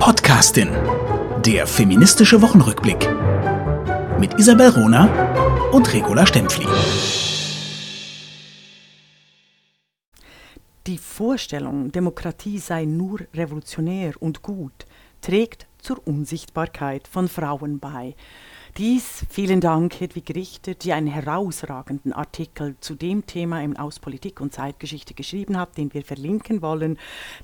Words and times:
Podcastin. 0.00 0.70
Der 1.44 1.66
feministische 1.66 2.40
Wochenrückblick. 2.40 3.06
Mit 4.18 4.32
Isabel 4.38 4.70
Rona 4.70 5.68
und 5.72 5.92
Regula 5.92 6.24
Stempfli. 6.24 6.66
Die 10.86 10.96
Vorstellung, 10.96 11.92
Demokratie 11.92 12.58
sei 12.58 12.86
nur 12.86 13.20
revolutionär 13.34 14.14
und 14.20 14.40
gut, 14.40 14.86
trägt 15.20 15.66
zur 15.82 16.04
Unsichtbarkeit 16.06 17.06
von 17.06 17.28
Frauen 17.28 17.78
bei. 17.78 18.14
Dies 18.76 19.26
vielen 19.28 19.60
Dank, 19.60 20.00
Hedwig 20.00 20.32
Richter, 20.34 20.74
die 20.74 20.92
einen 20.92 21.08
herausragenden 21.08 22.12
Artikel 22.12 22.76
zu 22.80 22.94
dem 22.94 23.26
Thema 23.26 23.62
im 23.62 23.76
Auspolitik 23.76 24.40
und 24.40 24.54
Zeitgeschichte 24.54 25.12
geschrieben 25.12 25.58
hat, 25.58 25.76
den 25.76 25.92
wir 25.92 26.02
verlinken 26.02 26.62
wollen. 26.62 26.96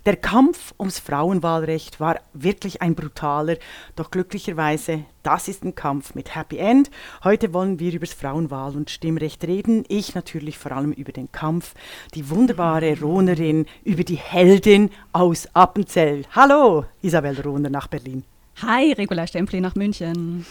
Der 0.07 0.17
Kampf 0.17 0.73
ums 0.79 1.01
Frauenwahlrecht 1.01 1.99
war 1.99 2.21
wirklich 2.33 2.81
ein 2.81 2.95
brutaler, 2.95 3.57
doch 3.97 4.13
glücklicherweise, 4.13 5.05
das 5.25 5.49
ist 5.49 5.65
ein 5.65 5.75
Kampf 5.75 6.15
mit 6.15 6.37
Happy 6.37 6.59
End. 6.59 6.91
Heute 7.25 7.53
wollen 7.53 7.81
wir 7.81 7.93
über 7.93 8.07
das 8.07 8.15
Frauenwahl- 8.15 8.77
und 8.77 8.91
Stimmrecht 8.91 9.43
reden. 9.45 9.85
Ich 9.89 10.15
natürlich 10.15 10.57
vor 10.57 10.73
allem 10.73 10.93
über 10.93 11.11
den 11.11 11.33
Kampf, 11.33 11.75
die 12.15 12.31
wunderbare 12.31 13.01
Ronerin, 13.01 13.67
über 13.83 14.05
die 14.05 14.15
Heldin 14.15 14.91
aus 15.13 15.49
Appenzell. 15.55 16.23
Hallo, 16.31 16.85
Isabel 17.03 17.41
Rohner 17.41 17.69
nach 17.69 17.89
Berlin. 17.89 18.23
Hi, 18.63 18.93
Regula 18.93 19.27
Stempli 19.27 19.61
nach 19.61 19.75
München. 19.75 20.47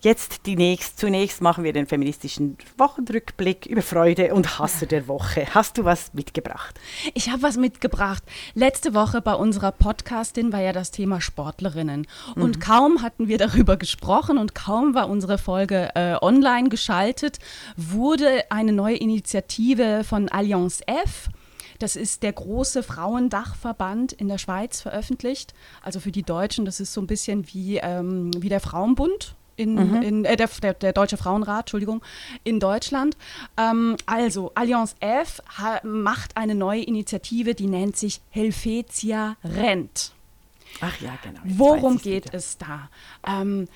Jetzt 0.00 0.46
die 0.46 0.56
nächst, 0.56 0.98
zunächst 0.98 1.40
machen 1.40 1.64
wir 1.64 1.72
den 1.72 1.86
feministischen 1.86 2.56
Wochenrückblick 2.76 3.66
über 3.66 3.82
Freude 3.82 4.34
und 4.34 4.58
Hasse 4.58 4.86
der 4.86 5.08
Woche. 5.08 5.46
Hast 5.54 5.78
du 5.78 5.84
was 5.84 6.14
mitgebracht? 6.14 6.78
Ich 7.14 7.30
habe 7.30 7.42
was 7.42 7.56
mitgebracht. 7.56 8.22
Letzte 8.54 8.94
Woche 8.94 9.20
bei 9.20 9.34
unserer 9.34 9.72
Podcastin 9.72 10.52
war 10.52 10.60
ja 10.60 10.72
das 10.72 10.90
Thema 10.90 11.20
Sportlerinnen. 11.20 12.06
Und 12.34 12.56
mhm. 12.56 12.60
kaum 12.60 13.02
hatten 13.02 13.28
wir 13.28 13.38
darüber 13.38 13.76
gesprochen 13.76 14.38
und 14.38 14.54
kaum 14.54 14.94
war 14.94 15.08
unsere 15.08 15.38
Folge 15.38 15.90
äh, 15.94 16.16
online 16.20 16.68
geschaltet, 16.68 17.38
wurde 17.76 18.50
eine 18.50 18.72
neue 18.72 18.96
Initiative 18.96 20.04
von 20.04 20.28
Allianz 20.28 20.80
F 20.86 21.28
das 21.78 21.94
ist 21.94 22.22
der 22.22 22.32
große 22.32 22.82
Frauendachverband 22.82 24.12
in 24.12 24.28
der 24.28 24.38
Schweiz 24.38 24.80
veröffentlicht. 24.80 25.54
Also 25.82 26.00
für 26.00 26.10
die 26.10 26.24
Deutschen, 26.24 26.64
das 26.64 26.80
ist 26.80 26.92
so 26.92 27.00
ein 27.00 27.06
bisschen 27.06 27.46
wie, 27.52 27.76
ähm, 27.76 28.30
wie 28.36 28.48
der 28.48 28.60
Frauenbund 28.60 29.36
in, 29.58 29.74
mhm. 29.74 30.02
in 30.02 30.24
äh, 30.24 30.36
der, 30.36 30.48
der, 30.62 30.74
der, 30.74 30.92
Deutsche 30.92 31.16
Frauenrat, 31.16 31.60
Entschuldigung, 31.60 32.02
in 32.44 32.60
Deutschland. 32.60 33.16
Ähm, 33.56 33.96
also, 34.06 34.52
Allianz 34.54 34.94
F 35.00 35.42
macht 35.82 36.36
eine 36.36 36.54
neue 36.54 36.82
Initiative, 36.82 37.54
die 37.54 37.66
nennt 37.66 37.96
sich 37.96 38.20
Helvetia 38.30 39.36
Rent. 39.44 40.12
Ach 40.80 41.00
ja, 41.00 41.18
genau. 41.22 41.40
Worum 41.44 41.98
geht 41.98 42.26
wieder. 42.26 42.34
es 42.34 42.58
da? 42.58 42.90
Ähm, 43.26 43.68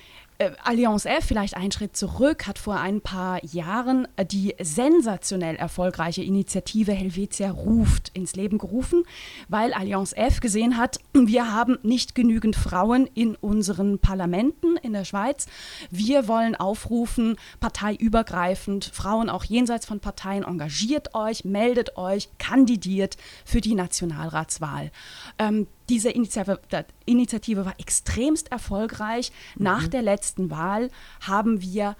äh, 0.43 0.51
Allianz 0.63 1.05
F, 1.05 1.25
vielleicht 1.25 1.55
einen 1.55 1.71
Schritt 1.71 1.95
zurück, 1.95 2.47
hat 2.47 2.59
vor 2.59 2.79
ein 2.79 3.01
paar 3.01 3.43
Jahren 3.43 4.07
äh, 4.15 4.25
die 4.25 4.55
sensationell 4.59 5.55
erfolgreiche 5.55 6.23
Initiative 6.23 6.91
Helvetia 6.91 7.51
ruft 7.51 8.09
ins 8.13 8.35
Leben 8.35 8.57
gerufen, 8.57 9.03
weil 9.47 9.73
Allianz 9.73 10.13
F 10.13 10.39
gesehen 10.39 10.77
hat, 10.77 10.99
wir 11.13 11.51
haben 11.51 11.77
nicht 11.83 12.15
genügend 12.15 12.55
Frauen 12.55 13.07
in 13.13 13.35
unseren 13.35 13.99
Parlamenten 13.99 14.77
in 14.77 14.93
der 14.93 15.05
Schweiz. 15.05 15.47
Wir 15.89 16.27
wollen 16.27 16.55
aufrufen, 16.55 17.37
parteiübergreifend, 17.59 18.85
Frauen 18.85 19.29
auch 19.29 19.43
jenseits 19.43 19.85
von 19.85 19.99
Parteien, 19.99 20.43
engagiert 20.43 21.15
euch, 21.15 21.45
meldet 21.45 21.97
euch, 21.97 22.29
kandidiert 22.37 23.17
für 23.45 23.61
die 23.61 23.75
Nationalratswahl. 23.75 24.91
Ähm, 25.39 25.67
diese 25.89 26.09
Initiative, 26.09 27.65
war 27.65 27.79
extremst 27.79 28.51
erfolgreich. 28.51 29.31
Mhm. 29.55 29.63
Nach 29.63 29.87
der 29.87 30.01
letzten 30.01 30.49
Wahl 30.49 30.89
haben 31.21 31.61
wir 31.61 31.95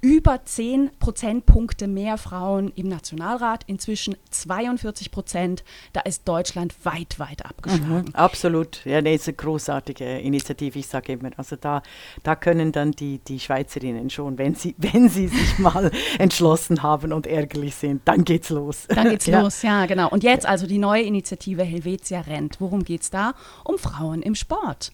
über 0.00 0.44
10 0.44 0.90
Prozentpunkte 1.00 1.88
mehr 1.88 2.18
Frauen 2.18 2.72
im 2.76 2.88
Nationalrat, 2.88 3.64
inzwischen 3.66 4.16
42 4.30 5.10
Prozent. 5.10 5.64
Da 5.92 6.00
ist 6.00 6.28
Deutschland 6.28 6.74
weit, 6.84 7.18
weit 7.18 7.44
abgeschlagen. 7.44 8.08
Mhm, 8.08 8.14
absolut. 8.14 8.84
Ja, 8.84 9.02
das 9.02 9.14
ist 9.14 9.28
eine 9.28 9.36
großartige 9.36 10.18
Initiative. 10.18 10.78
Ich 10.78 10.86
sage 10.86 11.14
immer, 11.14 11.30
also 11.36 11.56
da, 11.56 11.82
da 12.22 12.36
können 12.36 12.70
dann 12.70 12.92
die, 12.92 13.18
die 13.18 13.40
Schweizerinnen 13.40 14.08
schon, 14.10 14.38
wenn 14.38 14.54
sie, 14.54 14.74
wenn 14.78 15.08
sie 15.08 15.28
sich 15.28 15.58
mal 15.58 15.90
entschlossen 16.18 16.82
haben 16.82 17.12
und 17.12 17.26
ärgerlich 17.26 17.74
sind, 17.74 18.02
dann 18.04 18.24
geht's 18.24 18.50
los. 18.50 18.86
Dann 18.88 19.10
geht's 19.10 19.26
ja. 19.26 19.40
los, 19.40 19.62
ja, 19.62 19.86
genau. 19.86 20.08
Und 20.10 20.22
jetzt 20.22 20.46
also 20.46 20.68
die 20.68 20.78
neue 20.78 21.02
Initiative 21.02 21.64
Helvetia 21.64 22.20
rennt. 22.20 22.60
Worum 22.60 22.84
geht 22.84 23.02
es 23.02 23.10
da? 23.10 23.34
Um 23.64 23.78
Frauen 23.78 24.22
im 24.22 24.36
Sport. 24.36 24.92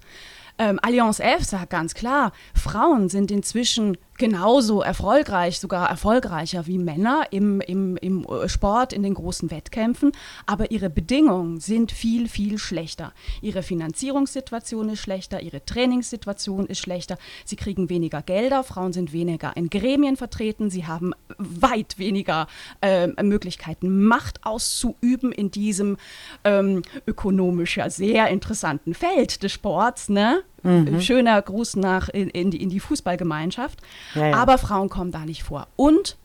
Ähm, 0.57 0.79
Allianz 0.83 1.19
F 1.19 1.45
sagt 1.45 1.71
ganz 1.71 1.95
klar, 1.95 2.33
Frauen 2.55 3.09
sind 3.09 3.31
inzwischen 3.33 3.99
genauso 4.17 4.83
erfolgreich, 4.83 5.59
sogar 5.59 5.89
erfolgreicher 5.89 6.67
wie 6.67 6.79
Männer 6.79 7.27
im, 7.31 7.61
im, 7.61 7.97
im 7.97 8.27
Sport, 8.47 8.93
in 8.93 9.03
den 9.03 9.15
großen 9.15 9.51
Wettkämpfen, 9.51 10.13
aber 10.47 10.71
ihre 10.71 10.91
Bedingungen 10.91 11.61
sind 11.61 11.93
viel, 11.93 12.29
viel 12.29 12.59
schlechter. 12.59 13.13
Ihre 13.43 13.63
Finanzierungssituation 13.63 14.89
ist 14.91 15.01
schlechter, 15.01 15.43
ihre 15.43 15.65
Trainingssituation 15.65 16.67
ist 16.67 16.79
schlechter, 16.79 17.19
sie 17.45 17.57
kriegen 17.57 17.89
weniger 17.89 18.23
Gelder, 18.23 18.65
Frauen 18.65 18.93
sind 18.93 19.13
weniger 19.13 19.57
in 19.57 19.71
Gremien 19.71 20.17
vertreten, 20.17 20.71
sie 20.71 20.87
haben 20.87 21.13
weit 21.39 21.99
weniger 21.99 22.47
äh, 22.81 23.09
Möglichkeiten, 23.23 24.05
Macht 24.05 24.45
auszuüben 24.45 25.33
in 25.33 25.51
diesem 25.51 25.97
ähm, 26.45 26.83
ökonomisch 27.07 27.77
ja 27.77 27.91
sehr 27.91 28.29
interessanten 28.29 28.95
Feld 28.95 29.43
des 29.43 29.53
Sports. 29.53 30.09
Ne? 30.09 30.43
Mhm. 30.65 31.01
Schöner 31.01 31.41
Gruß 31.41 31.77
nach 31.77 32.09
in, 32.09 32.29
in, 32.29 32.51
die, 32.51 32.63
in 32.63 32.71
die 32.71 32.81
Fußballgemeinschaft. 32.81 33.81
Ja, 34.15 34.29
ja. 34.29 34.37
Aber 34.37 34.59
Frauen 34.59 34.89
kommen 34.89 35.13
da 35.13 35.21
nicht 35.21 35.45
vor. 35.45 35.69
Und 35.77 36.17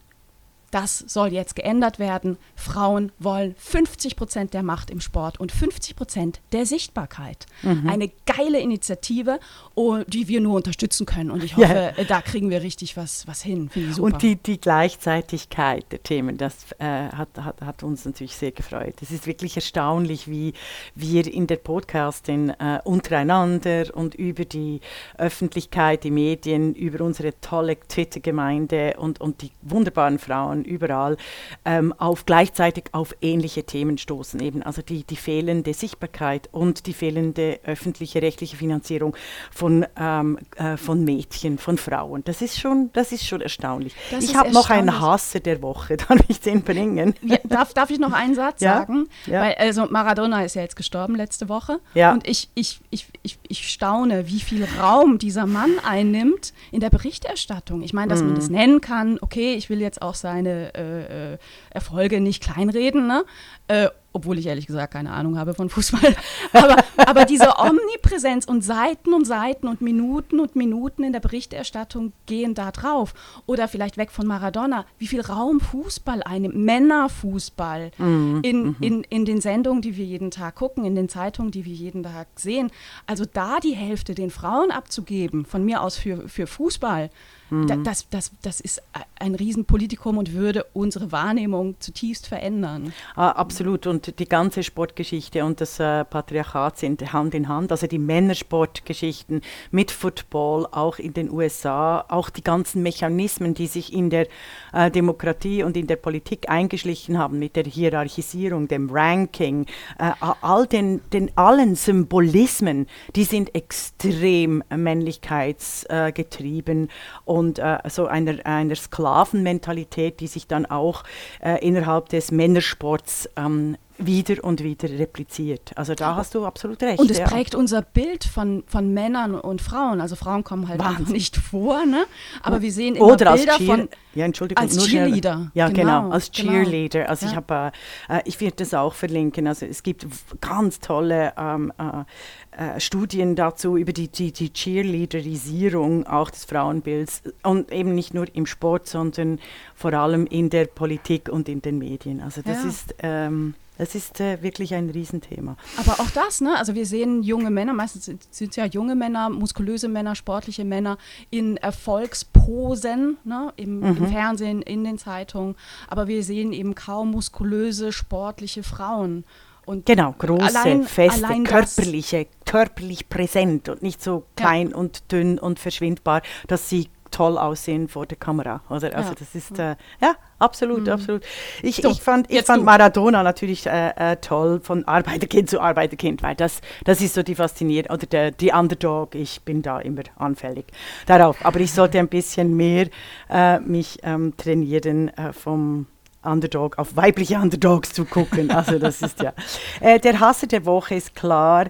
das 0.72 1.00
soll 1.00 1.34
jetzt 1.34 1.56
geändert 1.56 2.00
werden. 2.00 2.38
Frauen 2.56 3.12
wollen 3.20 3.56
50 3.58 4.16
Prozent 4.16 4.54
der 4.54 4.64
Macht 4.64 4.90
im 4.90 5.02
Sport 5.02 5.40
und 5.40 5.52
50 5.52 5.96
Prozent 5.96 6.42
der 6.52 6.66
Sichtbarkeit. 6.66 7.46
Mhm. 7.64 7.90
Eine 7.90 8.12
geile 8.26 8.60
Initiative, 8.60 9.40
oh, 9.76 10.00
die 10.08 10.28
wir 10.28 10.42
nur 10.42 10.56
unterstützen 10.56 11.06
können. 11.06 11.32
Und 11.32 11.44
ich 11.44 11.58
hoffe, 11.58 11.94
ja. 11.98 12.04
da 12.04 12.22
kriegen 12.22 12.50
wir 12.50 12.62
richtig 12.62 12.98
was, 12.98 13.28
was 13.28 13.42
hin. 13.42 13.70
Und 14.00 14.22
die, 14.22 14.36
die 14.36 14.60
Gleichzeitigkeit 14.60 15.86
der 15.92 16.04
Themen, 16.04 16.38
das 16.38 16.72
äh, 16.80 16.86
hat, 16.86 17.30
hat, 17.38 17.62
hat, 17.62 17.84
uns 17.84 18.06
natürlich 18.06 18.36
sehr 18.36 18.52
gefreut. 18.52 18.96
Es 19.02 19.12
ist 19.12 19.26
wirklich 19.26 19.56
erstaunlich, 19.56 20.28
wie 20.28 20.54
wir 20.96 21.32
in 21.32 21.48
der 21.48 21.58
Podcasting 21.58 22.50
äh, 22.50 22.80
untereinander 22.84 23.86
und 23.94 24.16
über 24.16 24.46
die 24.46 24.82
Öffentlichkeit, 25.18 26.04
die 26.04 26.12
Medien, 26.12 26.76
über 26.76 27.04
unsere 27.04 27.40
tolle 27.42 27.80
Twitter-Gemeinde 27.80 28.96
und, 28.98 29.22
und 29.22 29.42
die 29.42 29.52
wunderbaren 29.62 30.20
Frauen, 30.20 30.59
Jahren 30.60 30.66
überall 30.66 31.18
ähm, 31.66 31.94
auf 31.98 32.26
gleichzeitig 32.26 32.86
auf 32.92 33.16
ähnliche 33.22 33.64
Themen 33.64 33.98
stoßen. 33.98 34.40
Eben 34.42 34.64
also 34.64 34.82
die, 34.82 35.04
die 35.04 35.16
fehlende 35.16 35.74
Sichtbarkeit 35.74 36.50
und 36.52 36.86
die 36.86 36.94
fehlende 36.94 37.60
öffentliche 37.64 38.22
rechtliche 38.22 38.58
Finanzierung 38.58 39.16
von, 39.52 39.86
ähm, 39.98 40.40
äh, 40.56 40.78
von 40.78 41.04
Mädchen, 41.04 41.58
von 41.58 41.78
Frauen. 41.78 42.24
Das 42.26 42.42
ist 42.42 42.60
schon, 42.60 42.90
das 42.94 43.12
ist 43.12 43.26
schon 43.26 43.42
erstaunlich. 43.42 43.96
Das 44.12 44.24
ich 44.24 44.36
habe 44.36 44.52
noch 44.52 44.70
einen 44.70 45.00
Hasser 45.00 45.40
der 45.40 45.62
Woche, 45.62 45.98
darf 46.10 46.20
ich 46.28 46.40
den 46.42 46.64
bringen? 46.64 47.14
Ja, 47.22 47.38
darf, 47.44 47.74
darf 47.74 47.90
ich 47.90 48.00
noch 48.00 48.14
einen 48.14 48.36
Satz 48.36 48.62
ja? 48.62 48.80
sagen? 48.80 49.08
Ja. 49.26 49.42
Weil, 49.42 49.56
also 49.56 49.86
Maradona 49.90 50.44
ist 50.44 50.56
ja 50.56 50.62
jetzt 50.62 50.76
gestorben 50.76 51.16
letzte 51.16 51.50
Woche. 51.50 51.80
Ja. 51.94 52.14
Und 52.14 52.28
ich, 52.28 52.50
ich, 52.56 52.80
ich, 52.90 53.08
ich, 53.22 53.40
ich 53.48 53.70
staune, 53.70 54.28
wie 54.28 54.40
viel 54.40 54.66
Raum 54.80 55.18
dieser 55.18 55.46
Mann 55.46 55.72
einnimmt 55.86 56.54
in 56.72 56.80
der 56.80 56.90
Berichterstattung. 56.90 57.82
Ich 57.82 57.94
meine, 57.94 58.10
dass 58.10 58.22
mhm. 58.22 58.28
man 58.28 58.36
das 58.36 58.50
nennen 58.50 58.82
kann, 58.82 59.18
okay, 59.22 59.54
ich 59.56 59.70
will 59.70 59.82
jetzt 59.82 60.02
auch 60.02 60.16
seine 60.16 60.49
äh, 60.50 61.34
äh, 61.34 61.38
Erfolge 61.70 62.20
nicht 62.22 62.44
kleinreden, 62.44 63.08
ne? 63.08 63.24
Äh, 63.68 63.90
obwohl 64.14 64.40
ich 64.40 64.48
ehrlich 64.48 64.68
gesagt 64.68 64.94
keine 64.94 65.12
Ahnung 65.12 65.38
habe 65.38 65.54
von 65.54 65.70
Fußball. 65.70 66.16
Aber, 66.54 66.78
aber 66.98 67.26
diese 67.26 67.58
Omnipräsenz 67.58 68.46
und 68.46 68.64
Seiten 68.64 69.14
und 69.14 69.26
Seiten 69.26 69.68
und 69.68 69.82
Minuten 69.82 70.40
und 70.40 70.56
Minuten 70.56 71.04
in 71.04 71.14
der 71.14 71.20
Berichterstattung 71.20 72.12
gehen 72.26 72.56
da 72.56 72.72
drauf. 72.72 73.14
Oder 73.46 73.68
vielleicht 73.68 73.98
weg 73.98 74.12
von 74.12 74.26
Maradona. 74.26 74.86
Wie 74.98 75.08
viel 75.08 75.22
Raum 75.22 75.60
Fußball 75.60 76.24
einnimmt, 76.24 76.56
Männerfußball 76.56 77.92
mhm. 77.98 78.40
in, 78.44 78.64
mhm. 78.64 78.76
in, 78.80 79.04
in 79.04 79.26
den 79.26 79.42
Sendungen, 79.42 79.82
die 79.82 79.96
wir 79.96 80.06
jeden 80.06 80.32
Tag 80.32 80.56
gucken, 80.56 80.86
in 80.86 80.96
den 80.96 81.08
Zeitungen, 81.08 81.52
die 81.52 81.66
wir 81.66 81.74
jeden 81.74 82.04
Tag 82.04 82.28
sehen. 82.36 82.72
Also 83.06 83.26
da 83.32 83.60
die 83.60 83.76
Hälfte 83.76 84.16
den 84.16 84.32
Frauen 84.32 84.72
abzugeben, 84.72 85.46
von 85.46 85.64
mir 85.64 85.82
aus 85.82 85.98
für, 85.98 86.28
für 86.28 86.48
Fußball, 86.48 87.10
Mhm. 87.50 87.68
Da, 87.68 87.76
das, 87.78 88.08
das, 88.10 88.32
das 88.42 88.60
ist 88.60 88.82
ein 89.18 89.36
Riesenpolitikum 89.36 90.18
und 90.18 90.34
würde 90.34 90.66
unsere 90.74 91.12
Wahrnehmung 91.12 91.76
zutiefst 91.80 92.28
verändern. 92.28 92.94
Ah, 93.16 93.32
absolut. 93.32 93.88
Und 93.88 93.99
die 94.08 94.28
ganze 94.28 94.64
Sportgeschichte 94.64 95.46
und 95.46 95.62
das 95.62 95.80
äh, 95.80 96.04
Patriarchat 96.06 96.78
sind 96.78 97.14
Hand 97.14 97.34
in 97.34 97.48
Hand. 97.48 97.72
Also 97.72 97.88
die 97.88 97.98
Männersportgeschichten 97.98 99.42
mit 99.72 99.90
Football, 99.92 100.68
auch 100.72 101.00
in 101.00 101.14
den 101.14 101.32
USA, 101.32 102.06
auch 102.08 102.30
die 102.30 102.44
ganzen 102.44 102.84
Mechanismen, 102.84 103.54
die 103.54 103.68
sich 103.68 103.94
in 103.94 104.10
der 104.10 104.28
äh, 104.74 104.92
Demokratie 104.92 105.64
und 105.64 105.78
in 105.78 105.88
der 105.88 105.96
Politik 105.98 106.50
eingeschlichen 106.50 107.18
haben, 107.18 107.40
mit 107.40 107.56
der 107.56 107.64
Hierarchisierung, 107.64 108.68
dem 108.68 108.90
Ranking, 108.90 109.66
äh, 109.98 110.12
all 110.42 110.68
den, 110.68 111.00
den 111.12 111.32
allen 111.38 111.76
Symbolismen, 111.76 112.88
die 113.16 113.24
sind 113.24 113.56
extrem 113.56 114.62
männlichkeitsgetrieben 114.70 116.90
und 117.26 117.60
äh, 117.60 117.78
so 117.90 118.08
einer, 118.08 118.46
einer 118.46 118.76
Sklavenmentalität, 118.76 120.20
die 120.20 120.28
sich 120.28 120.48
dann 120.48 120.66
auch 120.66 121.04
äh, 121.42 121.66
innerhalb 121.66 122.10
des 122.10 122.32
Männersports 122.32 123.30
ähm, 123.36 123.78
wieder 124.00 124.44
und 124.44 124.64
wieder 124.64 124.90
repliziert. 124.90 125.72
Also 125.76 125.94
da 125.94 126.16
hast 126.16 126.34
du 126.36 126.46
absolut 126.46 126.82
recht. 126.82 127.00
Und 127.00 127.12
es 127.12 127.20
ja. 127.20 127.26
prägt 127.26 127.54
unser 127.54 127.82
Bild 127.82 128.24
von, 128.24 128.64
von 128.66 128.94
Männern 128.94 129.36
und 129.36 129.62
Frauen. 129.62 130.02
Also 130.02 130.16
Frauen 130.16 130.44
kommen 130.44 130.68
halt 130.68 131.10
nicht 131.10 131.38
vor, 131.38 131.86
ne? 131.86 132.06
aber 132.42 132.62
wir 132.62 132.72
sehen 132.72 132.96
immer 132.96 133.08
Bilder 133.08 133.32
als 133.32 133.46
Cheer 133.46 133.66
von 133.66 133.90
ja, 134.16 134.26
Entschuldigung, 134.26 134.64
als 134.64 134.78
Cheerleader. 134.78 135.52
Ja, 135.54 135.68
genau, 135.68 135.82
genau 136.02 136.10
als 136.12 136.32
genau. 136.32 136.52
Cheerleader. 136.52 137.00
Genau. 137.00 137.10
Also 137.10 137.26
ja. 137.26 137.32
ich 137.32 137.36
habe, 137.36 137.72
äh, 138.10 138.22
ich 138.26 138.42
werde 138.42 138.56
das 138.58 138.74
auch 138.74 138.94
verlinken. 138.94 139.48
Also 139.48 139.66
es 139.66 139.84
gibt 139.84 140.08
ganz 140.42 140.80
tolle 140.80 141.34
ähm, 141.38 141.72
äh, 141.78 142.76
äh, 142.76 142.80
Studien 142.80 143.36
dazu 143.36 143.78
über 143.78 143.94
die, 143.94 144.08
die, 144.08 144.32
die 144.32 144.52
Cheerleaderisierung 144.52 146.08
auch 146.08 146.30
des 146.32 146.46
Frauenbilds 146.46 147.24
und 147.44 147.72
eben 147.72 147.94
nicht 147.94 148.14
nur 148.14 148.26
im 148.34 148.46
Sport, 148.46 148.88
sondern 148.88 149.40
vor 149.76 149.94
allem 149.94 150.26
in 150.26 150.50
der 150.50 150.66
Politik 150.66 151.30
und 151.30 151.48
in 151.48 151.62
den 151.62 151.78
Medien. 151.78 152.22
Also 152.22 152.42
das 152.42 152.64
ja. 152.64 152.70
ist 152.70 152.96
ähm, 153.00 153.54
es 153.80 153.96
ist 153.96 154.20
äh, 154.20 154.44
wirklich 154.44 154.76
ein 154.76 154.90
Riesenthema. 154.90 155.56
Aber 155.78 156.02
auch 156.02 156.10
das, 156.12 156.42
ne? 156.42 156.58
Also 156.58 156.76
wir 156.76 156.86
sehen 156.86 157.24
junge 157.24 157.50
Männer, 157.50 157.74
meistens 157.74 158.06
sind 158.06 158.28
es 158.52 158.56
ja 158.56 158.66
junge 158.66 158.94
Männer, 158.94 159.30
muskulöse 159.30 159.88
Männer, 159.88 160.16
sportliche 160.16 160.66
Männer 160.66 160.98
in 161.30 161.56
Erfolgsposen, 161.56 163.18
ne? 163.24 163.54
Im, 163.56 163.80
mhm. 163.80 163.86
im 163.98 164.08
Fernsehen, 164.08 164.62
in 164.62 164.84
den 164.84 164.98
Zeitungen. 164.98 165.56
Aber 165.88 166.08
wir 166.08 166.24
sehen 166.24 166.52
eben 166.52 166.76
kaum 166.76 167.12
muskulöse, 167.12 167.94
sportliche 167.94 168.64
Frauen. 168.64 169.24
Und 169.66 169.86
genau, 169.86 170.14
große, 170.18 170.60
allein, 170.60 170.84
feste, 170.84 171.26
allein 171.26 171.44
körperliche, 171.46 172.28
körperlich 172.46 173.08
präsent 173.08 173.70
und 173.70 173.82
nicht 173.82 174.04
so 174.04 174.26
klein 174.36 174.72
ja. 174.72 174.76
und 174.76 175.12
dünn 175.12 175.40
und 175.40 175.60
verschwindbar, 175.60 176.22
dass 176.48 176.70
sie 176.70 176.90
toll 177.20 177.38
aussehen 177.38 177.90
vor 177.90 178.06
der 178.06 178.18
Kamera. 178.18 178.62
Oder? 178.70 178.96
Also 178.96 179.10
ja. 179.10 179.16
das 179.20 179.36
ist, 179.36 179.60
äh, 179.60 179.76
ja, 180.02 180.16
absolut, 180.40 180.84
mhm. 180.86 180.94
absolut. 180.94 181.24
Ich, 181.62 181.76
so, 181.76 181.90
ich 181.90 182.02
fand, 182.02 182.32
ich 182.32 182.44
fand 182.44 182.64
Maradona 182.64 183.24
natürlich 183.24 183.68
äh, 183.68 183.90
äh, 183.90 184.16
toll, 184.16 184.62
von 184.64 184.88
Arbeiterkind 184.88 185.50
zu 185.50 185.60
Arbeiterkind, 185.60 186.24
weil 186.24 186.36
das, 186.36 186.62
das 186.86 187.02
ist 187.02 187.16
so 187.16 187.22
die 187.22 187.36
faszinierende, 187.36 187.94
oder 187.94 188.08
der, 188.08 188.32
die 188.32 188.52
Underdog, 188.52 189.16
ich 189.16 189.42
bin 189.42 189.62
da 189.62 189.82
immer 189.82 190.04
anfällig 190.16 190.68
darauf. 191.08 191.46
Aber 191.46 191.60
ich 191.60 191.74
sollte 191.74 192.00
ein 192.00 192.08
bisschen 192.08 192.56
mehr 192.56 192.88
äh, 193.30 193.60
mich 193.60 194.00
ähm, 194.04 194.38
trainieren 194.38 195.10
äh, 195.18 195.34
vom 195.34 195.88
Underdog 196.24 196.78
auf 196.78 196.96
weibliche 196.96 197.36
Underdogs 197.36 197.92
zu 197.92 198.06
gucken. 198.06 198.50
Also 198.50 198.80
das 198.80 199.02
ist 199.02 199.22
ja. 199.22 199.34
Äh, 199.82 200.00
der 200.00 200.22
Hasser 200.22 200.48
der 200.48 200.66
Woche 200.66 200.96
ist 200.96 201.16
klar. 201.16 201.68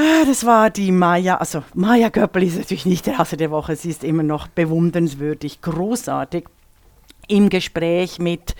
Ah, 0.00 0.24
das 0.24 0.46
war 0.46 0.70
die 0.70 0.92
Maya, 0.92 1.38
also 1.38 1.64
Maya 1.74 2.08
Göppel 2.08 2.44
ist 2.44 2.56
natürlich 2.56 2.86
nicht 2.86 3.06
der 3.06 3.18
Hasser 3.18 3.36
der 3.36 3.50
Woche, 3.50 3.74
sie 3.74 3.90
ist 3.90 4.04
immer 4.04 4.22
noch 4.22 4.46
bewundernswürdig, 4.46 5.60
großartig 5.60 6.44
im 7.26 7.48
Gespräch 7.48 8.20
mit 8.20 8.54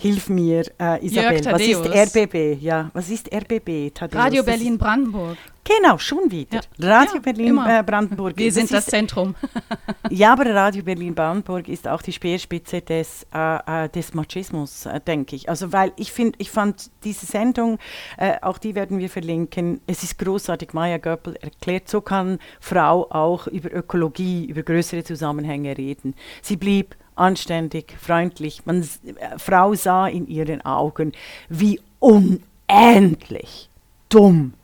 Hilf 0.00 0.28
mir, 0.28 0.62
äh, 0.80 1.04
Isabel. 1.04 1.44
Was 1.44 1.60
ist 1.60 1.84
RBB? 1.84 2.62
Ja, 2.62 2.88
was 2.94 3.10
ist 3.10 3.34
RBB? 3.34 3.92
Thaddeus? 3.92 4.22
Radio 4.22 4.44
Berlin 4.44 4.78
Brandenburg. 4.78 5.36
Genau, 5.64 5.98
schon 5.98 6.30
wieder. 6.30 6.60
Ja. 6.78 6.88
Radio 6.88 7.16
ja, 7.16 7.20
Berlin 7.20 7.58
äh, 7.66 7.82
Brandenburg. 7.84 8.36
Wir 8.36 8.52
sind 8.52 8.70
das, 8.70 8.84
das 8.84 8.86
Zentrum. 8.86 9.34
ja, 10.10 10.34
aber 10.34 10.54
Radio 10.54 10.84
Berlin 10.84 11.16
Brandenburg 11.16 11.66
ist 11.68 11.88
auch 11.88 12.00
die 12.00 12.12
Speerspitze 12.12 12.80
des, 12.80 13.26
äh, 13.34 13.84
äh 13.84 13.88
des 13.88 14.14
Machismus, 14.14 14.86
äh, 14.86 15.00
denke 15.00 15.34
ich. 15.34 15.48
Also 15.48 15.72
weil 15.72 15.90
ich 15.96 16.12
finde, 16.12 16.38
ich 16.38 16.52
fand 16.52 16.92
diese 17.02 17.26
Sendung, 17.26 17.80
äh, 18.18 18.36
auch 18.40 18.58
die 18.58 18.76
werden 18.76 19.00
wir 19.00 19.10
verlinken. 19.10 19.80
Es 19.88 20.04
ist 20.04 20.16
großartig. 20.20 20.74
Maya 20.74 20.98
Göppel 20.98 21.34
erklärt, 21.40 21.88
so 21.88 22.00
kann 22.02 22.38
Frau 22.60 23.10
auch 23.10 23.48
über 23.48 23.72
Ökologie, 23.72 24.46
über 24.46 24.62
größere 24.62 25.02
Zusammenhänge 25.02 25.76
reden. 25.76 26.14
Sie 26.40 26.56
blieb 26.56 26.94
anständig, 27.18 27.94
freundlich. 28.00 28.64
Man, 28.66 28.82
äh, 28.82 29.38
Frau 29.38 29.74
sah 29.74 30.06
in 30.06 30.26
ihren 30.26 30.64
Augen, 30.64 31.12
wie 31.48 31.80
unendlich 31.98 33.68
dumm, 34.08 34.54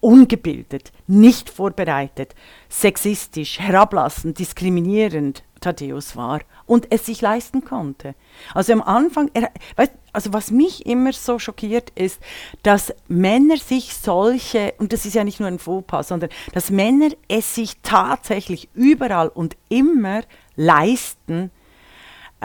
ungebildet, 0.00 0.92
nicht 1.06 1.50
vorbereitet, 1.50 2.34
sexistisch, 2.68 3.58
herablassend, 3.60 4.38
diskriminierend 4.38 5.42
Thaddeus 5.60 6.16
war 6.16 6.40
und 6.66 6.92
es 6.92 7.06
sich 7.06 7.20
leisten 7.20 7.64
konnte. 7.64 8.14
Also 8.54 8.72
am 8.72 8.82
Anfang, 8.82 9.30
er, 9.34 9.50
weißt, 9.76 9.92
also 10.12 10.32
was 10.32 10.50
mich 10.50 10.86
immer 10.86 11.12
so 11.12 11.38
schockiert 11.38 11.90
ist, 11.94 12.20
dass 12.62 12.94
Männer 13.08 13.56
sich 13.56 13.94
solche, 13.94 14.74
und 14.78 14.92
das 14.92 15.06
ist 15.06 15.14
ja 15.14 15.24
nicht 15.24 15.40
nur 15.40 15.48
ein 15.48 15.58
Fauxpas, 15.58 16.08
sondern 16.08 16.30
dass 16.52 16.70
Männer 16.70 17.08
es 17.28 17.54
sich 17.54 17.76
tatsächlich 17.82 18.68
überall 18.74 19.28
und 19.28 19.56
immer 19.68 20.22
leisten, 20.56 21.50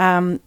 ähm, 0.01 0.39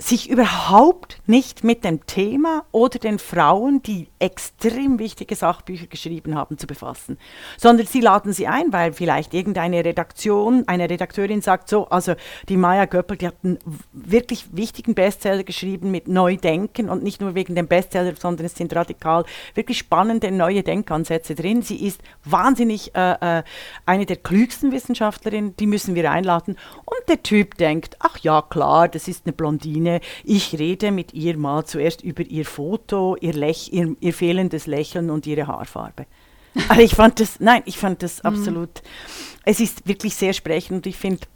sich 0.00 0.30
überhaupt 0.30 1.18
nicht 1.26 1.62
mit 1.62 1.84
dem 1.84 2.06
Thema 2.06 2.64
oder 2.72 2.98
den 2.98 3.18
Frauen, 3.18 3.82
die 3.82 4.08
extrem 4.18 4.98
wichtige 4.98 5.34
Sachbücher 5.36 5.86
geschrieben 5.86 6.34
haben, 6.34 6.56
zu 6.56 6.66
befassen, 6.66 7.18
sondern 7.58 7.86
sie 7.86 8.00
laden 8.00 8.32
sie 8.32 8.46
ein, 8.46 8.72
weil 8.72 8.94
vielleicht 8.94 9.34
irgendeine 9.34 9.84
Redaktion, 9.84 10.64
eine 10.66 10.88
Redakteurin 10.88 11.42
sagt 11.42 11.68
so, 11.68 11.86
also 11.88 12.14
die 12.48 12.56
Maya 12.56 12.86
Göppel, 12.86 13.18
die 13.18 13.26
hat 13.26 13.36
einen 13.42 13.58
wirklich 13.92 14.46
wichtigen 14.52 14.94
Bestseller 14.94 15.44
geschrieben 15.44 15.90
mit 15.90 16.08
Neudenken 16.08 16.88
und 16.88 17.02
nicht 17.02 17.20
nur 17.20 17.34
wegen 17.34 17.54
dem 17.54 17.68
Bestseller, 17.68 18.14
sondern 18.18 18.46
es 18.46 18.54
sind 18.54 18.74
radikal 18.74 19.24
wirklich 19.54 19.78
spannende 19.78 20.30
neue 20.30 20.62
Denkansätze 20.62 21.34
drin. 21.34 21.60
Sie 21.60 21.86
ist 21.86 22.00
wahnsinnig 22.24 22.94
äh, 22.94 23.38
äh, 23.38 23.42
eine 23.84 24.06
der 24.06 24.16
klügsten 24.16 24.72
Wissenschaftlerinnen, 24.72 25.56
die 25.56 25.66
müssen 25.66 25.94
wir 25.94 26.10
einladen. 26.10 26.56
Und 26.86 27.08
der 27.08 27.22
Typ 27.22 27.56
denkt, 27.56 27.96
ach 27.98 28.18
ja, 28.18 28.40
klar, 28.40 28.88
das 28.88 29.06
ist 29.06 29.26
eine 29.26 29.32
Blondine, 29.32 29.89
ich 30.24 30.58
rede 30.58 30.92
mit 30.92 31.12
ihr 31.14 31.36
mal 31.36 31.64
zuerst 31.64 32.02
über 32.02 32.22
ihr 32.22 32.44
Foto, 32.44 33.16
ihr, 33.20 33.32
Lech, 33.32 33.72
ihr, 33.72 33.96
ihr 33.98 34.14
fehlendes 34.14 34.66
Lächeln 34.66 35.10
und 35.10 35.26
ihre 35.26 35.46
Haarfarbe. 35.48 36.06
Aber 36.68 36.82
ich 36.82 36.94
fand 36.94 37.18
das, 37.18 37.40
nein, 37.40 37.62
ich 37.66 37.78
fand 37.78 38.02
das 38.02 38.22
mhm. 38.22 38.28
absolut, 38.28 38.82
es 39.44 39.60
ist 39.60 39.88
wirklich 39.88 40.14
sehr 40.14 40.32
sprechend 40.32 40.76
und 40.76 40.86
ich 40.86 40.96
finde, 40.96 41.26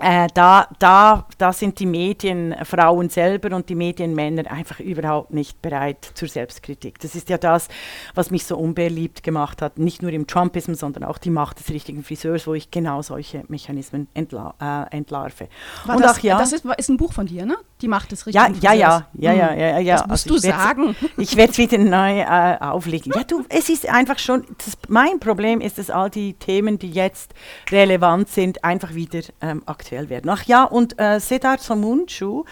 äh, 0.00 0.28
da, 0.34 0.68
da, 0.78 1.26
da 1.38 1.52
sind 1.52 1.78
die 1.78 1.86
Medienfrauen 1.86 3.08
selber 3.10 3.54
und 3.54 3.68
die 3.68 3.74
Medienmänner 3.74 4.50
einfach 4.50 4.80
überhaupt 4.80 5.32
nicht 5.32 5.60
bereit 5.62 6.10
zur 6.14 6.28
Selbstkritik. 6.28 6.98
Das 7.00 7.14
ist 7.14 7.28
ja 7.28 7.38
das, 7.38 7.68
was 8.14 8.30
mich 8.30 8.44
so 8.44 8.56
unbeliebt 8.56 9.22
gemacht 9.22 9.62
hat, 9.62 9.78
nicht 9.78 10.02
nur 10.02 10.12
im 10.12 10.26
Trumpism, 10.26 10.74
sondern 10.74 11.04
auch 11.04 11.18
die 11.18 11.30
Macht 11.30 11.60
des 11.60 11.70
richtigen 11.70 12.02
Friseurs, 12.02 12.46
wo 12.46 12.54
ich 12.54 12.70
genau 12.70 13.02
solche 13.02 13.44
Mechanismen 13.48 14.08
entla 14.14 14.54
äh, 14.90 14.96
entlarve. 14.96 15.48
War 15.84 15.96
und 15.96 16.02
das, 16.02 16.18
auch, 16.18 16.22
ja, 16.22 16.38
das 16.38 16.52
ist, 16.52 16.64
ist, 16.64 16.88
ein 16.88 16.96
Buch 16.96 17.12
von 17.12 17.26
dir, 17.26 17.44
ne? 17.46 17.56
Die 17.80 17.88
Macht 17.88 18.12
des 18.12 18.26
richtigen 18.26 18.54
ja, 18.54 18.70
Friseurs. 18.70 19.04
Ja, 19.14 19.32
ja, 19.32 19.32
ja, 19.32 19.54
ja, 19.54 19.54
ja, 19.54 19.78
ja. 19.78 19.96
Das 19.96 20.06
musst 20.06 20.30
also 20.30 20.34
du 20.34 20.40
sagen. 20.40 20.96
Ich 21.16 21.36
werde 21.36 21.52
es 21.52 21.58
wieder 21.58 21.78
neu 21.78 22.20
äh, 22.20 22.58
auflegen. 22.60 23.12
Ja, 23.14 23.24
du, 23.24 23.44
es 23.48 23.68
ist 23.68 23.88
einfach 23.88 24.18
schon, 24.18 24.44
das, 24.58 24.76
mein 24.88 25.20
Problem 25.20 25.60
ist, 25.60 25.78
dass 25.78 25.90
all 25.90 26.10
die 26.10 26.34
Themen, 26.34 26.78
die 26.78 26.90
jetzt 26.90 27.34
relevant 27.70 28.28
sind, 28.28 28.64
einfach 28.64 28.94
wieder 28.94 29.20
ähm, 29.40 29.62
aktuell 29.66 29.89
aktuell 29.90 30.08
werden. 30.08 30.30
Ach 30.30 30.44
ja, 30.44 30.64
und 30.64 30.98
äh, 31.00 31.18
Sedar 31.18 31.58
Somuncu, 31.58 32.44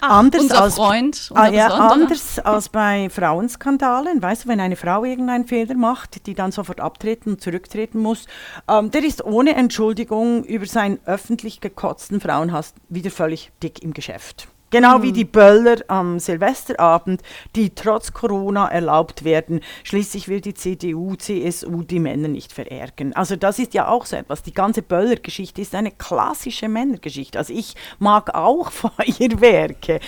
Ach, 0.00 0.10
anders 0.10 0.42
unser 0.42 0.62
als, 0.62 0.74
Freund, 0.76 1.30
ah, 1.34 1.48
ja, 1.48 1.68
anders 1.68 2.38
als 2.38 2.68
bei 2.68 3.10
Frauenskandalen, 3.10 4.22
weißt 4.22 4.44
du, 4.44 4.48
wenn 4.48 4.60
eine 4.60 4.76
Frau 4.76 5.04
irgendeinen 5.04 5.46
Fehler 5.46 5.74
macht, 5.74 6.26
die 6.26 6.34
dann 6.34 6.52
sofort 6.52 6.80
abtreten 6.80 7.32
und 7.32 7.40
zurücktreten 7.40 7.98
muss, 7.98 8.26
ähm, 8.68 8.90
der 8.90 9.04
ist 9.04 9.24
ohne 9.24 9.56
Entschuldigung 9.56 10.44
über 10.44 10.66
seinen 10.66 11.00
öffentlich 11.04 11.60
gekotzten 11.60 12.20
Frauenhass 12.20 12.74
wieder 12.88 13.10
völlig 13.10 13.50
dick 13.62 13.82
im 13.82 13.92
Geschäft. 13.92 14.48
Genau 14.70 15.02
wie 15.02 15.12
die 15.12 15.24
Böller 15.24 15.76
am 15.88 16.18
Silvesterabend, 16.18 17.22
die 17.56 17.70
trotz 17.70 18.12
Corona 18.12 18.68
erlaubt 18.68 19.24
werden. 19.24 19.60
Schließlich 19.82 20.28
will 20.28 20.42
die 20.42 20.52
CDU, 20.52 21.16
CSU 21.16 21.82
die 21.82 22.00
Männer 22.00 22.28
nicht 22.28 22.52
verärgern. 22.52 23.14
Also 23.14 23.36
das 23.36 23.58
ist 23.58 23.72
ja 23.72 23.88
auch 23.88 24.04
so 24.04 24.16
etwas. 24.16 24.42
Die 24.42 24.52
ganze 24.52 24.82
Böller-Geschichte 24.82 25.62
ist 25.62 25.74
eine 25.74 25.90
klassische 25.90 26.68
Männergeschichte. 26.68 27.38
Also 27.38 27.54
ich 27.54 27.76
mag 27.98 28.34
auch 28.34 28.70
Feuerwerke, 28.78 30.00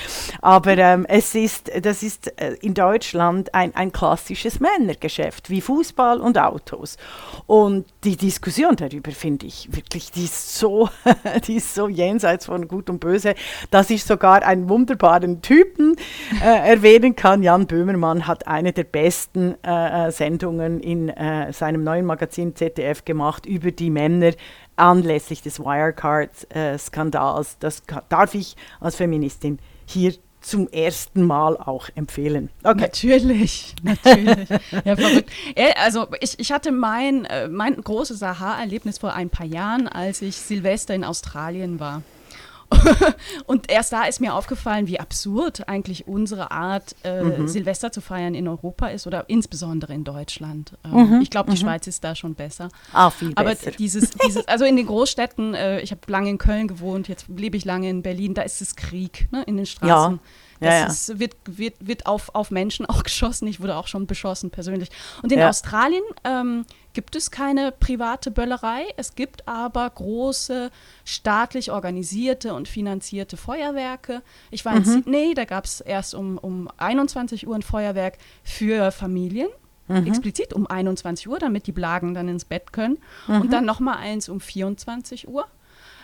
aber 0.43 0.77
ähm, 0.77 1.07
es 1.09 1.35
ist, 1.35 1.71
das 1.81 2.03
ist 2.03 2.39
äh, 2.39 2.57
in 2.61 2.75
Deutschland 2.75 3.55
ein, 3.55 3.75
ein 3.75 3.93
klassisches 3.93 4.61
Männergeschäft, 4.61 5.49
wie 5.49 5.63
Fußball 5.63 6.21
und 6.21 6.37
Autos. 6.37 6.99
Und 7.47 7.87
die 8.05 8.17
Diskussion 8.17 8.77
darüber 8.77 9.11
finde 9.13 9.47
ich 9.47 9.75
wirklich, 9.75 10.13
die 10.13 10.25
ist 10.25 10.57
so, 10.57 10.91
die 11.47 11.57
ist 11.57 11.75
so 11.75 11.89
jenseits 11.89 12.45
von 12.45 12.69
Gut 12.69 12.91
und 12.91 13.01
Böse, 13.01 13.35
dass 13.71 13.89
ich 13.89 14.05
sogar 14.05 14.50
einen 14.51 14.69
wunderbaren 14.69 15.41
Typen 15.43 15.97
äh, 16.43 16.71
erwähnen 16.71 17.17
kann. 17.17 17.43
Jan 17.43 17.67
Böhmermann 17.67 18.27
hat 18.27 18.47
eine 18.47 18.73
der 18.73 18.85
besten 18.85 19.55
äh, 19.65 20.09
äh 20.09 20.11
Sendungen 20.11 20.81
in 20.81 21.09
äh, 21.09 21.53
seinem 21.53 21.85
neuen 21.85 22.05
Magazin 22.05 22.57
ZDF 22.57 23.05
gemacht 23.05 23.47
über 23.47 23.71
die 23.71 23.91
Männer 23.91 24.33
anlässlich 24.77 25.43
des 25.43 25.61
Wirecard-Skandals. 25.61 27.59
das 27.59 27.83
darf 28.09 28.35
ich 28.35 28.57
als 28.81 28.97
Feministin 28.97 29.59
hier 29.87 30.15
zum 30.41 30.69
ersten 30.69 31.23
Mal 31.23 31.57
auch 31.57 31.89
empfehlen. 31.95 32.49
Okay. 32.65 32.81
Natürlich, 32.81 33.75
natürlich. 33.83 34.49
ja. 34.85 34.95
Also 35.77 36.07
ich, 36.21 36.39
ich 36.39 36.51
hatte 36.51 36.73
mein, 36.73 37.27
äh, 37.27 37.49
mein 37.49 37.77
großes 37.81 38.23
Aha-Erlebnis 38.23 38.99
vor 38.99 39.13
ein 39.15 39.29
paar 39.29 39.47
Jahren, 39.47 39.87
als 39.87 40.23
ich 40.23 40.37
Silvester 40.37 40.95
in 40.95 41.05
Australien 41.05 41.79
war. 41.79 42.03
und 43.47 43.71
erst 43.71 43.93
da 43.93 44.05
ist 44.05 44.21
mir 44.21 44.35
aufgefallen, 44.35 44.87
wie 44.87 45.01
absurd 45.01 45.69
eigentlich 45.69 46.07
unsere 46.07 46.51
Art, 46.51 46.95
äh, 47.05 47.23
mhm. 47.23 47.49
Silvester 47.49 47.93
zu 47.93 48.01
feiern 48.01 48.35
in 48.35 48.49
Europa 48.49 48.89
ist 48.89 49.07
oder 49.07 49.29
insbesondere 49.29 49.93
in 49.93 50.05
Deutschland. 50.05 50.73
Ähm, 50.85 51.17
mhm. 51.17 51.21
Ich 51.21 51.31
glaube, 51.31 51.51
die 51.51 51.57
mhm. 51.57 51.63
Schweiz 51.63 51.87
ist 51.87 52.05
da 52.05 52.15
schon 52.15 52.35
besser. 52.35 52.69
Ah, 52.93 53.11
viel 53.11 53.33
Aber 53.35 53.51
besser. 53.51 53.73
dieses, 53.73 54.11
dieses, 54.11 54.47
also 54.49 54.65
in 54.65 54.77
den 54.77 54.87
Großstädten, 54.87 55.55
äh, 55.55 55.81
ich 55.81 55.91
habe 55.91 56.01
lange 56.07 56.31
in 56.31 56.39
Köln 56.39 56.69
gewohnt, 56.69 57.09
jetzt 57.09 57.27
lebe 57.29 57.57
ich 57.57 57.65
lange 57.65 57.89
in 57.89 58.03
Berlin, 58.03 58.35
da 58.35 58.43
ist 58.43 58.63
es 58.63 58.77
Krieg 58.77 59.29
ne, 59.33 59.43
in 59.45 59.57
den 59.57 59.67
Straßen. 59.67 60.15
Ja. 60.15 60.21
Das 60.61 60.69
ja, 60.69 60.81
ja. 60.81 60.87
Ist, 60.87 61.19
wird, 61.19 61.37
wird, 61.47 61.75
wird 61.81 62.07
auf, 62.07 62.35
auf 62.35 62.51
Menschen 62.51 62.87
auch 62.89 63.03
geschossen. 63.03 63.49
Ich 63.49 63.61
wurde 63.61 63.77
auch 63.77 63.87
schon 63.87 64.07
beschossen 64.07 64.51
persönlich. 64.51 64.91
Und 65.23 65.33
in 65.33 65.39
ja. 65.39 65.49
Australien 65.49 66.03
ähm, 66.25 66.67
gibt 66.93 67.17
es 67.17 67.31
keine 67.31 67.73
private 67.73 68.31
Böllerei. 68.31 68.85
Es 68.97 69.15
gibt 69.15 69.49
aber 69.49 69.89
große 69.89 70.71
staatlich 71.05 71.71
organisierte 71.73 72.55
und 72.55 72.69
finanzierte 72.69 73.37
Feuerwerke. 73.37 74.23
Ich 74.51 74.65
war 74.65 74.75
in 74.75 74.81
mhm. 74.81 74.85
Sydney, 74.85 75.35
da 75.35 75.47
gab 75.47 75.65
es 75.65 75.81
erst 75.81 76.15
um, 76.15 76.37
um 76.39 76.69
21 76.77 77.47
Uhr 77.47 77.55
ein 77.55 77.63
Feuerwerk 77.63 78.19
für 78.45 78.93
Familien. 78.93 79.49
Mhm. 79.89 80.07
Explizit 80.07 80.53
um 80.53 80.67
21 80.67 81.29
Uhr, 81.29 81.39
damit 81.39 81.67
die 81.67 81.73
Blagen 81.73 82.15
dann 82.15 82.29
ins 82.29 82.45
Bett 82.45 82.73
können. 82.73 82.99
Mhm. 83.27 83.41
Und 83.41 83.53
dann 83.53 83.65
nochmal 83.65 83.97
eins 83.97 84.29
um 84.29 84.41
24 84.41 85.27
Uhr. 85.27 85.47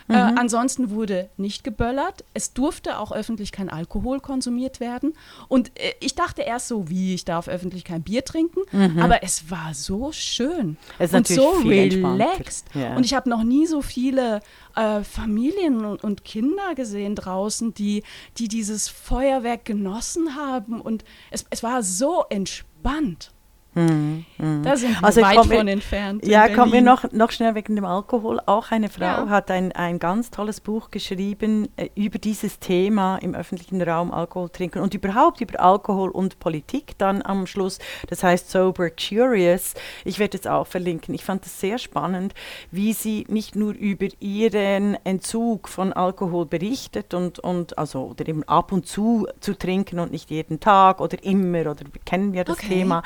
Äh, 0.08 0.12
mhm. 0.12 0.36
Äh, 0.36 0.40
ansonsten 0.40 0.90
wurde 0.90 1.30
nicht 1.36 1.64
geböllert. 1.64 2.24
Es 2.34 2.52
durfte 2.52 2.98
auch 2.98 3.12
öffentlich 3.12 3.52
kein 3.52 3.68
Alkohol 3.68 4.20
konsumiert 4.20 4.80
werden. 4.80 5.14
Und 5.48 5.70
äh, 5.78 5.94
ich 6.00 6.14
dachte 6.14 6.42
erst 6.42 6.68
so, 6.68 6.88
wie, 6.88 7.14
ich 7.14 7.24
darf 7.24 7.48
öffentlich 7.48 7.84
kein 7.84 8.02
Bier 8.02 8.24
trinken. 8.24 8.60
Mhm. 8.72 9.00
Aber 9.00 9.22
es 9.22 9.50
war 9.50 9.74
so 9.74 10.12
schön 10.12 10.76
und 10.98 11.26
so 11.26 11.50
relaxed. 11.64 12.66
Ja. 12.74 12.96
Und 12.96 13.04
ich 13.04 13.14
habe 13.14 13.28
noch 13.28 13.42
nie 13.42 13.66
so 13.66 13.82
viele 13.82 14.40
äh, 14.74 15.02
Familien 15.02 15.84
und, 15.84 16.04
und, 16.04 16.24
Kinder 16.24 16.74
gesehen 16.74 17.14
draußen, 17.14 17.74
die, 17.74 18.02
die 18.38 18.48
dieses 18.48 18.88
Feuerwerk 18.88 19.64
genossen 19.64 20.36
haben. 20.36 20.80
Und 20.80 21.04
es, 21.30 21.46
es 21.50 21.62
war 21.62 21.82
so 21.82 22.24
entspannt. 22.30 23.32
Mhm. 23.76 24.24
Da 24.62 24.74
sind 24.74 24.98
wir 24.98 25.04
also 25.04 25.20
weit 25.20 25.44
von 25.44 25.68
entfernt. 25.68 26.26
Ja, 26.26 26.48
kommt 26.48 26.72
mir 26.72 26.80
noch, 26.80 27.12
noch 27.12 27.30
schnell 27.30 27.54
wegen 27.54 27.76
dem 27.76 27.84
Alkohol. 27.84 28.40
Auch 28.46 28.70
eine 28.70 28.88
Frau 28.88 29.04
ja. 29.04 29.28
hat 29.28 29.50
ein, 29.50 29.70
ein 29.72 29.98
ganz 29.98 30.30
tolles 30.30 30.62
Buch 30.62 30.90
geschrieben 30.90 31.68
äh, 31.76 31.90
über 31.94 32.18
dieses 32.18 32.58
Thema 32.58 33.18
im 33.18 33.34
öffentlichen 33.34 33.82
Raum 33.82 34.12
Alkohol 34.12 34.48
trinken 34.48 34.78
und 34.78 34.94
überhaupt 34.94 35.42
über 35.42 35.60
Alkohol 35.60 36.08
und 36.08 36.38
Politik 36.38 36.96
dann 36.96 37.20
am 37.20 37.46
Schluss. 37.46 37.78
Das 38.08 38.22
heißt 38.22 38.50
Sober 38.50 38.88
Curious. 38.88 39.74
Ich 40.06 40.18
werde 40.18 40.38
es 40.38 40.46
auch 40.46 40.66
verlinken. 40.66 41.14
Ich 41.14 41.24
fand 41.24 41.44
es 41.44 41.60
sehr 41.60 41.76
spannend, 41.76 42.32
wie 42.70 42.94
sie 42.94 43.26
nicht 43.28 43.56
nur 43.56 43.74
über 43.74 44.06
ihren 44.20 44.96
Entzug 45.04 45.68
von 45.68 45.92
Alkohol 45.92 46.46
berichtet 46.46 47.12
und, 47.12 47.40
und 47.40 47.76
also 47.76 48.06
oder 48.06 48.26
eben 48.26 48.42
ab 48.44 48.72
und 48.72 48.86
zu 48.86 49.26
zu 49.40 49.52
trinken 49.52 49.98
und 49.98 50.12
nicht 50.12 50.30
jeden 50.30 50.60
Tag 50.60 51.00
oder 51.00 51.22
immer 51.22 51.70
oder 51.70 51.84
kennen 52.06 52.32
wir 52.32 52.44
das 52.44 52.56
okay. 52.56 52.68
Thema. 52.68 53.02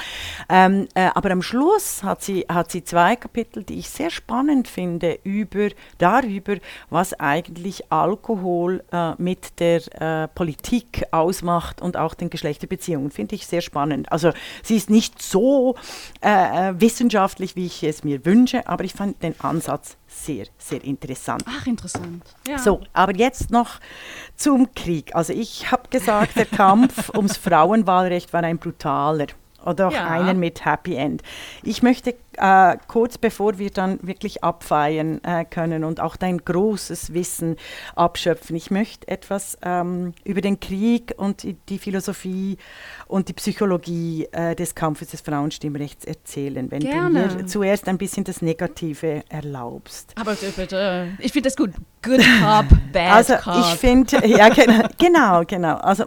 Äh, 0.48 0.59
ähm, 0.60 0.88
äh, 0.94 1.08
aber 1.14 1.30
am 1.30 1.42
Schluss 1.42 2.02
hat 2.02 2.22
sie, 2.22 2.44
hat 2.48 2.70
sie 2.70 2.84
zwei 2.84 3.16
Kapitel, 3.16 3.64
die 3.64 3.78
ich 3.78 3.88
sehr 3.88 4.10
spannend 4.10 4.68
finde, 4.68 5.18
über, 5.22 5.68
darüber, 5.98 6.56
was 6.90 7.14
eigentlich 7.18 7.90
Alkohol 7.90 8.84
äh, 8.92 9.12
mit 9.16 9.58
der 9.60 9.80
äh, 10.00 10.28
Politik 10.28 11.04
ausmacht 11.12 11.80
und 11.80 11.96
auch 11.96 12.14
den 12.14 12.28
Geschlechterbeziehungen. 12.28 13.10
Finde 13.10 13.36
ich 13.36 13.46
sehr 13.46 13.62
spannend. 13.62 14.12
Also 14.12 14.32
sie 14.62 14.76
ist 14.76 14.90
nicht 14.90 15.22
so 15.22 15.76
äh, 16.20 16.70
äh, 16.70 16.80
wissenschaftlich, 16.80 17.56
wie 17.56 17.66
ich 17.66 17.82
es 17.82 18.04
mir 18.04 18.24
wünsche, 18.26 18.68
aber 18.68 18.84
ich 18.84 18.92
fand 18.92 19.22
den 19.22 19.38
Ansatz 19.40 19.96
sehr, 20.06 20.46
sehr 20.58 20.84
interessant. 20.84 21.44
Ach, 21.46 21.66
interessant. 21.66 22.24
Ja. 22.46 22.58
So, 22.58 22.80
aber 22.92 23.16
jetzt 23.16 23.50
noch 23.50 23.80
zum 24.36 24.74
Krieg. 24.74 25.14
Also 25.14 25.32
ich 25.32 25.70
habe 25.70 25.88
gesagt, 25.88 26.36
der 26.36 26.46
Kampf 26.46 27.10
ums 27.14 27.36
Frauenwahlrecht 27.36 28.32
war 28.32 28.42
ein 28.42 28.58
brutaler 28.58 29.28
oder 29.64 29.88
auch 29.88 29.92
ja. 29.92 30.08
einen 30.08 30.38
mit 30.38 30.64
Happy 30.64 30.94
End. 30.94 31.22
Ich 31.62 31.82
möchte 31.82 32.14
äh, 32.36 32.76
kurz 32.88 33.18
bevor 33.18 33.58
wir 33.58 33.70
dann 33.70 33.98
wirklich 34.02 34.42
abfeiern 34.42 35.22
äh, 35.24 35.44
können 35.44 35.84
und 35.84 36.00
auch 36.00 36.16
dein 36.16 36.38
großes 36.38 37.12
Wissen 37.12 37.56
abschöpfen, 37.94 38.56
ich 38.56 38.70
möchte 38.70 39.08
etwas 39.08 39.58
ähm, 39.62 40.12
über 40.24 40.40
den 40.40 40.60
Krieg 40.60 41.14
und 41.16 41.44
die, 41.68 41.78
Philosophie 41.78 42.56
und 43.06 43.28
die 43.28 43.32
Psychologie 43.32 44.28
äh, 44.32 44.54
des 44.54 44.74
Kampfes 44.74 45.08
des 45.08 45.20
Frauenstimmrechts 45.20 46.04
erzählen, 46.04 46.70
wenn 46.70 46.80
Gerne. 46.80 47.28
du 47.28 47.34
mir 47.36 47.46
zuerst 47.46 47.88
ein 47.88 47.98
bisschen 47.98 48.24
das 48.24 48.42
Negative 48.42 49.22
erlaubst. 49.28 50.12
Aber 50.18 50.34
bitte, 50.34 51.08
ich 51.18 51.32
finde 51.32 51.48
das 51.48 51.56
gut. 51.56 51.70
Good 52.02 52.20
Cop, 52.40 52.66
Bad 52.92 53.12
also, 53.12 53.36
Cop. 53.36 53.56
Ich 53.60 53.78
finde, 53.78 54.26
ja 54.26 54.48
genau, 54.98 55.42
genau. 55.44 55.76
Also 55.76 56.04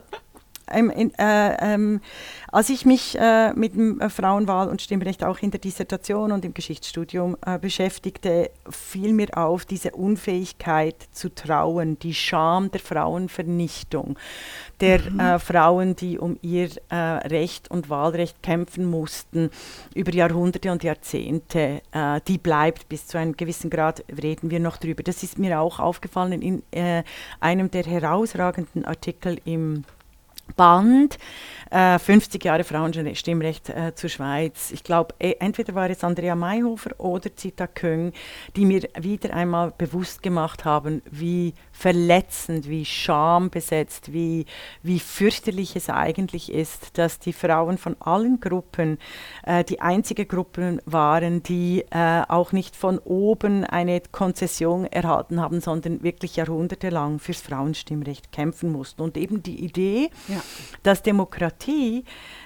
ähm, 0.71 0.89
in, 0.89 1.13
äh, 1.17 1.73
ähm, 1.73 2.01
als 2.53 2.69
ich 2.69 2.85
mich 2.85 3.17
äh, 3.19 3.51
mit 3.53 3.73
dem 3.73 3.99
äh, 3.99 4.09
Frauenwahl 4.09 4.69
und 4.69 4.79
Stimmrecht 4.79 5.23
auch 5.23 5.39
in 5.39 5.49
der 5.49 5.59
Dissertation 5.59 6.31
und 6.31 6.45
im 6.45 6.53
Geschichtsstudium 6.53 7.35
äh, 7.43 7.57
beschäftigte, 7.57 8.51
fiel 8.69 9.11
mir 9.11 9.35
auf 9.35 9.65
diese 9.65 9.89
Unfähigkeit 9.91 10.95
zu 11.11 11.33
trauen, 11.33 11.97
die 11.97 12.13
Scham 12.13 12.69
der 12.69 12.79
Frauenvernichtung, 12.79 14.19
der 14.81 14.99
mhm. 15.01 15.19
Äh, 15.19 15.39
Frauen, 15.39 15.95
die 15.95 16.19
um 16.19 16.37
ihr 16.43 16.69
äh, 16.89 16.95
Recht 16.95 17.71
und 17.71 17.89
Wahlrecht 17.89 18.43
kämpfen 18.43 18.85
mussten 18.85 19.49
über 19.95 20.13
Jahrhunderte 20.13 20.71
und 20.71 20.83
Jahrzehnte, 20.83 21.81
äh, 21.91 22.21
die 22.27 22.37
bleibt 22.37 22.87
bis 22.87 23.07
zu 23.07 23.17
einem 23.17 23.35
gewissen 23.35 23.71
Grad, 23.71 24.05
reden 24.21 24.51
wir 24.51 24.59
noch 24.59 24.77
drüber. 24.77 25.01
Das 25.01 25.23
ist 25.23 25.39
mir 25.39 25.59
auch 25.59 25.79
aufgefallen 25.79 26.43
in 26.43 26.61
einem 27.39 27.71
der 27.71 27.83
herausragenden 27.83 28.85
Artikel 28.85 29.39
im 29.43 29.85
Band, 30.55 31.17
äh, 31.73 31.97
50 31.97 32.43
Jahre 32.45 32.63
Frauenstimmrecht 32.63 33.69
äh, 33.69 33.95
zur 33.95 34.09
Schweiz. 34.09 34.71
Ich 34.71 34.83
glaube, 34.83 35.15
entweder 35.17 35.73
war 35.73 35.89
es 35.89 36.03
Andrea 36.03 36.35
Mayhofer 36.35 36.99
oder 36.99 37.35
Zita 37.35 37.65
Köng, 37.65 38.13
die 38.55 38.65
mir 38.65 38.83
wieder 38.99 39.33
einmal 39.33 39.73
bewusst 39.75 40.21
gemacht 40.21 40.65
haben, 40.65 41.01
wie 41.09 41.53
verletzend, 41.71 42.69
wie 42.69 42.85
schambesetzt, 42.85 44.13
wie, 44.13 44.45
wie 44.83 44.99
fürchterlich 44.99 45.75
es 45.75 45.89
eigentlich 45.89 46.51
ist, 46.51 46.99
dass 46.99 47.17
die 47.17 47.33
Frauen 47.33 47.79
von 47.79 47.95
allen 47.99 48.39
Gruppen 48.39 48.99
äh, 49.43 49.63
die 49.63 49.81
einzige 49.81 50.27
Gruppen 50.27 50.79
waren, 50.85 51.41
die 51.41 51.85
äh, 51.89 52.21
auch 52.27 52.51
nicht 52.51 52.75
von 52.75 52.99
oben 52.99 53.63
eine 53.63 53.99
Konzession 54.11 54.85
erhalten 54.85 55.41
haben, 55.41 55.59
sondern 55.59 56.03
wirklich 56.03 56.35
jahrhundertelang 56.35 57.17
fürs 57.17 57.41
Frauenstimmrecht 57.41 58.31
kämpfen 58.31 58.71
mussten. 58.71 59.01
Und 59.01 59.17
eben 59.17 59.41
die 59.41 59.63
Idee, 59.65 60.11
ja. 60.27 60.41
dass 60.83 61.01
Demokratie 61.01 61.62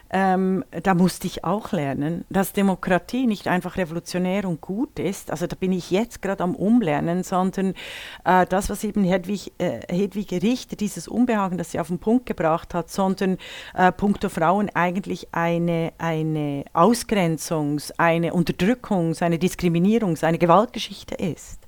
ähm, 0.09 0.63
da 0.83 0.93
musste 0.93 1.27
ich 1.27 1.43
auch 1.43 1.71
lernen, 1.71 2.25
dass 2.29 2.53
Demokratie 2.53 3.27
nicht 3.27 3.47
einfach 3.47 3.77
revolutionär 3.77 4.47
und 4.47 4.61
gut 4.61 4.99
ist. 4.99 5.31
Also 5.31 5.47
da 5.47 5.55
bin 5.55 5.71
ich 5.71 5.91
jetzt 5.91 6.21
gerade 6.21 6.43
am 6.43 6.55
Umlernen, 6.55 7.23
sondern 7.23 7.73
äh, 8.23 8.45
das, 8.45 8.69
was 8.69 8.83
eben 8.83 9.03
Hedwig, 9.03 9.51
äh, 9.57 9.81
Hedwig 9.89 10.31
Richter, 10.31 10.75
dieses 10.75 11.07
Unbehagen, 11.07 11.57
das 11.57 11.71
sie 11.71 11.79
auf 11.79 11.87
den 11.87 11.99
Punkt 11.99 12.25
gebracht 12.25 12.73
hat, 12.73 12.89
sondern 12.89 13.37
äh, 13.75 13.91
puncto 13.91 14.29
Frauen 14.29 14.69
eigentlich 14.73 15.33
eine, 15.33 15.91
eine 15.97 16.63
Ausgrenzungs-, 16.73 17.91
eine 17.97 18.33
Unterdrückungs-, 18.33 19.21
eine 19.21 19.37
Diskriminierungs-, 19.37 20.23
eine 20.23 20.37
Gewaltgeschichte 20.37 21.15
ist. 21.15 21.66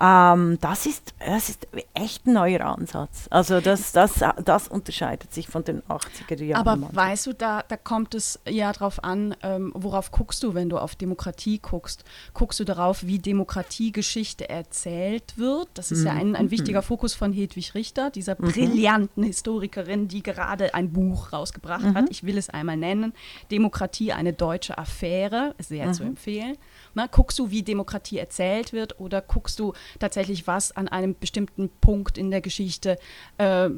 Ähm, 0.00 0.58
das, 0.60 0.86
ist, 0.86 1.14
das 1.18 1.48
ist 1.48 1.66
echt 1.94 2.26
ein 2.26 2.34
neuer 2.34 2.60
Ansatz. 2.60 3.26
Also 3.30 3.60
das, 3.60 3.92
das, 3.92 4.24
das 4.44 4.68
unterscheidet 4.68 5.32
sich 5.32 5.48
von 5.48 5.64
den 5.64 5.82
80er 5.82 6.42
Jahren. 6.42 6.60
Aber 6.60 6.76
manchmal. 6.76 7.10
weißt 7.10 7.26
du, 7.26 7.32
da, 7.34 7.62
da 7.62 7.76
kommt 7.76 8.14
es 8.14 8.38
ja 8.48 8.72
darauf 8.72 9.02
an, 9.02 9.34
ähm, 9.42 9.72
worauf 9.74 10.10
guckst 10.10 10.42
du, 10.42 10.54
wenn 10.54 10.68
du 10.68 10.78
auf 10.78 10.94
Demokratie 10.94 11.58
guckst? 11.58 12.04
Guckst 12.34 12.60
du 12.60 12.64
darauf, 12.64 13.04
wie 13.06 13.18
Demokratiegeschichte 13.18 14.48
erzählt 14.48 15.38
wird? 15.38 15.68
Das 15.74 15.90
ist 15.90 16.00
mhm. 16.00 16.06
ja 16.06 16.12
ein, 16.12 16.36
ein 16.36 16.50
wichtiger 16.50 16.82
Fokus 16.82 17.14
von 17.14 17.32
Hedwig 17.32 17.74
Richter, 17.74 18.10
dieser 18.10 18.36
mhm. 18.38 18.50
brillanten 18.50 19.24
Historikerin, 19.24 20.08
die 20.08 20.22
gerade 20.22 20.74
ein 20.74 20.92
Buch 20.92 21.32
rausgebracht 21.32 21.84
mhm. 21.84 21.94
hat. 21.94 22.10
Ich 22.10 22.24
will 22.24 22.36
es 22.38 22.50
einmal 22.50 22.76
nennen. 22.76 23.12
Demokratie, 23.50 24.12
eine 24.12 24.32
deutsche 24.32 24.78
Affäre, 24.78 25.54
sehr 25.58 25.92
zu 25.92 26.02
mhm. 26.02 26.10
empfehlen. 26.10 26.56
Na, 26.96 27.08
guckst 27.08 27.38
du, 27.38 27.50
wie 27.50 27.62
Demokratie 27.62 28.16
erzählt 28.16 28.72
wird 28.72 28.98
oder 28.98 29.20
guckst 29.20 29.58
du 29.58 29.74
tatsächlich, 29.98 30.46
was 30.46 30.74
an 30.74 30.88
einem 30.88 31.14
bestimmten 31.14 31.68
Punkt 31.68 32.16
in 32.16 32.30
der 32.30 32.40
Geschichte 32.40 32.98
äh, 33.36 33.68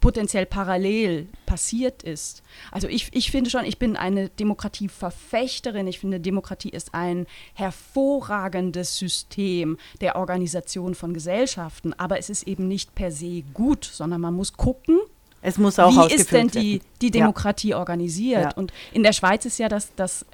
potenziell 0.00 0.44
parallel 0.44 1.28
passiert 1.46 2.02
ist. 2.02 2.42
Also 2.70 2.88
ich, 2.88 3.08
ich 3.12 3.30
finde 3.30 3.48
schon, 3.48 3.64
ich 3.64 3.78
bin 3.78 3.96
eine 3.96 4.28
Demokratieverfechterin. 4.28 5.86
Ich 5.86 5.98
finde, 5.98 6.20
Demokratie 6.20 6.68
ist 6.68 6.92
ein 6.92 7.26
hervorragendes 7.54 8.98
System 8.98 9.78
der 10.02 10.16
Organisation 10.16 10.94
von 10.94 11.14
Gesellschaften. 11.14 11.94
Aber 11.94 12.18
es 12.18 12.28
ist 12.28 12.42
eben 12.42 12.68
nicht 12.68 12.94
per 12.94 13.10
se 13.10 13.44
gut, 13.54 13.84
sondern 13.86 14.20
man 14.20 14.34
muss 14.34 14.52
gucken, 14.52 15.00
es 15.42 15.58
muss 15.58 15.78
auch 15.80 16.08
Wie 16.08 16.14
ist 16.14 16.30
denn 16.30 16.48
die, 16.48 16.80
die 17.00 17.10
Demokratie 17.10 17.70
ja. 17.70 17.78
organisiert? 17.78 18.42
Ja. 18.42 18.52
Und 18.54 18.72
in 18.92 19.02
der 19.02 19.12
Schweiz 19.12 19.44
ist 19.44 19.58
ja 19.58 19.68
das, 19.68 19.92
das 19.96 20.24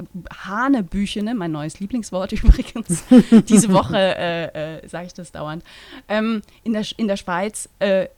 Hanebüchene, 0.45 1.35
mein 1.35 1.51
neues 1.51 1.81
Lieblingswort 1.81 2.33
übrigens, 2.45 3.05
diese 3.49 3.73
Woche 3.73 3.97
äh, 3.97 4.77
äh, 4.77 4.89
sage 4.89 5.07
ich 5.07 5.15
das 5.15 5.33
dauernd. 5.33 5.65
Ähm, 6.09 6.43
in, 6.63 6.75
der, 6.75 6.85
in 6.99 7.09
der 7.09 7.17
Schweiz 7.17 7.71
äh, 7.79 8.09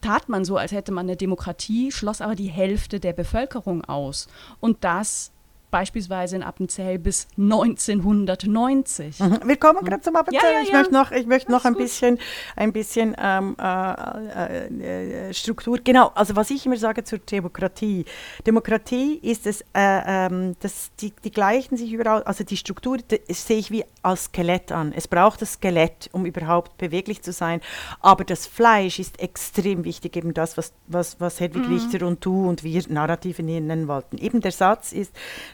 tat 0.00 0.28
man 0.28 0.44
so, 0.44 0.56
als 0.56 0.72
hätte 0.72 0.90
man 0.90 1.06
eine 1.06 1.16
Demokratie, 1.16 1.92
schloss 1.92 2.20
aber 2.20 2.34
die 2.34 2.48
Hälfte 2.48 2.98
der 2.98 3.12
Bevölkerung 3.12 3.84
aus. 3.84 4.26
Und 4.58 4.82
das 4.82 5.30
beispielsweise 5.70 6.36
in 6.36 6.42
Appenzell 6.42 6.98
bis 6.98 7.28
1990. 7.36 9.20
Mhm. 9.20 9.40
Wir 9.44 9.56
kommen 9.56 9.84
gerade 9.84 10.02
zum 10.02 10.16
Appenzell. 10.16 10.50
Ja, 10.52 10.58
ja, 10.58 10.62
ich 10.62 10.72
möchte 10.72 10.92
noch, 10.92 11.10
ich 11.10 11.26
möchte 11.26 11.52
noch 11.52 11.64
ein 11.64 11.74
bisschen, 11.74 12.18
ein 12.56 12.72
bisschen 12.72 13.14
ähm, 13.20 13.56
äh, 13.60 15.28
äh, 15.28 15.34
Struktur. 15.34 15.78
Genau, 15.82 16.10
also 16.14 16.36
was 16.36 16.50
ich 16.50 16.64
immer 16.66 16.76
sage 16.76 17.04
zur 17.04 17.18
Demokratie. 17.18 18.04
Demokratie 18.46 19.18
ist 19.22 19.46
es, 19.46 19.62
äh, 19.74 20.26
ähm, 20.26 20.56
dass 20.60 20.90
die, 21.00 21.12
die 21.24 21.30
gleichen 21.30 21.76
sich 21.76 21.92
überall, 21.92 22.22
also 22.22 22.44
die 22.44 22.56
Struktur 22.56 22.98
sehe 23.28 23.58
ich 23.58 23.70
wie 23.70 23.84
als 24.02 24.24
Skelett 24.24 24.72
an. 24.72 24.92
Es 24.94 25.08
braucht 25.08 25.42
das 25.42 25.54
Skelett, 25.54 26.08
um 26.12 26.24
überhaupt 26.24 26.78
beweglich 26.78 27.22
zu 27.22 27.32
sein. 27.32 27.60
Aber 28.00 28.24
das 28.24 28.46
Fleisch 28.46 28.98
ist 28.98 29.20
extrem 29.20 29.84
wichtig, 29.84 30.16
eben 30.16 30.34
das, 30.34 30.56
was, 30.56 30.72
was, 30.86 31.20
was 31.20 31.40
Hedwig 31.40 31.68
mhm. 31.68 31.74
Richter 31.74 32.06
und 32.06 32.24
du 32.24 32.48
und 32.48 32.64
wir 32.64 32.78
Narrative 32.88 33.42
nennen 33.42 33.88
wollten. 33.88 34.18
Eben 34.18 34.40
der 34.40 34.52
Satz 34.52 34.92
ist, 34.92 35.12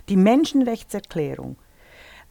die 0.09 0.17
Menschenrechtserklärung 0.17 1.57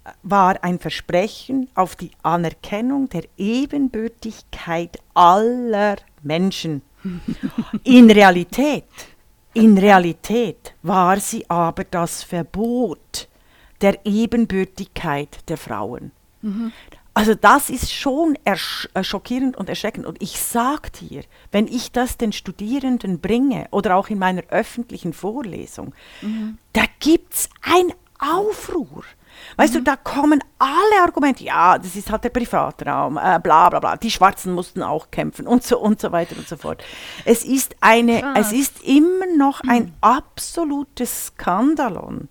äh, 0.03 0.12
war 0.24 0.63
ein 0.63 0.80
Versprechen 0.80 1.70
auf 1.75 1.96
die 1.96 2.12
Anerkennung 2.22 3.10
der 3.10 3.24
Ebenbürtigkeit 3.38 5.00
aller 5.13 5.98
Menschen. 6.22 6.82
In 7.84 8.10
Realität, 8.10 8.86
in 9.53 9.77
Realität 9.77 10.74
war 10.82 11.20
sie 11.20 11.48
aber 11.50 11.84
das 11.84 12.24
Verbot 12.24 13.27
der 13.82 14.00
Ebenbürtigkeit 14.03 15.48
der 15.48 15.58
Frauen. 15.58 16.12
Mhm. 16.42 16.72
Also 17.13 17.36
das 17.36 17.70
ist 17.70 17.93
schon 17.93 18.38
äh, 18.43 18.55
schockierend 19.03 19.55
und 19.55 19.70
erschreckend. 19.70 20.05
Und 20.05 20.22
ich 20.22 20.39
sage 20.39 20.89
dir, 20.89 21.24
wenn 21.51 21.67
ich 21.67 21.91
das 21.91 22.17
den 22.17 22.32
Studierenden 22.32 23.20
bringe 23.20 23.67
oder 23.72 23.96
auch 23.96 24.10
in 24.10 24.17
meiner 24.17 24.43
öffentlichen 24.50 25.13
Vorlesung, 25.13 25.93
mhm. 26.22 26.58
da 26.74 26.84
gibt 27.00 27.34
es 27.34 27.50
ein 27.62 27.93
Aufruhr. 28.20 29.03
Weißt 29.58 29.74
mhm. 29.74 29.79
du, 29.79 29.84
da 29.84 29.96
kommen 29.96 30.43
alle 30.58 31.03
Argumente, 31.03 31.43
ja, 31.43 31.77
das 31.77 31.96
ist 31.96 32.12
halt 32.12 32.24
der 32.24 32.29
Privatraum, 32.29 33.17
äh, 33.17 33.39
bla 33.41 33.70
bla 33.70 33.79
bla, 33.79 33.98
die 33.98 34.12
Schwarzen 34.12 34.53
mussten 34.53 34.82
auch 34.82 35.12
kämpfen 35.12 35.48
und 35.48 35.63
so 35.63 35.79
und 35.79 36.00
so 36.00 36.12
weiter 36.12 36.36
und 36.38 36.48
so 36.48 36.55
fort. 36.55 36.84
Es 37.25 37.43
ist 37.43 37.75
eine, 37.82 38.22
Krass. 38.22 38.51
es 38.51 38.53
ist 38.53 38.84
immer 38.84 39.25
noch 39.38 39.62
ein 39.67 39.84
mhm. 39.84 39.93
absolutes 40.01 41.27
Skandalon 41.27 42.29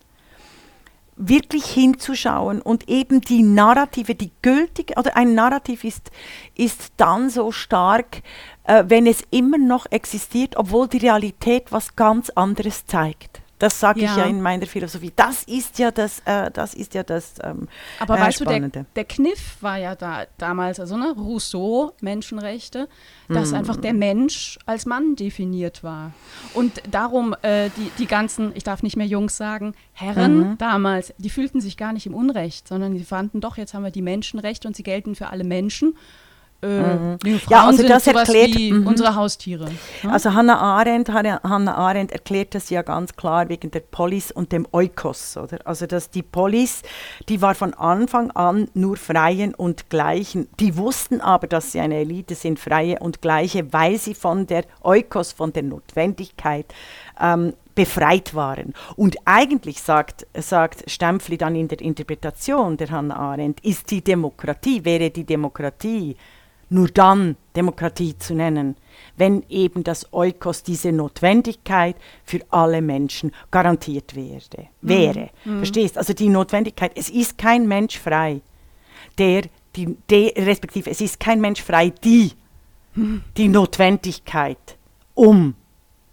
wirklich 1.16 1.66
hinzuschauen 1.66 2.62
und 2.62 2.88
eben 2.88 3.20
die 3.20 3.42
Narrative, 3.42 4.14
die 4.14 4.32
gültige, 4.40 4.94
oder 4.94 5.16
ein 5.16 5.34
Narrativ 5.34 5.84
ist, 5.84 6.10
ist 6.56 6.92
dann 6.96 7.28
so 7.28 7.52
stark, 7.52 8.22
äh, 8.64 8.84
wenn 8.86 9.06
es 9.06 9.22
immer 9.30 9.58
noch 9.58 9.86
existiert, 9.90 10.56
obwohl 10.56 10.88
die 10.88 10.98
Realität 10.98 11.70
was 11.70 11.96
ganz 11.96 12.30
anderes 12.30 12.86
zeigt. 12.86 13.41
Das 13.62 13.78
sage 13.78 14.00
ja. 14.00 14.10
ich 14.10 14.16
ja 14.16 14.24
in 14.24 14.42
meiner 14.42 14.66
Philosophie. 14.66 15.12
Das 15.14 15.44
ist 15.44 15.78
ja 15.78 15.92
das, 15.92 16.18
äh, 16.24 16.50
das 16.50 16.74
ist 16.74 16.94
ja 16.94 17.04
das 17.04 17.34
ähm, 17.44 17.68
Aber 18.00 18.18
äh, 18.18 18.22
weißt 18.22 18.40
Spannende. 18.40 18.68
du, 18.70 18.72
der, 18.72 18.86
der, 18.96 19.04
Kniff 19.04 19.58
war 19.60 19.76
ja 19.76 19.94
da 19.94 20.24
damals, 20.36 20.80
also 20.80 20.96
ne, 20.96 21.14
Rousseau, 21.16 21.92
Menschenrechte, 22.00 22.88
dass 23.28 23.52
mm. 23.52 23.54
einfach 23.54 23.76
der 23.76 23.94
Mensch 23.94 24.58
als 24.66 24.84
Mann 24.84 25.14
definiert 25.14 25.84
war. 25.84 26.10
Und 26.54 26.82
darum 26.90 27.36
äh, 27.42 27.70
die, 27.76 27.92
die 27.98 28.06
ganzen, 28.06 28.50
ich 28.56 28.64
darf 28.64 28.82
nicht 28.82 28.96
mehr 28.96 29.06
Jungs 29.06 29.36
sagen, 29.36 29.74
Herren 29.92 30.38
mhm. 30.38 30.58
damals, 30.58 31.14
die 31.18 31.30
fühlten 31.30 31.60
sich 31.60 31.76
gar 31.76 31.92
nicht 31.92 32.06
im 32.06 32.14
Unrecht, 32.14 32.66
sondern 32.66 32.96
die 32.96 33.04
fanden 33.04 33.40
doch, 33.40 33.58
jetzt 33.58 33.74
haben 33.74 33.84
wir 33.84 33.92
die 33.92 34.02
Menschenrechte 34.02 34.66
und 34.66 34.74
sie 34.74 34.82
gelten 34.82 35.14
für 35.14 35.28
alle 35.28 35.44
Menschen. 35.44 35.96
Äh, 36.62 36.94
mhm. 36.94 37.18
ja, 37.48 37.66
also 37.66 37.86
das 37.86 38.06
erklärt 38.06 38.54
mhm. 38.54 38.86
unsere 38.86 39.16
Haustiere. 39.16 39.68
Ja? 40.02 40.10
Also 40.10 40.32
Hannah 40.32 40.58
Arendt, 40.58 41.12
Hannah 41.12 41.74
Arendt 41.74 42.12
erklärt 42.12 42.54
das 42.54 42.70
ja 42.70 42.82
ganz 42.82 43.16
klar 43.16 43.48
wegen 43.48 43.72
der 43.72 43.80
Polis 43.80 44.30
und 44.30 44.52
dem 44.52 44.68
Eukos, 44.72 45.36
oder? 45.36 45.58
Also 45.64 45.86
dass 45.86 46.10
die 46.10 46.22
Polis, 46.22 46.82
die 47.28 47.42
war 47.42 47.56
von 47.56 47.74
Anfang 47.74 48.30
an 48.30 48.68
nur 48.74 48.96
Freien 48.96 49.56
und 49.56 49.90
Gleichen. 49.90 50.48
Die 50.60 50.76
wussten 50.76 51.20
aber, 51.20 51.48
dass 51.48 51.72
sie 51.72 51.80
eine 51.80 51.96
Elite 51.96 52.36
sind, 52.36 52.60
Freie 52.60 53.00
und 53.00 53.20
Gleiche, 53.20 53.72
weil 53.72 53.98
sie 53.98 54.14
von 54.14 54.46
der 54.46 54.64
Eukos, 54.82 55.32
von 55.32 55.52
der 55.52 55.64
Notwendigkeit 55.64 56.66
ähm, 57.20 57.54
befreit 57.74 58.36
waren. 58.36 58.72
Und 58.94 59.16
eigentlich 59.24 59.82
sagt, 59.82 60.28
sagt 60.38 60.88
Stempfli 60.88 61.38
dann 61.38 61.56
in 61.56 61.66
der 61.66 61.80
Interpretation 61.80 62.76
der 62.76 62.90
Hannah 62.90 63.16
Arendt, 63.16 63.58
ist 63.64 63.90
die 63.90 64.02
Demokratie, 64.02 64.84
wäre 64.84 65.10
die 65.10 65.24
Demokratie 65.24 66.16
nur 66.72 66.88
dann 66.88 67.36
Demokratie 67.54 68.16
zu 68.18 68.34
nennen, 68.34 68.76
wenn 69.16 69.44
eben 69.48 69.84
das 69.84 70.12
Eukos, 70.12 70.62
diese 70.62 70.90
Notwendigkeit 70.90 71.96
für 72.24 72.40
alle 72.50 72.80
Menschen 72.80 73.32
garantiert 73.50 74.16
werde, 74.16 74.68
wäre. 74.80 75.30
Mhm. 75.44 75.58
Verstehst? 75.58 75.98
Also 75.98 76.14
die 76.14 76.28
Notwendigkeit, 76.28 76.92
es 76.94 77.10
ist 77.10 77.38
kein 77.38 77.68
Mensch 77.68 77.98
frei, 77.98 78.40
der, 79.18 79.42
die, 79.76 79.96
de, 80.10 80.32
respektive 80.42 80.90
es 80.90 81.00
ist 81.00 81.20
kein 81.20 81.40
Mensch 81.40 81.62
frei, 81.62 81.90
die, 82.02 82.32
mhm. 82.94 83.22
die 83.36 83.48
Notwendigkeit, 83.48 84.78
um 85.14 85.54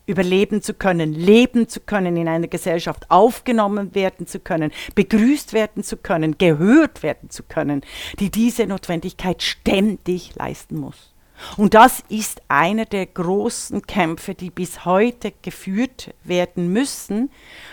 überleben 0.10 0.62
zu 0.62 0.74
können, 0.74 1.14
leben 1.14 1.70
zu 1.70 1.80
können, 1.80 2.18
in 2.18 2.28
einer 2.28 2.48
Gesellschaft 2.48 3.10
aufgenommen 3.10 3.94
werden 3.94 4.26
zu 4.26 4.40
können, 4.40 4.72
begrüßt 4.96 5.54
werden 5.54 5.84
zu 5.84 5.98
können, 5.98 6.38
gehört 6.38 7.04
werden 7.04 7.30
zu 7.30 7.44
können, 7.44 7.82
die 8.20 8.32
diese 8.32 8.66
Notwendigkeit 8.66 9.44
ständig 9.44 10.36
leisten 10.36 10.78
muss. 10.78 11.14
Und 11.56 11.74
das 11.74 12.04
ist 12.10 12.42
einer 12.50 12.86
der 12.86 13.06
großen 13.06 13.84
Kämpfe, 13.84 14.34
die 14.34 14.50
bis 14.50 14.84
heute 14.84 15.32
geführt 15.42 16.14
werden 16.24 16.74
müssen 16.74 17.30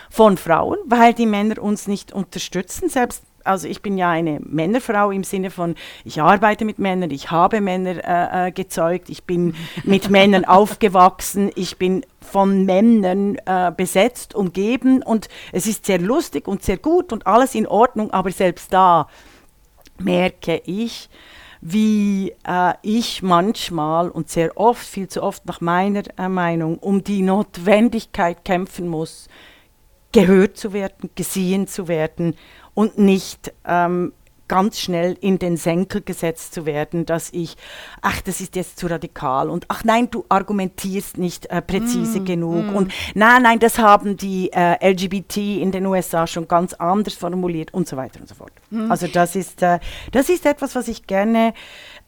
von 0.09 0.37
Frauen, 0.37 0.77
weil 0.85 1.13
die 1.13 1.25
Männer 1.25 1.61
uns 1.61 1.87
nicht 1.87 2.13
unterstützen. 2.13 2.87
Selbst 2.87 3.23
also 3.47 3.67
ich 3.67 3.81
bin 3.81 3.97
ja 3.97 4.09
eine 4.09 4.39
Männerfrau 4.41 5.11
im 5.11 5.23
Sinne 5.23 5.49
von, 5.49 5.75
ich 6.03 6.21
arbeite 6.21 6.65
mit 6.65 6.79
Männern, 6.79 7.11
ich 7.11 7.31
habe 7.31 7.61
Männer 7.61 8.03
äh, 8.03 8.47
äh 8.47 8.51
gezeugt, 8.51 9.09
ich 9.09 9.23
bin 9.23 9.55
mit 9.83 10.09
Männern 10.11 10.45
aufgewachsen, 10.45 11.51
ich 11.55 11.77
bin 11.77 12.05
von 12.21 12.65
Männern 12.65 13.37
äh, 13.45 13.71
besetzt, 13.75 14.35
umgeben 14.35 15.01
und 15.01 15.29
es 15.51 15.65
ist 15.65 15.85
sehr 15.85 15.99
lustig 15.99 16.47
und 16.47 16.63
sehr 16.63 16.77
gut 16.77 17.13
und 17.13 17.25
alles 17.25 17.55
in 17.55 17.67
Ordnung, 17.67 18.11
aber 18.11 18.31
selbst 18.31 18.73
da 18.73 19.07
merke 19.99 20.61
ich, 20.65 21.09
wie 21.61 22.33
äh, 22.47 22.73
ich 22.81 23.23
manchmal 23.23 24.09
und 24.09 24.29
sehr 24.29 24.57
oft, 24.57 24.85
viel 24.85 25.07
zu 25.07 25.23
oft 25.23 25.45
nach 25.45 25.61
meiner 25.61 26.03
äh, 26.17 26.29
Meinung, 26.29 26.77
um 26.77 27.03
die 27.03 27.21
Notwendigkeit 27.21 28.45
kämpfen 28.45 28.87
muss, 28.87 29.27
gehört 30.11 30.57
zu 30.57 30.73
werden, 30.73 31.09
gesehen 31.15 31.67
zu 31.67 31.87
werden 31.87 32.35
und 32.77 32.99
nicht 32.99 33.51
ähm, 33.65 34.13
ganz 34.47 34.79
schnell 34.79 35.17
in 35.19 35.39
den 35.39 35.57
Senkel 35.57 36.01
gesetzt 36.01 36.53
zu 36.53 36.67
werden, 36.67 37.07
dass 37.07 37.33
ich, 37.33 37.57
ach, 38.03 38.21
das 38.21 38.39
ist 38.39 38.55
jetzt 38.55 38.77
zu 38.77 38.85
radikal 38.85 39.49
und 39.49 39.65
ach 39.67 39.83
nein, 39.83 40.09
du 40.11 40.25
argumentierst 40.29 41.17
nicht 41.17 41.47
äh, 41.47 41.63
präzise 41.63 42.19
mm, 42.19 42.25
genug 42.25 42.65
mm. 42.71 42.75
und 42.75 42.93
nein, 43.15 43.41
nein, 43.41 43.57
das 43.57 43.79
haben 43.79 44.15
die 44.15 44.51
äh, 44.53 44.91
LGBT 44.91 45.37
in 45.37 45.71
den 45.71 45.87
USA 45.87 46.27
schon 46.27 46.47
ganz 46.47 46.75
anders 46.75 47.15
formuliert 47.15 47.73
und 47.73 47.87
so 47.87 47.97
weiter 47.97 48.19
und 48.19 48.29
so 48.29 48.35
fort. 48.35 48.53
Mm. 48.69 48.91
Also 48.91 49.07
das 49.07 49.35
ist, 49.35 49.63
äh, 49.63 49.79
das 50.11 50.29
ist 50.29 50.45
etwas, 50.45 50.75
was 50.75 50.87
ich 50.87 51.07
gerne 51.07 51.55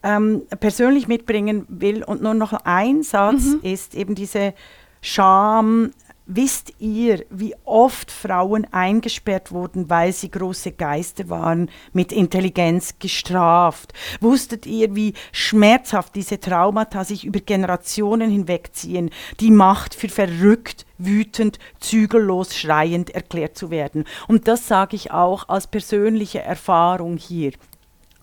ähm, 0.04 0.44
persönlich 0.60 1.08
mitbringen 1.08 1.66
will. 1.68 2.04
Und 2.04 2.22
nur 2.22 2.36
noch 2.36 2.54
ein 2.54 3.02
Satz 3.02 3.44
mhm. 3.44 3.60
ist 3.64 3.96
eben 3.96 4.14
diese 4.14 4.54
Scham, 5.02 5.92
Wisst 6.32 6.74
ihr, 6.78 7.26
wie 7.32 7.56
oft 7.65 8.12
Frauen 8.12 8.68
eingesperrt 8.72 9.52
wurden, 9.52 9.89
weil 9.89 10.13
sie 10.13 10.30
große 10.30 10.74
Geister 10.74 11.28
waren, 11.28 11.72
mit 11.92 12.12
Intelligenz 12.12 13.00
gestraft? 13.00 13.94
Wusstet 14.22 14.68
ihr, 14.68 14.96
wie 14.96 15.15
schmerzhaft 15.32 16.13
diese 16.13 16.39
Traumata 16.39 17.04
sich 17.04 17.26
über 17.26 17.39
Generationen 17.39 18.30
hinwegziehen, 18.30 19.10
die 19.39 19.50
Macht 19.50 19.96
für 19.96 20.08
verrückt, 20.08 20.86
wütend, 21.00 21.58
zügellos, 21.80 22.56
schreiend 22.56 23.10
erklärt 23.10 23.58
zu 23.58 23.72
werden? 23.72 24.06
Und 24.28 24.48
das 24.48 24.68
sage 24.68 24.96
ich 24.96 25.10
auch 25.10 25.50
als 25.50 25.65
persönliche 25.65 26.44
Erfahrung 26.44 27.18
hier 27.18 27.54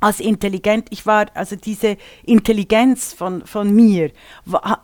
als 0.06 0.20
intelligent, 0.20 0.86
ich 0.90 1.04
war, 1.04 1.26
also 1.34 1.56
diese 1.56 1.96
Intelligenz 2.24 3.12
von, 3.12 3.44
von 3.44 3.74
mir 3.74 4.12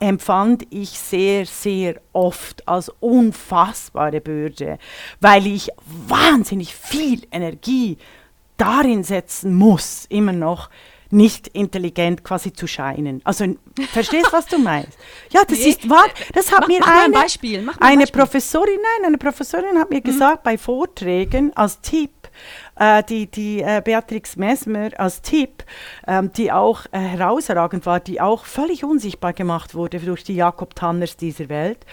empfand 0.00 0.66
ich 0.70 0.90
sehr, 0.90 1.46
sehr 1.46 2.00
oft 2.12 2.66
als 2.66 2.88
unfassbare 2.98 4.20
Bürde, 4.20 4.78
weil 5.20 5.46
ich 5.46 5.70
wahnsinnig 6.08 6.74
viel 6.74 7.22
Energie 7.30 7.98
darin 8.56 9.04
setzen 9.04 9.54
muss, 9.54 10.06
immer 10.08 10.32
noch 10.32 10.70
nicht 11.10 11.48
intelligent 11.48 12.24
quasi 12.24 12.52
zu 12.52 12.66
scheinen. 12.66 13.20
Also 13.22 13.44
verstehst 13.92 14.32
was 14.32 14.46
du 14.46 14.58
meinst? 14.58 14.98
Ja, 15.30 15.42
das 15.46 15.58
nee. 15.58 15.68
ist 15.68 15.88
wahr. 15.88 16.06
Das 16.32 16.50
hat 16.50 16.62
mach, 16.62 16.68
mir 16.68 16.80
mach 16.80 16.88
eine, 16.88 17.04
ein 17.04 17.12
Beispiel. 17.12 17.68
Eine. 17.80 18.06
Professorin, 18.06 18.76
nein, 18.76 19.08
eine 19.08 19.18
Professorin 19.18 19.78
hat 19.78 19.90
mir 19.90 19.98
mhm. 19.98 20.04
gesagt 20.04 20.42
bei 20.42 20.56
Vorträgen 20.58 21.54
als 21.54 21.80
Tipp, 21.80 22.10
äh, 22.76 23.02
die, 23.04 23.26
die 23.26 23.62
äh, 23.62 23.82
Beatrix 23.84 24.36
Messmer 24.36 24.90
als 24.96 25.22
Tipp, 25.22 25.64
ähm, 26.06 26.32
die 26.32 26.52
auch 26.52 26.86
äh, 26.92 26.98
herausragend 26.98 27.86
war, 27.86 28.00
die 28.00 28.20
auch 28.20 28.44
völlig 28.44 28.84
unsichtbar 28.84 29.32
gemacht 29.32 29.74
wurde 29.74 30.00
durch 30.00 30.24
die 30.24 30.34
Jakob 30.34 30.74
Tanners 30.74 31.16
dieser 31.16 31.48
Welt. 31.48 31.84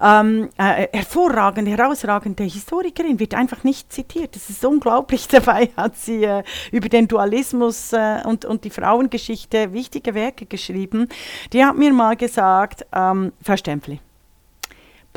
Ähm, 0.00 0.50
äh, 0.58 0.88
hervorragende, 0.92 1.70
herausragende 1.70 2.44
Historikerin, 2.44 3.18
wird 3.18 3.34
einfach 3.34 3.64
nicht 3.64 3.92
zitiert. 3.92 4.36
Das 4.36 4.50
ist 4.50 4.64
unglaublich. 4.64 5.28
Dabei 5.36 5.70
hat 5.76 5.96
sie 5.96 6.24
äh, 6.24 6.42
über 6.72 6.88
den 6.88 7.08
Dualismus 7.08 7.92
äh, 7.92 8.20
und, 8.24 8.44
und 8.44 8.64
die 8.64 8.70
Frauengeschichte 8.70 9.72
wichtige 9.72 10.14
Werke 10.14 10.46
geschrieben. 10.46 11.08
Die 11.52 11.64
hat 11.64 11.76
mir 11.76 11.92
mal 11.92 12.16
gesagt, 12.16 12.86
ähm, 12.92 13.32
Stempfli, 13.56 14.00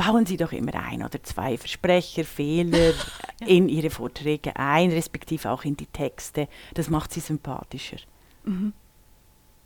bauen 0.00 0.24
Sie 0.24 0.38
doch 0.38 0.52
immer 0.52 0.74
ein 0.74 1.02
oder 1.02 1.22
zwei 1.22 1.58
Versprecher, 1.58 2.24
Fehler 2.24 2.92
ja. 3.40 3.46
in 3.46 3.68
Ihre 3.68 3.90
Vorträge 3.90 4.56
ein, 4.56 4.90
respektive 4.90 5.50
auch 5.50 5.64
in 5.64 5.76
die 5.76 5.86
Texte. 5.86 6.48
Das 6.72 6.88
macht 6.88 7.12
Sie 7.12 7.20
sympathischer. 7.20 7.98
Mhm. 8.44 8.72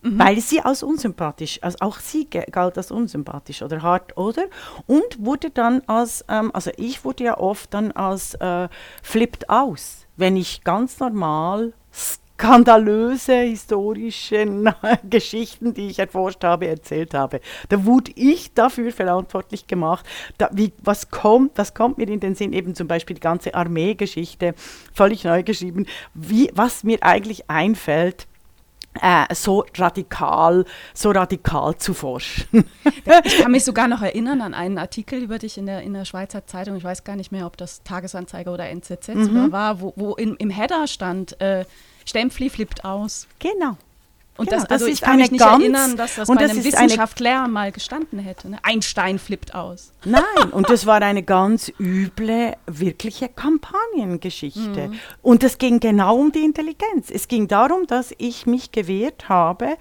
Mhm. 0.03 0.19
Weil 0.19 0.41
sie 0.41 0.61
als 0.61 0.83
unsympathisch, 0.83 1.59
also 1.63 1.79
auch 1.81 1.99
sie 1.99 2.29
galt 2.29 2.77
als 2.77 2.91
unsympathisch 2.91 3.63
oder 3.63 3.81
hart, 3.81 4.17
oder? 4.19 4.45
Und 4.87 5.25
wurde 5.25 5.51
dann 5.51 5.83
als, 5.87 6.25
ähm, 6.29 6.51
also 6.53 6.71
ich 6.77 7.05
wurde 7.05 7.25
ja 7.25 7.39
oft 7.39 7.73
dann 7.73 7.91
als 7.93 8.35
äh, 8.35 8.69
flippt 9.03 9.49
aus, 9.49 10.07
wenn 10.17 10.37
ich 10.37 10.63
ganz 10.63 10.99
normal 11.01 11.73
skandalöse 12.37 13.43
historische 13.43 14.47
Geschichten, 15.11 15.73
die 15.73 15.89
ich 15.89 15.99
erforscht 15.99 16.43
habe, 16.45 16.67
erzählt 16.67 17.15
habe. 17.15 17.41
Da 17.69 17.85
wurde 17.85 18.13
ich 18.17 18.53
dafür 18.55 18.93
verantwortlich 18.93 19.67
gemacht. 19.67 20.05
Da, 20.39 20.51
wie, 20.53 20.73
was, 20.83 21.11
kommt, 21.11 21.53
was 21.57 21.75
kommt 21.75 21.99
mir 21.99 22.09
in 22.09 22.21
den 22.21 22.35
Sinn? 22.35 22.53
Eben 22.53 22.75
zum 22.75 22.89
Beispiel 22.89 23.15
die 23.15 23.21
ganze 23.21 23.55
Armeegeschichte, 23.55 24.55
völlig 24.93 25.25
neu 25.25 25.43
geschrieben. 25.43 25.87
Wie, 26.13 26.51
was 26.55 26.85
mir 26.85 26.99
eigentlich 27.03 27.49
einfällt, 27.49 28.27
äh, 29.01 29.33
so 29.35 29.65
radikal, 29.77 30.65
so 30.93 31.11
radikal 31.11 31.77
zu 31.77 31.95
forschen. 31.95 32.65
ich 33.25 33.39
kann 33.39 33.53
mich 33.53 33.65
sogar 33.65 33.89
noch 33.89 34.03
erinnern 34.03 34.41
an 34.41 34.55
einen 34.55 34.79
Artikel 34.79 35.23
über 35.23 35.39
dich 35.39 35.59
in 35.59 35.67
der, 35.67 35.83
in 35.83 35.95
der 35.95 36.05
Schweizer 36.05 36.47
Zeitung, 36.47 36.77
ich 36.77 36.85
weiß 36.85 37.05
gar 37.05 37.17
nicht 37.17 37.33
mehr, 37.33 37.47
ob 37.47 37.57
das 37.57 37.83
Tagesanzeiger 37.83 38.53
oder 38.53 38.69
NZZ 38.69 39.09
mhm. 39.09 39.53
war, 39.53 39.81
wo, 39.81 39.93
wo 39.97 40.15
in, 40.15 40.37
im 40.37 40.51
Header 40.51 40.87
stand, 40.87 41.41
äh, 41.41 41.65
Stempfli 42.05 42.51
flippt 42.51 42.85
aus. 42.85 43.27
Genau. 43.39 43.77
Und 44.37 44.49
genau, 44.49 44.63
das, 44.63 44.71
also 44.71 44.87
das 44.87 44.95
ich 44.95 45.01
kann 45.01 45.17
mich 45.19 45.31
nicht 45.31 45.41
erinnern, 45.41 45.97
dass 45.97 46.17
das 46.17 46.29
und 46.29 46.39
bei 46.39 46.45
einem 46.45 46.65
Wissenschaftler 46.65 47.47
mal 47.47 47.71
gestanden 47.71 48.19
hätte. 48.19 48.51
Ne? 48.51 48.59
Einstein 48.63 49.21
flippt 49.21 49.55
aus. 49.55 49.93
Nein, 50.05 50.51
und 50.51 50.69
das 50.69 50.87
war 50.87 51.01
eine 51.03 51.23
ganz 51.23 51.73
üble, 51.79 52.55
wirkliche 52.67 53.29
Kampagnengeschichte. 53.29 54.89
Mhm. 54.89 54.99
Und 55.23 55.45
es 55.45 55.59
ging 55.59 55.79
genau 55.79 56.17
um 56.17 56.33
die 56.33 56.45
Intelligenz. 56.45 57.11
Es 57.11 57.29
ging 57.29 57.47
darum, 57.47 57.87
dass 57.87 58.13
ich 58.19 58.47
mich 58.47 58.73
gewehrt 58.73 59.29
habe, 59.29 59.77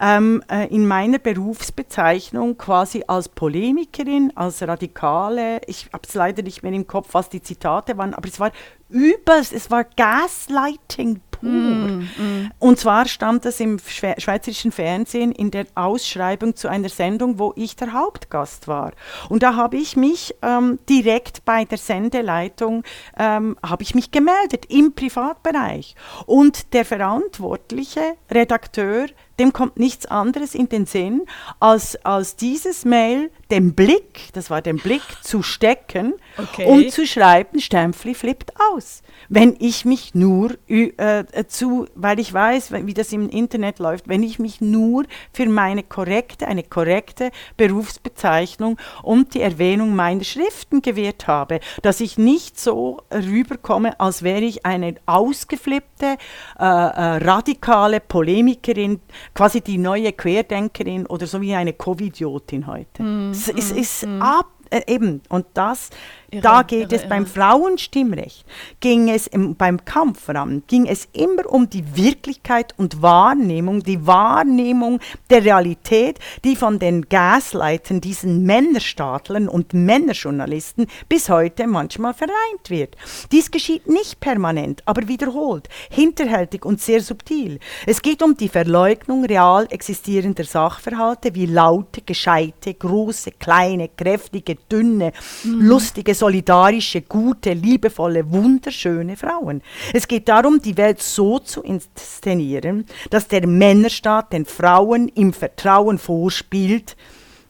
ähm, 0.00 0.42
äh, 0.50 0.66
in 0.74 0.88
meiner 0.88 1.18
Berufsbezeichnung 1.18 2.58
quasi 2.58 3.04
als 3.06 3.28
Polemikerin, 3.28 4.32
als 4.34 4.62
Radikale, 4.62 5.60
ich 5.68 5.90
habe 5.92 6.02
es 6.08 6.14
leider 6.14 6.42
nicht 6.42 6.64
mehr 6.64 6.72
im 6.72 6.88
Kopf, 6.88 7.10
was 7.12 7.28
die 7.28 7.40
Zitate 7.40 7.96
waren, 7.98 8.14
aber 8.14 8.28
es 8.28 8.40
war 8.40 8.50
übers, 8.88 9.52
es 9.52 9.70
war 9.70 9.84
Gaslighting 9.84 11.20
Mm, 11.42 12.08
mm. 12.16 12.50
Und 12.58 12.78
zwar 12.78 13.06
stammt 13.06 13.44
das 13.44 13.60
im 13.60 13.78
schweizerischen 13.78 14.72
Fernsehen 14.72 15.32
in 15.32 15.50
der 15.50 15.66
Ausschreibung 15.74 16.56
zu 16.56 16.68
einer 16.68 16.88
Sendung, 16.88 17.38
wo 17.38 17.52
ich 17.56 17.76
der 17.76 17.92
Hauptgast 17.92 18.68
war. 18.68 18.92
Und 19.28 19.42
da 19.42 19.56
habe 19.56 19.76
ich 19.76 19.96
mich 19.96 20.34
ähm, 20.42 20.78
direkt 20.88 21.44
bei 21.44 21.64
der 21.64 21.78
Sendeleitung 21.78 22.84
ähm, 23.18 23.56
habe 23.62 23.82
ich 23.82 23.94
mich 23.94 24.10
gemeldet 24.10 24.66
im 24.68 24.94
Privatbereich. 24.94 25.96
Und 26.26 26.72
der 26.72 26.84
verantwortliche 26.84 28.14
Redakteur 28.30 29.06
dem 29.42 29.52
kommt 29.52 29.76
nichts 29.76 30.06
anderes 30.06 30.54
in 30.54 30.68
den 30.68 30.86
Sinn, 30.86 31.22
als, 31.58 31.96
als 32.04 32.36
dieses 32.36 32.84
Mail 32.84 33.30
den 33.50 33.74
Blick, 33.74 34.32
das 34.32 34.50
war 34.50 34.62
den 34.62 34.76
Blick, 34.76 35.02
zu 35.20 35.42
stecken 35.42 36.14
okay. 36.38 36.64
und 36.64 36.92
zu 36.92 37.06
schreiben, 37.06 37.60
Stempfli 37.60 38.14
flippt 38.14 38.52
aus. 38.72 39.02
Wenn 39.28 39.56
ich 39.58 39.84
mich 39.84 40.14
nur 40.14 40.56
äh, 40.68 41.24
zu, 41.48 41.86
weil 41.94 42.20
ich 42.20 42.32
weiß, 42.32 42.72
wie 42.86 42.94
das 42.94 43.12
im 43.12 43.28
Internet 43.28 43.78
läuft, 43.78 44.08
wenn 44.08 44.22
ich 44.22 44.38
mich 44.38 44.60
nur 44.60 45.04
für 45.32 45.46
meine 45.46 45.82
korrekte, 45.82 46.46
eine 46.46 46.62
korrekte 46.62 47.30
Berufsbezeichnung 47.56 48.78
und 49.02 49.34
die 49.34 49.42
Erwähnung 49.42 49.94
meiner 49.94 50.24
Schriften 50.24 50.80
gewährt 50.80 51.26
habe, 51.26 51.60
dass 51.82 52.00
ich 52.00 52.16
nicht 52.16 52.58
so 52.58 53.02
rüberkomme, 53.12 53.98
als 53.98 54.22
wäre 54.22 54.42
ich 54.42 54.64
eine 54.64 54.94
ausgeflippte, 55.06 56.16
äh, 56.58 56.64
äh, 56.64 57.24
radikale 57.24 58.00
Polemikerin, 58.00 59.00
quasi 59.34 59.60
die 59.60 59.78
neue 59.78 60.12
Querdenkerin 60.12 61.06
oder 61.06 61.26
so 61.26 61.40
wie 61.40 61.54
eine 61.54 61.72
Covidiotin 61.72 62.66
heute. 62.66 63.02
Mm, 63.02 63.30
es, 63.30 63.52
mm, 63.52 63.58
es, 63.58 63.70
ist 63.70 64.06
mm. 64.06 64.22
ab, 64.22 64.46
äh, 64.70 64.82
eben, 64.86 65.22
und 65.28 65.46
das 65.54 65.90
Irre, 66.32 66.42
da 66.42 66.62
geht 66.62 66.92
irre, 66.92 67.02
es 67.02 67.08
beim 67.08 67.26
Frauenstimmrecht, 67.26 68.46
ging 68.80 69.10
es 69.10 69.26
im, 69.26 69.54
beim 69.54 69.84
Kampf 69.84 70.24
voran, 70.24 70.62
ging 70.66 70.86
es 70.86 71.06
immer 71.12 71.44
um 71.52 71.68
die 71.68 71.94
Wirklichkeit 71.94 72.72
und 72.78 73.02
Wahrnehmung, 73.02 73.82
die 73.82 74.06
Wahrnehmung 74.06 74.98
der 75.28 75.44
Realität, 75.44 76.18
die 76.42 76.56
von 76.56 76.78
den 76.78 77.06
Gasleitern, 77.10 78.00
diesen 78.00 78.44
Männerstaatlern 78.44 79.46
und 79.46 79.74
Männerjournalisten 79.74 80.86
bis 81.06 81.28
heute 81.28 81.66
manchmal 81.66 82.14
vereint 82.14 82.70
wird. 82.70 82.96
Dies 83.30 83.50
geschieht 83.50 83.86
nicht 83.86 84.18
permanent, 84.20 84.82
aber 84.86 85.08
wiederholt, 85.08 85.68
hinterhältig 85.90 86.64
und 86.64 86.80
sehr 86.80 87.02
subtil. 87.02 87.58
Es 87.84 88.00
geht 88.00 88.22
um 88.22 88.38
die 88.38 88.48
Verleugnung 88.48 89.26
real 89.26 89.66
existierender 89.68 90.44
Sachverhalte 90.44 91.34
wie 91.34 91.44
laute, 91.44 92.00
gescheite, 92.00 92.72
große, 92.72 93.32
kleine, 93.32 93.90
kräftige, 93.90 94.56
dünne, 94.70 95.12
mhm. 95.44 95.60
lustige, 95.60 96.14
solidarische, 96.22 97.02
gute, 97.02 97.52
liebevolle, 97.52 98.30
wunderschöne 98.30 99.16
Frauen. 99.16 99.60
Es 99.92 100.06
geht 100.06 100.28
darum, 100.28 100.62
die 100.62 100.76
Welt 100.76 101.02
so 101.02 101.40
zu 101.40 101.62
inszenieren, 101.62 102.86
dass 103.10 103.26
der 103.26 103.44
Männerstaat 103.44 104.32
den 104.32 104.46
Frauen 104.46 105.08
im 105.08 105.32
Vertrauen 105.32 105.98
vorspielt, 105.98 106.96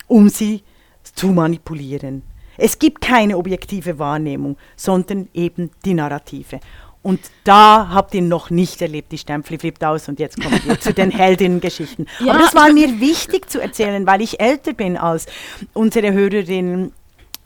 um 0.06 0.30
sie 0.30 0.62
zu 1.02 1.26
manipulieren. 1.26 2.22
Es 2.56 2.78
gibt 2.78 3.02
keine 3.02 3.36
objektive 3.36 3.98
Wahrnehmung, 3.98 4.56
sondern 4.74 5.28
eben 5.34 5.70
die 5.84 5.92
Narrative. 5.92 6.58
Und 7.02 7.20
da 7.44 7.90
habt 7.90 8.14
ihr 8.14 8.22
noch 8.22 8.48
nicht 8.48 8.80
erlebt, 8.80 9.12
die 9.12 9.18
Stempfli 9.18 9.58
flippt 9.58 9.84
aus 9.84 10.08
und 10.08 10.18
jetzt 10.18 10.40
kommen 10.40 10.60
wir 10.64 10.80
zu 10.80 10.94
den 10.94 11.10
Heldinnengeschichten. 11.22 12.06
Ja, 12.20 12.32
Aber 12.32 12.38
das 12.38 12.54
war 12.54 12.72
mir 12.72 13.00
wichtig 13.00 13.50
zu 13.50 13.60
erzählen, 13.60 14.06
weil 14.06 14.22
ich 14.22 14.40
älter 14.40 14.72
bin 14.72 14.96
als 14.96 15.26
unsere 15.74 16.12
Hörerinnen 16.12 16.92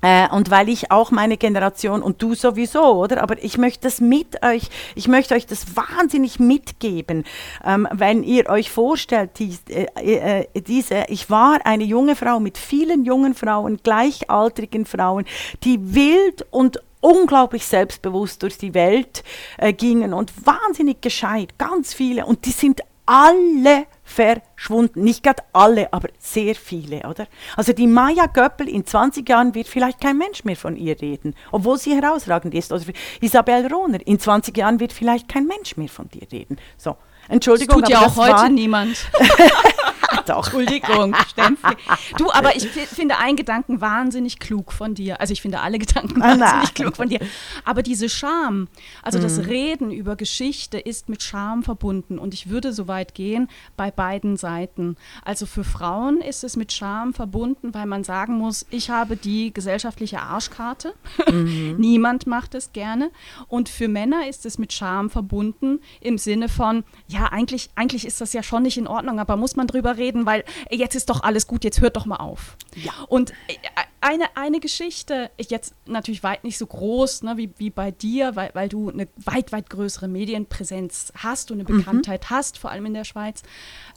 Äh, 0.03 0.29
und 0.29 0.51
weil 0.51 0.69
ich 0.69 0.91
auch 0.91 1.11
meine 1.11 1.37
Generation 1.37 2.03
und 2.03 2.21
du 2.21 2.35
sowieso, 2.35 3.03
oder? 3.03 3.23
Aber 3.23 3.43
ich 3.43 3.57
möchte 3.57 3.83
das 3.83 4.01
mit 4.01 4.45
euch, 4.45 4.69
ich 4.95 5.09
möchte 5.09 5.35
euch 5.35 5.47
das 5.47 5.75
wahnsinnig 5.75 6.39
mitgeben, 6.39 7.25
ähm, 7.65 7.89
wenn 7.93 8.23
ihr 8.23 8.49
euch 8.49 8.71
vorstellt, 8.71 9.31
dies, 9.39 9.63
äh, 9.69 9.87
äh, 9.97 10.47
diese, 10.61 11.05
ich 11.09 11.31
war 11.31 11.65
eine 11.65 11.85
junge 11.85 12.15
Frau 12.15 12.41
mit 12.41 12.59
vielen 12.59 13.05
jungen 13.05 13.35
Frauen, 13.35 13.79
gleichaltrigen 13.83 14.85
Frauen, 14.85 15.25
die 15.65 15.95
wild 15.95 16.47
und 16.51 16.81
unglaublich 17.01 17.67
selbstbewusst 17.67 18.43
durch 18.43 18.59
die 18.59 18.75
Welt 18.75 19.25
äh, 19.59 19.73
gingen 19.73 20.13
und 20.13 20.33
wahnsinnig 20.45 21.01
gescheit, 21.01 21.59
ganz 21.59 21.95
viele. 21.95 22.27
Und 22.27 22.45
die 22.45 22.51
sind 22.51 22.81
alle 23.07 23.87
verschwunden. 24.07 25.03
Nicht 25.03 25.23
gerade 25.23 25.42
alle, 25.53 25.92
aber 25.92 26.09
sehr 26.19 26.55
viele, 26.55 27.01
oder? 27.09 27.27
Also 27.57 27.73
die 27.73 27.87
Maya 27.87 28.27
Göppel 28.27 28.69
in 28.69 28.87
20 28.87 29.29
Jahren 29.29 29.55
wird 29.55 29.66
vielleicht 29.66 30.01
kein 30.01 30.16
Mensch 30.16 30.45
mehr 30.45 30.57
von 30.57 30.77
ihr 30.77 31.01
reden, 31.03 31.35
obwohl 31.51 31.77
sie 31.77 31.95
herausragend 31.95 32.55
ist. 32.55 32.73
Oder 32.73 32.85
Isabel 33.21 33.66
Rohner, 33.66 33.99
in 34.07 34.19
20 34.19 34.57
Jahren 34.57 34.81
wird 34.81 34.92
vielleicht 34.92 35.29
kein 35.29 35.47
Mensch 35.47 35.77
mehr 35.77 35.88
von 35.88 36.09
dir 36.09 36.27
reden. 36.33 36.57
So, 36.79 36.97
Entschuldigung, 37.29 37.81
das 37.81 37.90
tut 37.90 38.01
ja 38.01 38.07
auch 38.07 38.16
heute 38.16 38.53
niemand. 38.53 38.97
Doch. 40.27 40.47
Entschuldigung, 40.47 41.15
Stempfli. 41.29 41.77
Du, 42.17 42.31
aber 42.31 42.57
ich 42.57 42.69
finde 42.69 43.19
einen 43.19 43.37
Gedanken 43.37 43.81
wahnsinnig 43.81 44.39
klug 44.39 44.73
von 44.73 44.95
dir. 44.95 45.21
Also 45.21 45.33
ich 45.33 45.43
finde 45.43 45.61
alle 45.61 45.79
Gedanken 45.79 46.23
ah, 46.23 46.39
wahnsinnig 46.39 46.75
klug 46.75 46.97
von 46.97 47.09
dir. 47.09 47.21
Aber 47.65 47.83
diese 47.83 48.09
Scham, 48.09 48.69
also 49.03 49.19
mhm. 49.19 49.23
das 49.23 49.47
Reden 49.47 49.91
über 49.91 50.17
Geschichte 50.17 50.79
ist 50.79 51.09
mit 51.09 51.23
Scham 51.23 51.63
verbunden. 51.63 52.19
Und 52.19 52.35
ich 52.35 52.49
würde 52.49 52.73
so 52.73 52.89
weit 52.89 53.15
gehen 53.15 53.49
bei 53.77 53.91
beiden 53.91 54.37
Seiten. 54.37 54.97
Also 55.25 55.47
für 55.47 55.65
Frauen 55.65 56.21
ist 56.21 56.45
es 56.45 56.57
mit 56.57 56.73
Scham 56.73 57.15
verbunden, 57.15 57.75
weil 57.75 57.87
man 57.87 58.05
sagen 58.05 58.39
muss, 58.39 58.67
ich 58.71 58.91
habe 58.91 59.17
die 59.17 59.53
gesellschaftliche 59.53 60.21
Arschkarte. 60.21 60.95
Mhm. 61.31 61.77
Niemand 61.79 62.27
macht 62.27 62.55
es 62.55 62.73
gerne. 62.73 63.11
Und 63.49 63.69
für 63.69 63.89
Männer 63.89 64.29
ist 64.29 64.47
es 64.47 64.59
mit 64.59 64.73
Scham 64.73 65.11
verbunden 65.11 65.81
im 66.01 66.19
Sinne 66.19 66.49
von, 66.49 66.85
ja, 67.09 67.27
eigentlich, 67.27 67.71
eigentlich 67.75 68.07
ist 68.07 68.21
das 68.21 68.33
ja 68.33 68.43
schon 68.43 68.63
nicht 68.63 68.79
in 68.79 68.87
Ordnung, 68.87 69.21
aber 69.21 69.37
muss 69.37 69.57
man 69.57 69.67
drüber 69.67 69.97
reden? 69.97 70.06
Reden, 70.07 70.27
weil 70.27 70.45
jetzt 70.71 70.95
ist 70.95 71.11
doch 71.11 71.23
alles 71.23 71.47
gut, 71.47 71.64
jetzt 71.64 71.81
hört 71.81 71.97
doch 71.97 72.07
mal 72.07 72.16
auf. 72.16 72.57
Ja. 72.75 72.92
Und 73.09 73.31
äh, 73.49 73.55
eine, 74.01 74.25
eine 74.37 74.61
Geschichte, 74.61 75.31
jetzt 75.38 75.75
natürlich 75.87 76.23
weit 76.23 76.45
nicht 76.45 76.59
so 76.59 76.66
groß 76.66 77.23
ne, 77.23 77.37
wie, 77.37 77.51
wie 77.57 77.71
bei 77.71 77.90
dir, 77.90 78.37
weil, 78.37 78.51
weil 78.55 78.69
du 78.69 78.90
eine 78.90 79.09
weit, 79.16 79.53
weit 79.53 79.69
größere 79.71 80.09
Medienpräsenz 80.09 81.12
hast 81.16 81.51
und 81.51 81.61
eine 81.61 81.69
mhm. 81.69 81.79
Bekanntheit 81.79 82.23
mhm. 82.23 82.35
hast, 82.35 82.59
vor 82.59 82.71
allem 82.71 82.87
in 82.87 82.95
der 82.95 83.05
Schweiz. 83.05 83.42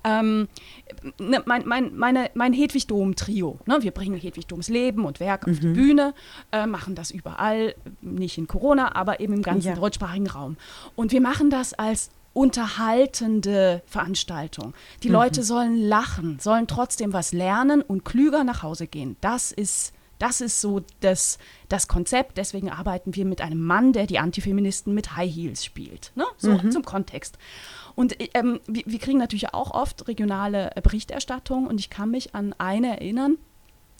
Ähm, 0.04 0.48
ne, 1.20 1.44
mein, 1.46 1.68
mein, 1.68 1.96
meine, 1.96 2.32
mein 2.34 2.54
Hedwig 2.54 2.88
Dom-Trio. 2.88 3.60
Ne, 3.66 3.78
wir 3.82 3.92
bringen 3.92 4.20
Hedwig 4.20 4.48
Doms 4.48 4.70
Leben 4.70 5.06
und 5.06 5.20
Werk 5.20 5.46
mhm. 5.46 5.54
auf 5.54 5.60
die 5.60 5.68
mhm. 5.68 5.74
Bühne, 5.74 6.14
äh, 6.52 6.66
machen 6.66 6.96
das 6.96 7.12
überall, 7.12 7.76
nicht 8.02 8.38
in 8.38 8.48
Corona, 8.48 8.96
aber 8.96 9.20
eben 9.20 9.34
im 9.34 9.42
ganzen 9.44 9.70
ja. 9.70 9.76
deutschsprachigen 9.76 10.28
Raum. 10.28 10.58
Und 10.96 11.12
wir 11.12 11.22
machen 11.22 11.50
das 11.50 11.74
als 11.74 12.10
unterhaltende 12.34 13.82
Veranstaltung. 13.86 14.74
Die 15.04 15.08
mhm. 15.10 15.16
Leute 15.16 15.44
sollen 15.44 15.78
lachen, 15.78 16.40
sollen 16.40 16.68
trotzdem 16.68 17.14
was 17.14 17.32
lernen 17.34 17.82
und 17.82 18.06
klüger 18.06 18.44
nach 18.44 18.64
Hause 18.64 18.88
gehen. 18.88 19.18
Das 19.22 19.52
ist, 19.52 19.94
das 20.20 20.42
ist 20.42 20.62
so 20.62 20.82
das, 21.00 21.38
das 21.70 21.88
Konzept. 21.88 22.38
Deswegen 22.38 22.70
arbeiten 22.70 23.16
wir 23.16 23.26
mit 23.26 23.42
einem 23.42 23.62
Mann, 23.62 23.94
der 23.94 24.06
die 24.06 24.20
Antifeministen 24.20 24.94
mit 24.94 25.16
High 25.16 25.34
Heels 25.34 25.66
spielt. 25.66 26.12
Ne? 26.16 26.26
So 26.38 26.52
mhm. 26.52 26.72
zum 26.72 26.84
Kontext. 26.84 27.38
Und 27.96 28.16
ähm, 28.34 28.60
wir, 28.68 28.84
wir, 28.86 29.00
kriegen 29.00 29.18
natürlich 29.18 29.54
auch 29.54 29.72
oft 29.72 30.08
regionale 30.08 30.72
Berichterstattung 30.82 31.68
und 31.68 31.80
ich 31.80 31.90
kann 31.90 32.12
mich 32.12 32.34
an 32.36 32.56
eine 32.58 33.00
erinnern 33.00 33.38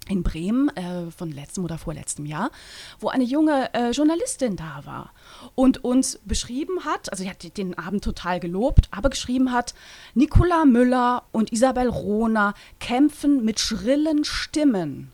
in 0.10 0.24
Bremen 0.24 0.70
äh, 0.76 1.12
von 1.12 1.32
letztem 1.32 1.64
oder 1.64 1.78
vorletztem 1.78 2.26
Jahr, 2.26 2.52
wo 3.00 3.10
eine 3.10 3.24
junge 3.24 3.74
äh, 3.74 3.92
Journalistin 3.92 4.56
da 4.56 4.82
war 4.84 5.12
und 5.56 5.84
uns 5.84 6.20
beschrieben 6.26 6.84
hat, 6.84 7.12
also 7.12 7.24
sie 7.24 7.30
hat 7.30 7.58
den 7.58 7.78
Abend 7.78 8.04
total 8.04 8.40
gelobt, 8.40 8.90
aber 8.92 9.10
geschrieben 9.10 9.52
hat, 9.52 9.74
Nicola 10.16 10.66
Müller 10.66 11.24
und 11.32 11.54
Isabel 11.54 11.88
Rohner 11.88 12.54
kämpfen 12.80 13.46
mit 13.46 13.60
schrillen 13.60 14.24
Stimmen. 14.24 15.12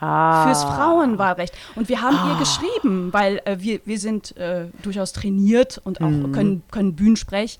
Ah. 0.00 0.44
Fürs 0.44 0.62
Frauenwahlrecht. 0.62 1.52
Und 1.74 1.88
wir 1.88 2.00
haben 2.00 2.16
ah. 2.16 2.30
ihr 2.32 2.38
geschrieben, 2.38 3.12
weil 3.12 3.40
äh, 3.44 3.56
wir, 3.58 3.80
wir 3.84 3.98
sind 3.98 4.36
äh, 4.36 4.68
durchaus 4.82 5.12
trainiert 5.12 5.80
und 5.82 6.00
auch 6.00 6.08
mhm. 6.08 6.32
können, 6.32 6.62
können 6.70 6.94
Bühnensprech 6.94 7.58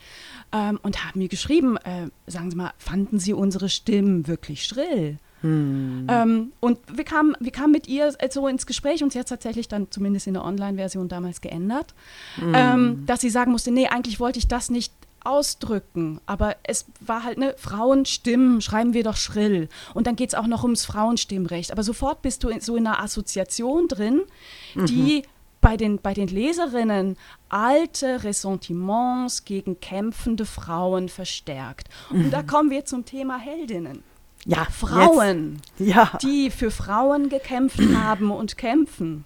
ähm, 0.52 0.78
und 0.82 1.04
haben 1.04 1.18
mir 1.18 1.28
geschrieben, 1.28 1.76
äh, 1.78 2.08
sagen 2.28 2.50
Sie 2.50 2.56
mal, 2.56 2.72
fanden 2.78 3.18
Sie 3.18 3.32
unsere 3.32 3.68
Stimmen 3.68 4.28
wirklich 4.28 4.64
schrill? 4.64 5.18
Hm. 5.42 6.06
Ähm, 6.08 6.52
und 6.60 6.78
wir 6.92 7.04
kamen, 7.04 7.34
wir 7.38 7.52
kamen 7.52 7.72
mit 7.72 7.86
ihr 7.86 8.12
so 8.30 8.48
ins 8.48 8.66
Gespräch 8.66 9.02
und 9.02 9.12
sie 9.12 9.18
hat 9.18 9.28
tatsächlich 9.28 9.68
dann 9.68 9.90
zumindest 9.90 10.26
in 10.26 10.34
der 10.34 10.44
Online-Version 10.44 11.08
damals 11.08 11.40
geändert, 11.40 11.94
hm. 12.36 12.52
ähm, 12.54 13.06
dass 13.06 13.20
sie 13.20 13.30
sagen 13.30 13.52
musste, 13.52 13.70
nee, 13.70 13.86
eigentlich 13.86 14.20
wollte 14.20 14.38
ich 14.38 14.48
das 14.48 14.70
nicht 14.70 14.92
ausdrücken, 15.24 16.20
aber 16.26 16.56
es 16.62 16.86
war 17.00 17.24
halt 17.24 17.36
eine 17.36 17.54
Frauenstimmen, 17.56 18.60
schreiben 18.60 18.94
wir 18.94 19.04
doch 19.04 19.16
schrill. 19.16 19.68
Und 19.94 20.06
dann 20.06 20.16
geht 20.16 20.30
es 20.30 20.34
auch 20.34 20.46
noch 20.46 20.62
ums 20.62 20.84
Frauenstimmrecht. 20.84 21.72
Aber 21.72 21.82
sofort 21.82 22.22
bist 22.22 22.44
du 22.44 22.48
in, 22.48 22.60
so 22.60 22.76
in 22.76 22.86
einer 22.86 23.02
Assoziation 23.02 23.88
drin, 23.88 24.22
die 24.74 25.22
mhm. 25.22 25.28
bei 25.60 25.76
den, 25.76 25.98
bei 25.98 26.14
den 26.14 26.28
Leserinnen 26.28 27.16
alte 27.48 28.24
Ressentiments 28.24 29.44
gegen 29.44 29.80
kämpfende 29.80 30.46
Frauen 30.46 31.08
verstärkt. 31.08 31.88
Und 32.10 32.26
mhm. 32.26 32.30
da 32.30 32.42
kommen 32.42 32.70
wir 32.70 32.84
zum 32.84 33.04
Thema 33.04 33.38
Heldinnen 33.38 34.02
ja, 34.48 34.66
Frauen, 34.70 35.60
ja. 35.78 36.18
die 36.22 36.50
für 36.50 36.70
Frauen 36.70 37.28
gekämpft 37.28 37.80
haben 37.94 38.30
und 38.30 38.56
kämpfen, 38.56 39.24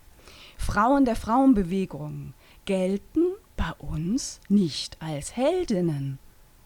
Frauen 0.59 1.05
der 1.05 1.17
Frauenbewegung, 1.17 2.35
gelten 2.65 3.27
bei 3.57 3.73
uns 3.79 4.41
nicht 4.49 4.97
als 5.01 5.37
Heldinnen. 5.37 6.19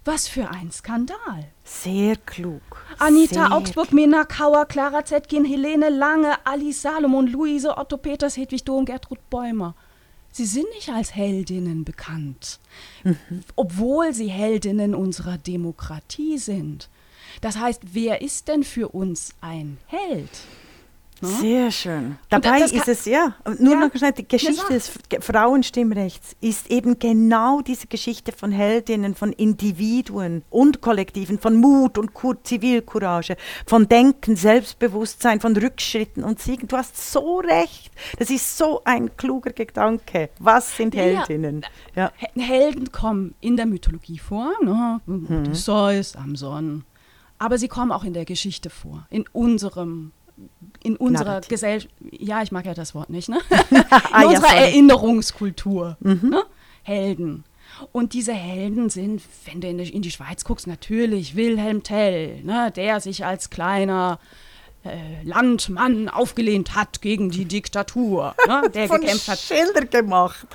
Was 0.06 0.28
für 0.28 0.48
ein 0.50 0.70
Skandal. 0.70 1.50
Sehr 1.64 2.16
klug. 2.16 2.62
Anita 2.98 3.48
Sehr 3.48 3.52
Augsburg, 3.52 3.92
Mena 3.92 4.24
Kauer, 4.24 4.64
Clara 4.64 5.04
Zetkin, 5.04 5.44
Helene 5.44 5.90
Lange, 5.90 6.34
Alice 6.46 6.80
Salomon, 6.80 7.26
Luise 7.26 7.76
Otto 7.76 7.96
Peters, 7.96 8.36
Hedwig 8.36 8.64
Dom, 8.64 8.84
Gertrud 8.84 9.18
Bäumer. 9.28 9.74
Sie 10.30 10.46
sind 10.46 10.66
nicht 10.74 10.90
als 10.90 11.14
Heldinnen 11.14 11.84
bekannt, 11.84 12.60
mhm. 13.02 13.16
obwohl 13.56 14.14
sie 14.14 14.28
Heldinnen 14.28 14.94
unserer 14.94 15.38
Demokratie 15.38 16.38
sind. 16.38 16.88
Das 17.40 17.58
heißt, 17.58 17.82
wer 17.92 18.22
ist 18.22 18.48
denn 18.48 18.62
für 18.62 18.88
uns 18.88 19.34
ein 19.40 19.78
Held? 19.86 20.30
Ne? 21.22 21.28
Sehr 21.28 21.70
schön. 21.70 22.18
Dabei 22.28 22.60
ist 22.60 22.88
es 22.88 23.06
ja, 23.06 23.34
nur 23.58 23.74
ja, 23.74 23.80
noch 23.80 23.94
schnell, 23.94 24.12
die 24.12 24.28
Geschichte 24.28 24.66
des 24.68 24.92
Frauenstimmrechts 25.20 26.36
ist 26.42 26.70
eben 26.70 26.98
genau 26.98 27.62
diese 27.62 27.86
Geschichte 27.86 28.32
von 28.32 28.52
Heldinnen, 28.52 29.14
von 29.14 29.32
Individuen 29.32 30.42
und 30.50 30.82
Kollektiven, 30.82 31.38
von 31.38 31.56
Mut 31.56 31.96
und 31.96 32.12
Kur 32.12 32.42
Zivilcourage, 32.44 33.36
von 33.66 33.88
Denken, 33.88 34.36
Selbstbewusstsein, 34.36 35.40
von 35.40 35.56
Rückschritten 35.56 36.22
und 36.22 36.38
Siegen. 36.40 36.68
Du 36.68 36.76
hast 36.76 37.10
so 37.10 37.38
recht. 37.38 37.90
Das 38.18 38.28
ist 38.28 38.58
so 38.58 38.82
ein 38.84 39.16
kluger 39.16 39.52
Gedanke. 39.52 40.28
Was 40.38 40.76
sind 40.76 40.94
Heldinnen? 40.94 41.64
Ja. 41.94 42.12
Helden 42.36 42.92
kommen 42.92 43.34
in 43.40 43.56
der 43.56 43.64
Mythologie 43.64 44.18
vor. 44.18 44.52
Ne? 44.62 45.00
Mhm. 45.06 45.54
Zeus, 45.54 46.14
Amson, 46.14 46.84
aber 47.38 47.58
sie 47.58 47.68
kommen 47.68 47.92
auch 47.92 48.04
in 48.04 48.12
der 48.12 48.24
Geschichte 48.24 48.70
vor, 48.70 49.06
in 49.10 49.24
unserem 49.32 50.12
in 50.82 50.96
unserer 50.96 51.40
Gesellschaft, 51.40 51.94
ja, 52.10 52.42
ich 52.42 52.52
mag 52.52 52.66
ja 52.66 52.74
das 52.74 52.94
Wort 52.94 53.08
nicht, 53.08 53.30
ne? 53.30 53.38
in 53.70 53.84
ah, 53.90 54.26
unserer 54.26 54.54
ja, 54.54 54.66
Erinnerungskultur, 54.66 55.96
mhm. 56.00 56.28
ne? 56.28 56.42
Helden. 56.82 57.44
Und 57.92 58.12
diese 58.12 58.32
Helden 58.32 58.90
sind, 58.90 59.22
wenn 59.46 59.60
du 59.60 59.68
in 59.68 59.78
die, 59.78 59.88
in 59.88 60.02
die 60.02 60.10
Schweiz 60.10 60.44
guckst, 60.44 60.66
natürlich 60.66 61.36
Wilhelm 61.36 61.82
Tell, 61.82 62.42
ne? 62.42 62.70
der 62.74 63.00
sich 63.00 63.24
als 63.24 63.50
kleiner 63.50 64.18
Landmann 65.24 66.08
aufgelehnt 66.08 66.74
hat 66.74 67.00
gegen 67.00 67.30
die 67.30 67.44
Diktatur, 67.44 68.34
ne, 68.46 68.70
der 68.74 68.88
Von 68.88 69.00
gekämpft 69.00 69.28
hat. 69.28 69.38
Schilder 69.38 69.86
gemacht. 69.86 70.46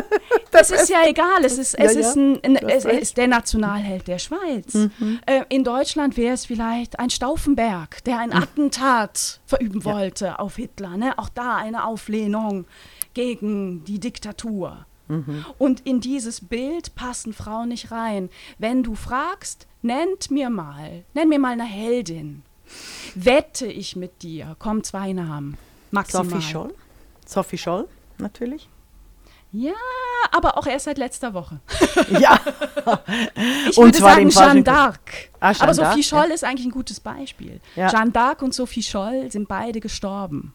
das 0.50 0.70
ist 0.70 0.88
ja 0.88 1.06
egal, 1.06 1.44
es 1.44 1.58
ist, 1.58 1.74
es 1.74 1.94
ja, 1.94 2.00
ist, 2.00 2.16
ein, 2.16 2.42
ein, 2.44 2.56
es 2.56 2.84
ist 2.84 3.16
der 3.16 3.28
Nationalheld 3.28 4.08
der 4.08 4.18
Schweiz. 4.18 4.74
Mhm. 4.74 5.20
Äh, 5.26 5.44
in 5.48 5.64
Deutschland 5.64 6.16
wäre 6.16 6.34
es 6.34 6.46
vielleicht 6.46 6.98
ein 6.98 7.10
Stauffenberg, 7.10 8.02
der 8.04 8.18
ein 8.18 8.30
mhm. 8.30 8.36
Attentat 8.36 9.40
verüben 9.46 9.80
ja. 9.80 9.92
wollte 9.92 10.38
auf 10.38 10.56
Hitler. 10.56 10.96
Ne? 10.96 11.18
Auch 11.18 11.28
da 11.28 11.56
eine 11.56 11.84
Auflehnung 11.84 12.66
gegen 13.14 13.84
die 13.84 13.98
Diktatur. 13.98 14.86
Mhm. 15.08 15.44
Und 15.58 15.80
in 15.80 16.00
dieses 16.00 16.40
Bild 16.40 16.94
passen 16.94 17.32
Frauen 17.32 17.68
nicht 17.68 17.90
rein. 17.90 18.30
Wenn 18.58 18.82
du 18.82 18.94
fragst, 18.94 19.66
nennt 19.82 20.30
mir 20.30 20.50
mal, 20.50 21.04
nenn 21.14 21.28
mir 21.28 21.38
mal 21.38 21.52
eine 21.52 21.64
Heldin 21.64 22.42
Wette 23.14 23.66
ich 23.66 23.96
mit 23.96 24.22
dir, 24.22 24.56
kommen 24.58 24.84
zwei 24.84 25.12
Namen. 25.12 25.56
Maximal. 25.90 26.24
Sophie 26.24 26.42
Scholl. 26.42 26.74
Sophie 27.26 27.58
Scholl, 27.58 27.88
natürlich. 28.18 28.68
Ja, 29.52 29.72
aber 30.30 30.56
auch 30.56 30.66
erst 30.66 30.84
seit 30.84 30.98
letzter 30.98 31.34
Woche. 31.34 31.60
ja. 32.20 32.38
ich 33.68 33.76
und 33.76 33.86
würde 33.86 33.98
sagen 33.98 34.28
Jeanne 34.28 34.60
d'Arc. 34.60 34.98
Ah, 35.40 35.52
aber 35.58 35.74
Sophie 35.74 36.04
Scholl 36.04 36.28
ja. 36.28 36.34
ist 36.34 36.44
eigentlich 36.44 36.66
ein 36.66 36.72
gutes 36.72 37.00
Beispiel. 37.00 37.60
Ja. 37.74 37.88
Jeanne 37.88 38.12
d'Arc 38.12 38.44
und 38.44 38.54
Sophie 38.54 38.82
Scholl 38.82 39.30
sind 39.32 39.48
beide 39.48 39.80
gestorben. 39.80 40.54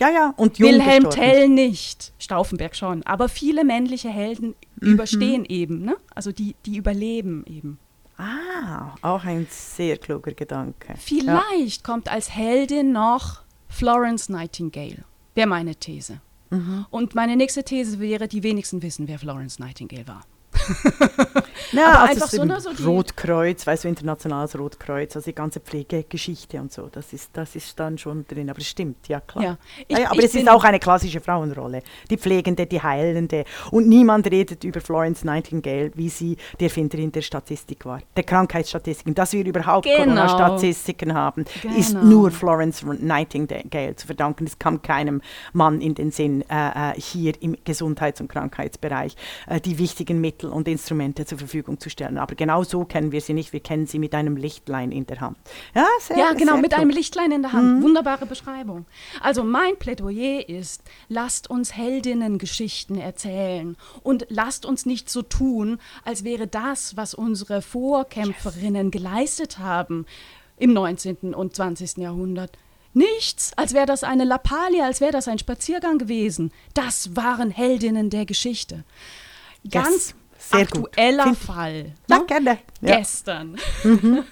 Ja, 0.00 0.10
ja, 0.10 0.34
und 0.36 0.58
jung 0.58 0.70
Wilhelm 0.70 1.04
gestorben. 1.04 1.30
Tell 1.30 1.48
nicht, 1.48 2.12
Stauffenberg 2.18 2.74
schon. 2.74 3.02
Aber 3.04 3.28
viele 3.28 3.62
männliche 3.62 4.08
Helden 4.08 4.54
Mhm. 4.84 4.92
überstehen 4.92 5.44
eben, 5.44 5.84
ne? 5.84 5.96
Also 6.14 6.32
die, 6.32 6.54
die 6.66 6.76
überleben 6.76 7.44
eben. 7.46 7.78
Ah, 8.16 8.94
auch 9.02 9.24
ein 9.24 9.46
sehr 9.50 9.98
kluger 9.98 10.32
Gedanke. 10.32 10.88
Ja. 10.88 10.94
Vielleicht 10.98 11.84
kommt 11.84 12.08
als 12.08 12.34
Heldin 12.34 12.92
noch 12.92 13.42
Florence 13.68 14.28
Nightingale. 14.28 15.04
Wäre 15.34 15.48
meine 15.48 15.74
These. 15.74 16.20
Mhm. 16.50 16.86
Und 16.90 17.14
meine 17.14 17.36
nächste 17.36 17.64
These 17.64 17.98
wäre, 17.98 18.28
die 18.28 18.42
wenigsten 18.42 18.82
wissen, 18.82 19.08
wer 19.08 19.18
Florence 19.18 19.58
Nightingale 19.58 20.06
war. 20.06 20.22
Ja, 21.72 21.86
Aber 21.88 22.00
also 22.08 22.12
einfach 22.24 22.28
so, 22.28 22.42
ist 22.44 22.62
so 22.62 22.72
die- 22.72 22.82
Rotkreuz, 22.84 23.66
weißt 23.66 23.84
du, 23.84 23.88
internationales 23.88 24.56
Rotkreuz, 24.56 25.16
also 25.16 25.24
die 25.30 25.34
ganze 25.34 25.58
Pflegegeschichte 25.60 26.60
und 26.60 26.72
so, 26.72 26.88
das 26.92 27.12
ist, 27.12 27.30
das 27.32 27.56
ist 27.56 27.78
dann 27.80 27.98
schon 27.98 28.24
drin. 28.28 28.48
Aber 28.50 28.60
es 28.60 28.68
stimmt, 28.68 29.08
ja 29.08 29.20
klar. 29.20 29.44
Ja. 29.44 29.58
Ich- 29.88 29.98
ja, 29.98 30.10
aber 30.10 30.22
es 30.22 30.34
ist 30.34 30.48
auch 30.48 30.62
eine 30.62 30.78
klassische 30.78 31.20
Frauenrolle. 31.20 31.82
Die 32.10 32.16
Pflegende, 32.16 32.66
die 32.66 32.80
Heilende. 32.80 33.44
Und 33.72 33.88
niemand 33.88 34.26
redet 34.30 34.62
über 34.62 34.80
Florence 34.80 35.24
Nightingale, 35.24 35.90
wie 35.94 36.08
sie 36.08 36.36
die 36.60 36.64
Erfinderin 36.64 37.10
der 37.10 37.22
Statistik 37.22 37.84
war, 37.86 38.00
der 38.16 38.22
Krankheitsstatistiken. 38.24 39.14
Dass 39.14 39.32
wir 39.32 39.44
überhaupt 39.44 39.84
Genau. 39.86 39.96
Corona-Statistiken 40.04 41.14
haben, 41.14 41.44
ist 41.76 41.92
Genau. 41.94 42.04
nur 42.04 42.30
Florence 42.30 42.82
Nightingale 42.84 43.96
zu 43.96 44.06
verdanken. 44.06 44.44
Es 44.46 44.58
kam 44.58 44.80
keinem 44.82 45.22
Mann 45.52 45.80
in 45.80 45.94
den 45.94 46.10
Sinn, 46.12 46.42
äh, 46.48 46.92
äh, 46.92 47.00
hier 47.00 47.32
im 47.42 47.56
Gesundheits- 47.64 48.20
und 48.20 48.28
Krankheitsbereich 48.28 49.16
äh, 49.48 49.60
die 49.60 49.78
wichtigen 49.78 50.20
Mittel 50.20 50.50
und 50.54 50.68
Instrumente 50.68 51.26
zur 51.26 51.38
Verfügung 51.38 51.78
zu 51.80 51.90
stellen. 51.90 52.16
Aber 52.18 52.34
genau 52.34 52.62
so 52.64 52.84
kennen 52.84 53.12
wir 53.12 53.20
sie 53.20 53.34
nicht. 53.34 53.52
Wir 53.52 53.60
kennen 53.60 53.86
sie 53.86 53.98
mit 53.98 54.14
einem 54.14 54.36
Lichtlein 54.36 54.92
in 54.92 55.06
der 55.06 55.20
Hand. 55.20 55.36
Ja, 55.74 55.86
sehr, 56.00 56.16
Ja, 56.16 56.32
genau, 56.32 56.52
sehr 56.52 56.62
mit 56.62 56.70
klug. 56.70 56.80
einem 56.80 56.90
Lichtlein 56.90 57.32
in 57.32 57.42
der 57.42 57.52
Hand. 57.52 57.82
Wunderbare 57.82 58.26
Beschreibung. 58.26 58.86
Also 59.20 59.44
mein 59.44 59.76
Plädoyer 59.78 60.48
ist, 60.48 60.82
lasst 61.08 61.50
uns 61.50 61.74
Heldinnengeschichten 61.76 62.98
erzählen 62.98 63.76
und 64.02 64.26
lasst 64.28 64.64
uns 64.64 64.86
nicht 64.86 65.10
so 65.10 65.22
tun, 65.22 65.78
als 66.04 66.24
wäre 66.24 66.46
das, 66.46 66.96
was 66.96 67.14
unsere 67.14 67.60
Vorkämpferinnen 67.60 68.90
geleistet 68.90 69.58
haben 69.58 70.06
im 70.56 70.72
19. 70.72 71.34
und 71.34 71.54
20. 71.56 71.96
Jahrhundert, 71.98 72.56
nichts, 72.92 73.52
als 73.56 73.74
wäre 73.74 73.86
das 73.86 74.04
eine 74.04 74.24
Lappalie, 74.24 74.84
als 74.84 75.00
wäre 75.00 75.10
das 75.10 75.26
ein 75.26 75.38
Spaziergang 75.40 75.98
gewesen. 75.98 76.52
Das 76.74 77.16
waren 77.16 77.50
Heldinnen 77.50 78.08
der 78.08 78.24
Geschichte. 78.24 78.84
Ganz 79.70 80.14
sehr 80.50 80.66
gut. 80.66 80.86
aktueller 80.88 81.24
Find- 81.24 81.38
Fall. 81.38 81.92
Ja, 82.08 82.18
ne? 82.18 82.24
gerne. 82.26 82.58
Ja. 82.80 82.96
Gestern. 82.98 83.56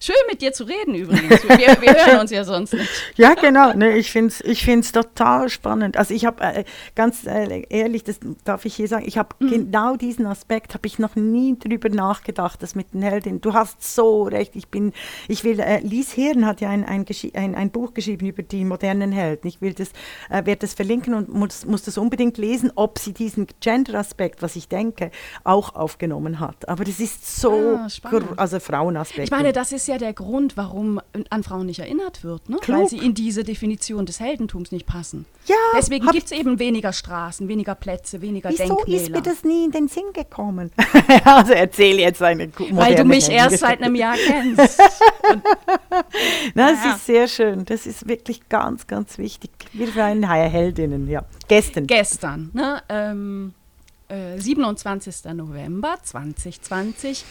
Schön 0.00 0.14
mit 0.30 0.40
dir 0.42 0.52
zu 0.52 0.64
reden 0.64 0.94
übrigens. 0.94 1.42
Wir, 1.42 1.58
wir 1.80 2.06
hören 2.06 2.20
uns 2.20 2.30
ja 2.30 2.44
sonst 2.44 2.72
nicht. 2.74 2.88
Ja, 3.16 3.34
genau. 3.34 3.72
Ne, 3.72 3.96
ich 3.96 4.12
finde 4.12 4.28
es 4.28 4.40
ich 4.42 4.64
find's 4.64 4.92
total 4.92 5.48
spannend. 5.48 5.96
Also 5.96 6.14
ich 6.14 6.24
habe 6.24 6.40
äh, 6.42 6.64
ganz 6.94 7.26
äh, 7.26 7.64
ehrlich, 7.68 8.04
das 8.04 8.20
darf 8.44 8.64
ich 8.64 8.76
hier 8.76 8.86
sagen, 8.86 9.04
ich 9.06 9.18
habe 9.18 9.28
Mhm. 9.40 9.48
genau 9.50 9.96
diesen 9.96 10.26
Aspekt, 10.26 10.74
habe 10.74 10.86
ich 10.86 10.98
noch 10.98 11.16
nie 11.16 11.56
drüber 11.58 11.88
nachgedacht, 11.88 12.62
das 12.62 12.74
mit 12.76 12.92
den 12.94 13.02
Heldinnen. 13.02 13.40
Du 13.40 13.54
hast 13.54 13.82
so 13.94 14.22
recht. 14.22 14.54
Ich 14.56 14.68
bin, 14.68 14.92
ich 15.26 15.42
will, 15.44 15.58
äh, 15.60 15.80
Lies 15.80 16.16
Herren 16.16 16.46
hat 16.46 16.60
ja 16.60 16.70
ein, 16.70 16.84
ein, 16.84 17.04
ein, 17.34 17.54
ein 17.56 17.70
Buch 17.70 17.92
geschrieben 17.94 18.26
über 18.26 18.42
die 18.42 18.64
modernen 18.64 19.10
Helden. 19.12 19.48
Ich 19.48 19.60
will 19.60 19.74
das, 19.74 19.88
äh, 20.30 20.44
werde 20.46 20.58
das 20.58 20.74
verlinken 20.74 21.14
und 21.14 21.28
muss, 21.32 21.66
muss 21.66 21.82
das 21.82 21.98
unbedingt 21.98 22.38
lesen, 22.38 22.70
ob 22.76 22.98
sie 23.00 23.12
diesen 23.12 23.48
Gender-Aspekt, 23.60 24.42
was 24.42 24.54
ich 24.56 24.68
denke, 24.68 25.10
auch 25.44 25.74
aufgenommen 25.74 26.38
hat. 26.40 26.68
Aber 26.68 26.84
das 26.84 27.00
ist 27.00 27.40
so, 27.40 27.78
Ah, 27.78 27.88
also 28.36 28.60
Frauenaspekt. 28.60 29.24
Ich 29.24 29.30
meine, 29.30 29.52
das 29.52 29.72
ist 29.72 29.87
ja 29.88 29.98
der 29.98 30.12
Grund, 30.12 30.56
warum 30.56 31.00
an 31.30 31.42
Frauen 31.42 31.66
nicht 31.66 31.80
erinnert 31.80 32.22
wird, 32.22 32.48
ne? 32.48 32.58
Klug. 32.60 32.78
weil 32.78 32.88
sie 32.88 32.98
in 32.98 33.14
diese 33.14 33.42
Definition 33.42 34.06
des 34.06 34.20
Heldentums 34.20 34.70
nicht 34.70 34.86
passen. 34.86 35.24
Ja, 35.46 35.56
Deswegen 35.76 36.06
gibt 36.08 36.26
es 36.26 36.32
eben 36.32 36.58
weniger 36.58 36.92
Straßen, 36.92 37.48
weniger 37.48 37.74
Plätze, 37.74 38.20
weniger 38.20 38.50
Wieso 38.50 38.64
Denkmäler. 38.76 38.96
ist 39.02 39.10
mir 39.10 39.22
das 39.22 39.44
nie 39.44 39.64
in 39.64 39.70
den 39.72 39.88
Sinn 39.88 40.12
gekommen? 40.12 40.70
also 41.24 41.52
erzähl 41.54 41.98
jetzt 41.98 42.22
eine 42.22 42.48
weil 42.70 42.94
du 42.94 43.04
mich 43.04 43.28
erst 43.28 43.62
Heldengeschichte. 43.62 43.66
seit 43.66 43.82
einem 43.82 43.94
Jahr 43.94 44.16
kennst. 44.16 44.78
Na, 46.54 46.70
das 46.72 46.84
Ja. 46.84 46.94
ist 46.94 47.06
sehr 47.06 47.28
schön. 47.28 47.64
Das 47.64 47.86
ist 47.86 48.06
wirklich 48.08 48.48
ganz, 48.48 48.86
ganz 48.86 49.18
wichtig. 49.18 49.50
Wir 49.72 49.88
seien 49.90 50.28
Heldinnen, 50.28 51.08
ja. 51.08 51.24
Gestern. 51.48 51.86
Gestern, 51.86 52.50
ne? 52.52 52.82
ähm, 52.88 53.54
äh, 54.08 54.38
27. 54.38 55.32
November 55.34 55.96
2020, 56.02 57.24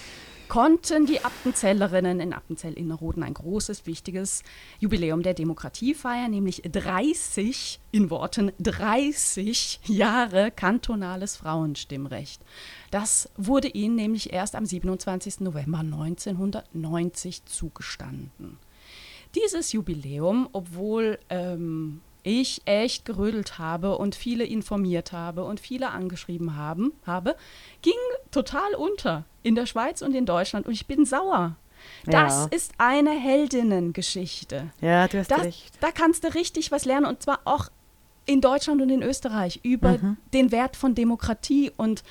konnten 0.48 1.06
die 1.06 1.24
Appenzellerinnen 1.24 2.20
in 2.20 2.34
Appenzell-Innerrhoden 2.34 3.24
ein 3.24 3.34
großes, 3.34 3.86
wichtiges 3.86 4.44
Jubiläum 4.80 5.24
der 5.24 5.34
Demokratie 5.34 5.94
feiern, 5.94 6.32
nämlich 6.32 6.62
30, 6.64 7.80
in 7.92 8.10
Worten 8.10 8.52
30 8.60 9.82
Jahre 9.86 10.52
kantonales 10.52 11.36
Frauenstimmrecht. 11.38 12.42
Das 12.92 13.30
wurde 13.38 13.68
ihnen 13.68 13.96
nämlich 13.96 14.34
erst 14.34 14.56
am 14.56 14.66
27. 14.66 15.42
November 15.42 15.80
1990 15.80 17.46
zugestanden. 17.46 18.58
Dieses 19.36 19.74
Jubiläum, 19.74 20.50
obwohl 20.54 21.20
ähm, 21.30 22.02
ich 22.24 22.62
echt 22.66 23.06
gerödelt 23.06 23.58
habe 23.58 23.98
und 23.98 24.16
viele 24.16 24.44
informiert 24.44 25.12
habe 25.12 25.44
und 25.44 25.60
viele 25.60 25.92
angeschrieben 25.92 26.56
haben, 26.56 26.94
habe, 27.06 27.36
ging 27.82 27.94
total 28.32 28.76
unter 28.76 29.26
in 29.48 29.56
der 29.56 29.66
Schweiz 29.66 30.02
und 30.02 30.14
in 30.14 30.26
Deutschland 30.26 30.66
und 30.68 30.74
ich 30.74 30.86
bin 30.88 31.06
sauer. 31.06 31.56
Das 32.06 32.34
Ja. 32.34 32.46
ist 32.52 32.74
eine 32.78 33.12
Heldinnengeschichte. 33.12 34.72
Ja, 34.82 35.08
du 35.08 35.20
hast 35.20 35.32
Das, 35.32 35.44
recht. 35.44 35.72
da 35.80 35.92
kannst 35.92 36.24
du 36.24 36.34
richtig 36.34 36.72
was 36.72 36.86
lernen 36.86 37.06
und 37.06 37.22
zwar 37.22 37.40
auch 37.46 37.70
in 38.26 38.42
Deutschland 38.42 38.82
und 38.82 38.90
in 38.90 39.02
Österreich 39.04 39.60
über 39.64 39.98
Mhm. 39.98 40.18
den 40.34 40.52
Wert 40.52 40.76
von 40.76 40.96
Demokratie 40.96 41.72
und 41.78 42.04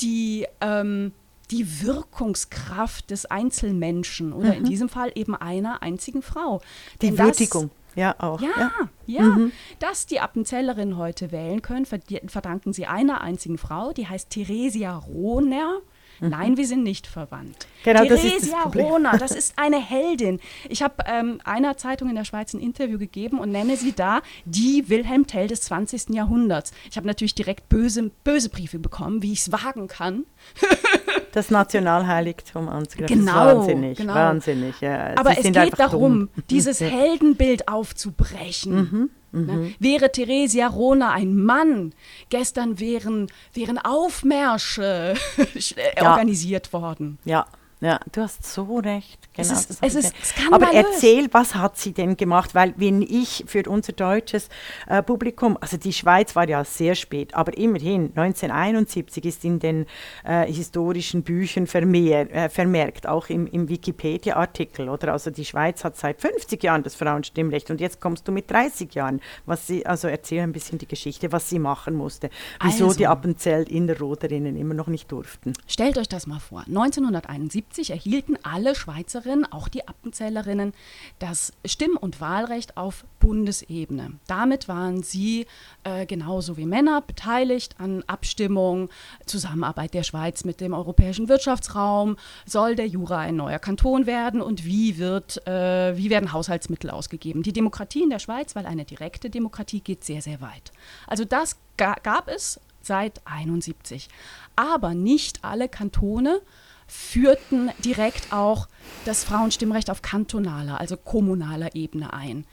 die, 0.00 0.46
ähm, 0.60 1.12
die 1.50 1.82
Wirkungskraft 1.82 3.10
des 3.10 3.24
Einzelmenschen 3.26 4.32
oder 4.32 4.54
in 4.54 4.64
diesem 4.64 4.88
Fall 4.88 5.12
eben 5.14 5.34
einer 5.34 5.82
einzigen 5.82 6.20
Frau. 6.22 6.56
Mhm. 6.56 6.60
Die 7.00 7.06
Denn 7.06 7.16
das- 7.16 7.26
Würdigung. 7.26 7.70
Ja, 7.94 8.14
auch. 8.18 8.42
ja, 8.42 8.70
ja. 9.06 9.22
Mhm. 9.22 9.52
Dass 9.78 10.04
die 10.04 10.20
Appenzellerinnen 10.20 10.98
heute 10.98 11.32
wählen 11.32 11.62
können, 11.62 11.86
verdanken 11.86 12.74
sie 12.74 12.84
einer 12.86 13.22
einzigen 13.22 13.56
Frau, 13.56 13.94
die 13.94 14.06
heißt 14.06 14.28
Theresia 14.28 14.94
Rohner. 14.94 15.78
Nein, 16.20 16.56
wir 16.56 16.66
sind 16.66 16.82
nicht 16.82 17.06
verwandt. 17.06 17.66
Mhm. 17.66 17.84
Genau, 17.84 18.04
das 18.04 18.24
ist 18.24 18.24
das 18.24 18.32
Theresia 18.32 18.62
Problem. 18.62 18.86
Rohner, 18.86 19.12
das 19.18 19.30
ist 19.32 19.54
eine 19.56 19.80
Heldin. 19.80 20.40
Ich 20.68 20.82
habe 20.82 20.96
ähm, 21.06 21.40
einer 21.44 21.76
Zeitung 21.76 22.08
in 22.08 22.16
der 22.16 22.24
Schweiz 22.24 22.54
ein 22.54 22.60
Interview 22.60 22.98
gegeben 22.98 23.38
und 23.38 23.50
nenne 23.50 23.76
sie 23.76 23.92
da 23.92 24.20
die 24.44 24.88
Wilhelm 24.88 25.26
Tell 25.26 25.48
des 25.48 25.62
20. 25.62 26.10
Jahrhunderts. 26.10 26.72
Ich 26.90 26.96
habe 26.96 27.06
natürlich 27.06 27.34
direkt 27.34 27.68
böse, 27.68 28.10
böse 28.24 28.48
Briefe 28.48 28.78
bekommen, 28.78 29.22
wie 29.22 29.32
ich 29.32 29.40
es 29.40 29.52
wagen 29.52 29.88
kann. 29.88 30.24
Das 31.36 31.50
Nationalheiligtum 31.50 32.68
anzugreifen. 32.70 33.18
Genau, 33.18 33.32
Das 33.44 33.52
ist 33.52 33.56
wahnsinnig. 33.58 33.98
genau. 33.98 34.14
Wahnsinnig. 34.14 34.80
Ja, 34.80 35.12
Aber 35.16 35.32
Sie 35.34 35.48
es 35.48 35.52
geht 35.52 35.78
darum, 35.78 36.30
dumm. 36.34 36.44
dieses. 36.48 36.80
Mhm, 36.80 36.84
Heldenbild 36.86 37.68
aufzubrechen. 37.68 39.10
Ne? 39.32 39.74
Wäre 39.78 40.10
Theresia 40.10 40.66
Rohner 40.68 41.12
ein 41.12 41.36
Mann, 41.36 41.92
gestern 42.30 42.80
wären, 42.80 43.26
wären 43.52 43.78
Aufmärsche 43.78 45.14
Ja. 46.00 46.10
organisiert 46.10 46.72
worden. 46.72 47.18
Ja, 47.26 47.44
ja, 47.86 48.00
du 48.12 48.22
hast 48.22 48.44
so 48.44 48.78
recht. 48.78 49.18
Genau, 49.34 49.52
Es 49.52 49.70
ist- 49.70 49.78
es 49.82 49.94
ist. 49.94 50.14
Aber 50.50 50.72
erzähl, 50.72 51.28
was 51.32 51.54
hat 51.54 51.76
sie 51.76 51.92
denn 51.92 52.16
gemacht? 52.16 52.54
Weil 52.54 52.74
wenn 52.76 53.02
ich 53.02 53.44
für 53.46 53.62
unser 53.68 53.92
deutsches 53.92 54.48
äh, 54.86 55.02
Publikum, 55.02 55.56
also 55.60 55.76
die 55.76 55.92
Schweiz 55.92 56.34
war 56.34 56.48
ja 56.48 56.64
sehr 56.64 56.94
spät, 56.94 57.34
aber 57.34 57.56
immerhin 57.56 58.12
1971 58.16 59.24
ist 59.24 59.44
in 59.44 59.58
den 59.58 59.86
äh, 60.24 60.50
historischen 60.52 61.22
Büchern 61.22 61.66
vermehr, 61.66 62.34
äh, 62.34 62.48
vermerkt, 62.48 63.06
auch 63.06 63.28
im, 63.28 63.46
im 63.46 63.68
Wikipedia-Artikel, 63.68 64.88
oder? 64.88 65.12
Also 65.12 65.30
die 65.30 65.44
Schweiz 65.44 65.84
hat 65.84 65.96
seit 65.96 66.20
50 66.20 66.62
Jahren 66.62 66.82
das 66.82 66.94
Frauenstimmrecht 66.94 67.70
und 67.70 67.80
jetzt 67.80 68.00
kommst 68.00 68.26
du 68.26 68.32
mit 68.32 68.50
30 68.50 68.94
Jahren. 68.94 69.20
Was 69.44 69.66
sie, 69.66 69.84
also 69.84 70.08
erzähl 70.08 70.40
ein 70.40 70.52
bisschen 70.52 70.78
die 70.78 70.88
Geschichte, 70.88 71.30
was 71.32 71.48
sie 71.50 71.58
machen 71.58 71.94
musste, 71.94 72.30
wieso 72.62 72.86
Also. 72.86 72.96
die 72.98 73.06
Appenzell-Innerroderinnen 73.06 74.56
immer 74.56 74.74
noch 74.74 74.86
nicht 74.88 75.12
durften. 75.12 75.52
Stellt 75.66 75.98
euch 75.98 76.08
das 76.08 76.26
mal 76.26 76.40
vor. 76.40 76.64
1971 76.66 77.75
erhielten 77.84 78.36
alle 78.42 78.74
Schweizerinnen, 78.74 79.50
auch 79.50 79.68
die 79.68 79.86
Appenzellerinnen, 79.86 80.72
das 81.18 81.52
Stimm- 81.64 81.96
und 81.96 82.20
Wahlrecht 82.20 82.76
auf 82.76 83.04
Bundesebene. 83.20 84.12
Damit 84.26 84.68
waren 84.68 85.02
sie 85.02 85.46
äh, 85.84 86.06
genauso 86.06 86.56
wie 86.56 86.66
Männer 86.66 87.00
beteiligt 87.02 87.76
an 87.78 88.02
Abstimmung, 88.06 88.88
Zusammenarbeit 89.26 89.94
der 89.94 90.02
Schweiz 90.02 90.44
mit 90.44 90.60
dem 90.60 90.72
europäischen 90.72 91.28
Wirtschaftsraum, 91.28 92.16
soll 92.44 92.76
der 92.76 92.86
Jura 92.86 93.18
ein 93.20 93.36
neuer 93.36 93.58
Kanton 93.58 94.06
werden 94.06 94.40
und 94.40 94.64
wie, 94.64 94.98
wird, 94.98 95.46
äh, 95.46 95.96
wie 95.96 96.10
werden 96.10 96.32
Haushaltsmittel 96.32 96.90
ausgegeben. 96.90 97.42
Die 97.42 97.52
Demokratie 97.52 98.02
in 98.02 98.10
der 98.10 98.18
Schweiz, 98.18 98.56
weil 98.56 98.66
eine 98.66 98.84
direkte 98.84 99.30
Demokratie 99.30 99.80
geht 99.80 100.04
sehr, 100.04 100.22
sehr 100.22 100.40
weit. 100.40 100.72
Also 101.06 101.24
das 101.24 101.56
ga 101.76 101.94
gab 102.02 102.28
es 102.28 102.60
seit 102.86 103.20
71. 103.26 104.08
Aber 104.54 104.94
nicht 104.94 105.44
alle 105.44 105.68
Kantone 105.68 106.40
führten 106.86 107.70
direkt 107.84 108.32
auch 108.32 108.68
das 109.04 109.24
Frauenstimmrecht 109.24 109.90
auf 109.90 110.02
kantonaler, 110.02 110.80
also 110.80 110.96
kommunaler 110.96 111.74
Ebene 111.74 112.12
ein. 112.12 112.46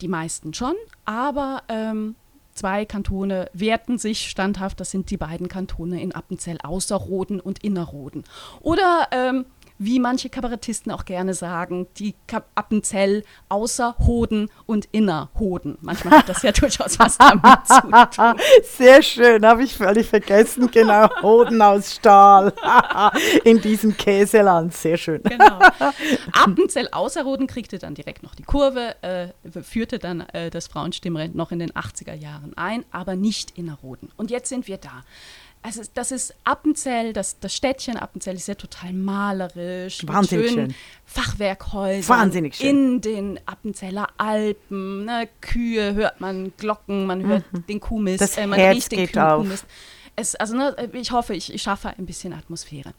Die 0.00 0.08
meisten 0.08 0.54
schon, 0.54 0.74
aber 1.04 1.62
ähm, 1.68 2.14
zwei 2.52 2.84
Kantone 2.84 3.50
wehrten 3.52 3.98
sich 3.98 4.28
standhaft. 4.28 4.80
Das 4.80 4.90
sind 4.90 5.10
die 5.10 5.16
beiden 5.16 5.48
Kantone 5.48 6.02
in 6.02 6.12
Appenzell 6.12 6.58
Außerroden 6.62 7.40
und 7.40 7.62
Innerroden. 7.64 8.24
Oder 8.60 9.08
ähm, 9.12 9.46
wie 9.78 9.98
manche 10.00 10.28
Kabarettisten 10.28 10.92
auch 10.92 11.04
gerne 11.04 11.34
sagen, 11.34 11.86
die 11.98 12.14
Appenzell 12.54 13.24
außer 13.48 13.96
Hoden 14.06 14.50
und 14.66 14.88
inner 14.92 15.30
Hoden. 15.38 15.78
Manchmal 15.80 16.18
hat 16.18 16.28
das 16.28 16.42
ja 16.42 16.52
durchaus 16.58 16.98
was 16.98 17.18
damit 17.18 17.66
zu 17.66 17.80
tun. 17.80 18.34
Sehr 18.62 19.02
schön, 19.02 19.46
habe 19.46 19.62
ich 19.62 19.76
völlig 19.76 20.08
vergessen. 20.08 20.70
Genau, 20.70 21.08
Hoden 21.22 21.62
aus 21.62 21.94
Stahl 21.94 22.52
in 23.44 23.60
diesem 23.60 23.96
Käseland. 23.96 24.74
Sehr 24.74 24.96
schön. 24.96 25.22
Genau. 25.22 25.58
Appenzell 26.32 26.88
außer 26.90 27.24
Hoden 27.24 27.46
kriegte 27.46 27.78
dann 27.78 27.94
direkt 27.94 28.22
noch 28.22 28.34
die 28.34 28.42
Kurve, 28.42 28.96
äh, 29.02 29.28
führte 29.62 29.98
dann 29.98 30.20
äh, 30.32 30.50
das 30.50 30.66
Frauenstimmrecht 30.66 31.34
noch 31.34 31.52
in 31.52 31.58
den 31.58 31.70
80er 31.72 32.14
Jahren 32.14 32.52
ein, 32.56 32.84
aber 32.90 33.16
nicht 33.16 33.56
innerroden. 33.56 34.10
Und 34.16 34.30
jetzt 34.30 34.48
sind 34.48 34.66
wir 34.66 34.78
da 34.78 35.04
also 35.68 35.82
das 35.94 36.12
ist 36.12 36.34
Appenzell, 36.44 37.12
das, 37.12 37.38
das 37.38 37.54
Städtchen 37.54 37.96
Appenzell 37.96 38.36
ist 38.36 38.48
ja 38.48 38.54
total 38.54 38.92
malerisch. 38.92 40.06
Wahnsinnig 40.06 40.50
schön. 40.52 40.74
Fachwerkhäusern. 41.04 42.18
Wahnsinnig 42.18 42.56
schön. 42.56 42.68
In 42.68 43.00
den 43.00 43.40
Appenzeller 43.46 44.08
Alpen. 44.16 45.04
Ne, 45.04 45.28
Kühe 45.40 45.94
hört 45.94 46.20
man, 46.20 46.52
Glocken, 46.56 47.06
man 47.06 47.26
hört 47.26 47.52
mhm. 47.52 47.66
den 47.66 47.80
Kuhmist, 47.80 48.20
das 48.20 48.36
äh, 48.36 48.46
man 48.46 48.58
Herz 48.58 48.76
riecht 48.76 48.92
den 48.92 49.12
Kuhmist. 49.12 49.64
Auf 49.64 49.70
es, 50.18 50.34
also 50.34 50.56
ne, 50.56 50.74
ich 50.92 51.12
hoffe, 51.12 51.34
ich, 51.34 51.52
ich, 51.54 51.62
schaffe 51.62 51.90
ein 51.96 52.06
bisschen 52.06 52.32
Atmosphäre. 52.32 52.92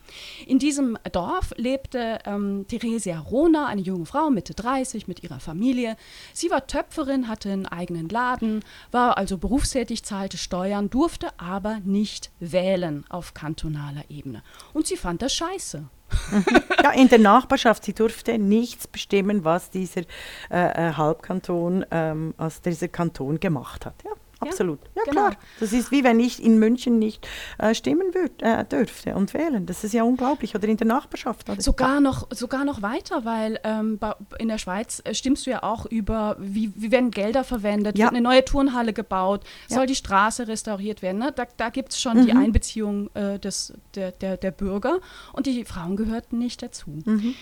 In 0.47 0.57
diesem 0.57 0.97
Dorf 1.11 1.53
lebte 1.57 2.19
ähm, 2.25 2.65
Theresia 2.67 3.19
Rohner, 3.19 3.67
eine 3.67 3.81
junge 3.81 4.05
Frau, 4.05 4.29
Mitte 4.29 4.53
30, 4.53 5.07
mit 5.07 5.21
ihrer 5.23 5.39
Familie. 5.39 5.97
Sie 6.33 6.49
war 6.49 6.65
Töpferin, 6.65 7.27
hatte 7.27 7.51
einen 7.51 7.65
eigenen 7.65 8.09
Laden, 8.09 8.63
war 8.91 9.17
also 9.17 9.37
berufstätig, 9.37 10.03
zahlte 10.03 10.37
Steuern, 10.37 10.89
durfte 10.89 11.27
aber 11.37 11.79
nicht 11.83 12.31
wählen 12.39 13.05
auf 13.09 13.33
kantonaler 13.33 14.03
Ebene. 14.09 14.41
Und 14.73 14.87
sie 14.87 14.97
fand 14.97 15.21
das 15.21 15.33
scheiße. 15.33 15.83
ja, 16.83 16.91
in 16.91 17.09
der 17.09 17.19
Nachbarschaft, 17.19 17.83
sie 17.83 17.93
durfte 17.93 18.39
nichts 18.39 18.87
bestimmen, 18.87 19.43
was 19.43 19.69
dieser 19.69 20.01
äh, 20.49 20.89
äh 20.89 20.93
Halbkanton, 20.93 21.85
ähm, 21.91 22.33
was 22.37 22.61
dieser 22.61 22.87
Kanton 22.87 23.39
gemacht 23.39 23.85
hat. 23.85 23.95
Ja 24.03 24.11
absolut. 24.39 24.79
Ja, 24.95 25.03
genau. 25.03 25.27
klar. 25.27 25.37
Das 25.59 25.73
ist 25.73 25.91
wie 25.91 26.03
wenn 26.03 26.19
ich 26.19 26.43
in 26.43 26.59
München 26.59 26.99
nicht 26.99 27.27
äh, 27.57 27.73
stimmen 27.73 28.13
würd, 28.13 28.41
äh, 28.41 28.65
dürfte 28.65 29.15
und 29.15 29.33
wählen. 29.33 29.65
Das 29.65 29.83
ist 29.83 29.93
ja 29.93 30.03
unglaublich. 30.03 30.55
Oder 30.55 30.67
in 30.67 30.77
der 30.77 30.87
Nachbarschaft. 30.87 31.49
Oder? 31.49 31.61
Sogar, 31.61 31.99
noch, 31.99 32.27
sogar 32.31 32.65
noch 32.65 32.81
weiter, 32.81 33.25
weil 33.25 33.59
ähm, 33.63 33.99
in 34.37 34.47
der 34.47 34.57
Schweiz 34.57 35.01
äh, 35.03 35.13
stimmst 35.13 35.45
du 35.45 35.51
ja 35.51 35.63
auch 35.63 35.85
über, 35.85 36.37
wie, 36.39 36.71
wie 36.75 36.91
werden 36.91 37.11
Gelder 37.11 37.43
verwendet, 37.43 37.97
ja. 37.97 38.05
wird 38.05 38.13
eine 38.13 38.21
neue 38.21 38.45
Turnhalle 38.45 38.93
gebaut, 38.93 39.43
ja. 39.67 39.77
soll 39.77 39.85
die 39.85 39.95
Straße 39.95 40.47
restauriert 40.47 41.01
werden. 41.01 41.19
Ne? 41.19 41.31
Da, 41.35 41.45
da 41.57 41.69
gibt 41.69 41.91
es 41.93 42.01
schon 42.01 42.17
mhm. 42.17 42.25
die 42.25 42.31
Einbeziehung 42.33 43.09
äh, 43.13 43.39
des, 43.39 43.73
der, 43.95 44.11
der, 44.11 44.37
der 44.37 44.51
Bürger 44.51 44.99
und 45.33 45.45
die 45.45 45.65
Frauen 45.65 45.97
gehörten 45.97 46.37
nicht 46.37 46.61
dazu. 46.61 47.01
Mhm. 47.05 47.35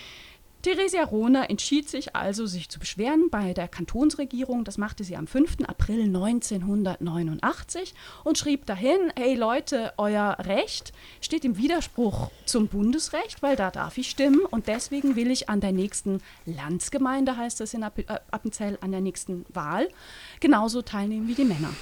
Theresia 0.62 1.04
Rohner 1.04 1.50
entschied 1.50 1.88
sich 1.88 2.16
also, 2.16 2.46
sich 2.46 2.68
zu 2.68 2.80
beschweren 2.80 3.30
bei 3.30 3.54
der 3.54 3.68
Kantonsregierung. 3.68 4.64
Das 4.64 4.76
machte 4.76 5.04
sie 5.04 5.16
am 5.16 5.28
5. 5.28 5.58
April 5.66 6.02
1989 6.02 7.94
und 8.24 8.38
schrieb 8.38 8.66
dahin, 8.66 9.12
hey 9.16 9.36
Leute, 9.36 9.92
euer 9.98 10.36
Recht 10.40 10.92
steht 11.20 11.44
im 11.44 11.56
Widerspruch 11.56 12.30
zum 12.44 12.66
Bundesrecht, 12.66 13.40
weil 13.40 13.54
da 13.54 13.70
darf 13.70 13.98
ich 13.98 14.10
stimmen 14.10 14.40
und 14.40 14.66
deswegen 14.66 15.14
will 15.14 15.30
ich 15.30 15.48
an 15.48 15.60
der 15.60 15.72
nächsten 15.72 16.20
Landsgemeinde, 16.44 17.36
heißt 17.36 17.60
es 17.60 17.72
in 17.74 17.82
äh, 17.82 17.90
Appenzell, 18.32 18.78
an 18.80 18.90
der 18.90 19.00
nächsten 19.00 19.46
Wahl, 19.54 19.88
genauso 20.40 20.82
teilnehmen 20.82 21.28
wie 21.28 21.34
die 21.34 21.44
Männer. 21.44 21.72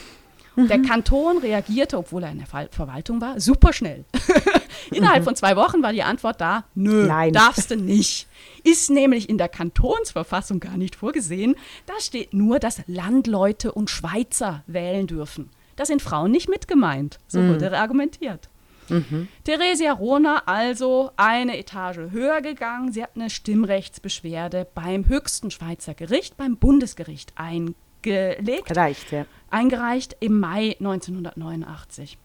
Mhm. 0.55 0.69
Der 0.69 0.83
Kanton 0.83 1.39
reagierte, 1.39 1.97
obwohl 1.97 2.25
er 2.25 2.33
in 2.33 2.39
der 2.39 2.69
Verwaltung 2.71 3.21
war, 3.21 3.41
super 3.41 3.73
schnell. 3.73 4.05
Innerhalb 4.91 5.21
mhm. 5.21 5.25
von 5.25 5.37
zwei 5.37 5.57
Wochen 5.57 5.83
war 5.83 5.93
die 5.93 6.03
Antwort 6.03 6.41
da, 6.41 6.65
nö, 6.75 7.07
Nein. 7.07 7.33
darfst 7.33 7.71
du 7.71 7.77
nicht. 7.77 8.29
Ist 8.65 8.91
nämlich 8.91 9.29
in 9.29 9.39
der 9.39 9.49
Kantonsverfassung 9.49 10.61
gar 10.61 10.77
nicht 10.77 10.97
vorgesehen. 10.97 11.55
Da 11.87 11.95
steht 12.01 12.35
nur, 12.35 12.59
dass 12.59 12.83
Landleute 12.87 13.73
und 13.73 13.91
Schweizer 13.91 14.65
wählen 14.67 15.07
dürfen. 15.07 15.51
Da 15.77 15.85
sind 15.85 16.03
Frauen 16.03 16.31
nicht 16.31 16.49
mitgemeint. 16.49 17.19
So 17.29 17.41
mhm. 17.41 17.55
wurde 17.55 17.77
argumentiert. 17.77 18.49
Mhm. 18.89 19.29
Theresia 19.45 19.93
Rohner 19.93 20.47
also 20.47 21.11
eine 21.17 21.59
Etage 21.59 22.11
höher 22.11 22.41
gegangen. 22.41 22.93
Sie 22.93 23.03
hat 23.03 23.11
eine 23.17 23.31
Stimmrechtsbeschwerde 23.31 24.67
beim 24.75 25.09
höchsten 25.09 25.51
Schweizer 25.51 25.95
Gericht, 25.95 26.37
beim 26.37 26.57
Bundesgericht 26.57 27.33
eingelegt. 27.37 28.77
Reicht, 28.77 29.13
ja 29.13 29.27
eingereicht 29.51 30.17
im 30.21 30.39
Mai 30.39 30.77
1989. 30.79 32.19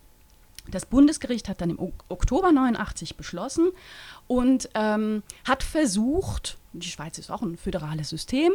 Das 0.70 0.86
Bundesgericht 0.86 1.49
hat 1.49 1.62
dann 1.62 1.72
im 1.72 1.80
Oktober 2.09 2.51
89 2.51 3.18
beschlossen 3.18 3.70
und 4.28 4.70
ähm, 4.76 5.24
hat 5.45 5.64
versucht, 5.64 6.57
die 6.74 6.88
Schweiz 6.88 7.18
ist 7.18 7.32
auch 7.32 7.41
ein 7.41 7.57
föderales 7.57 8.09
System, 8.09 8.53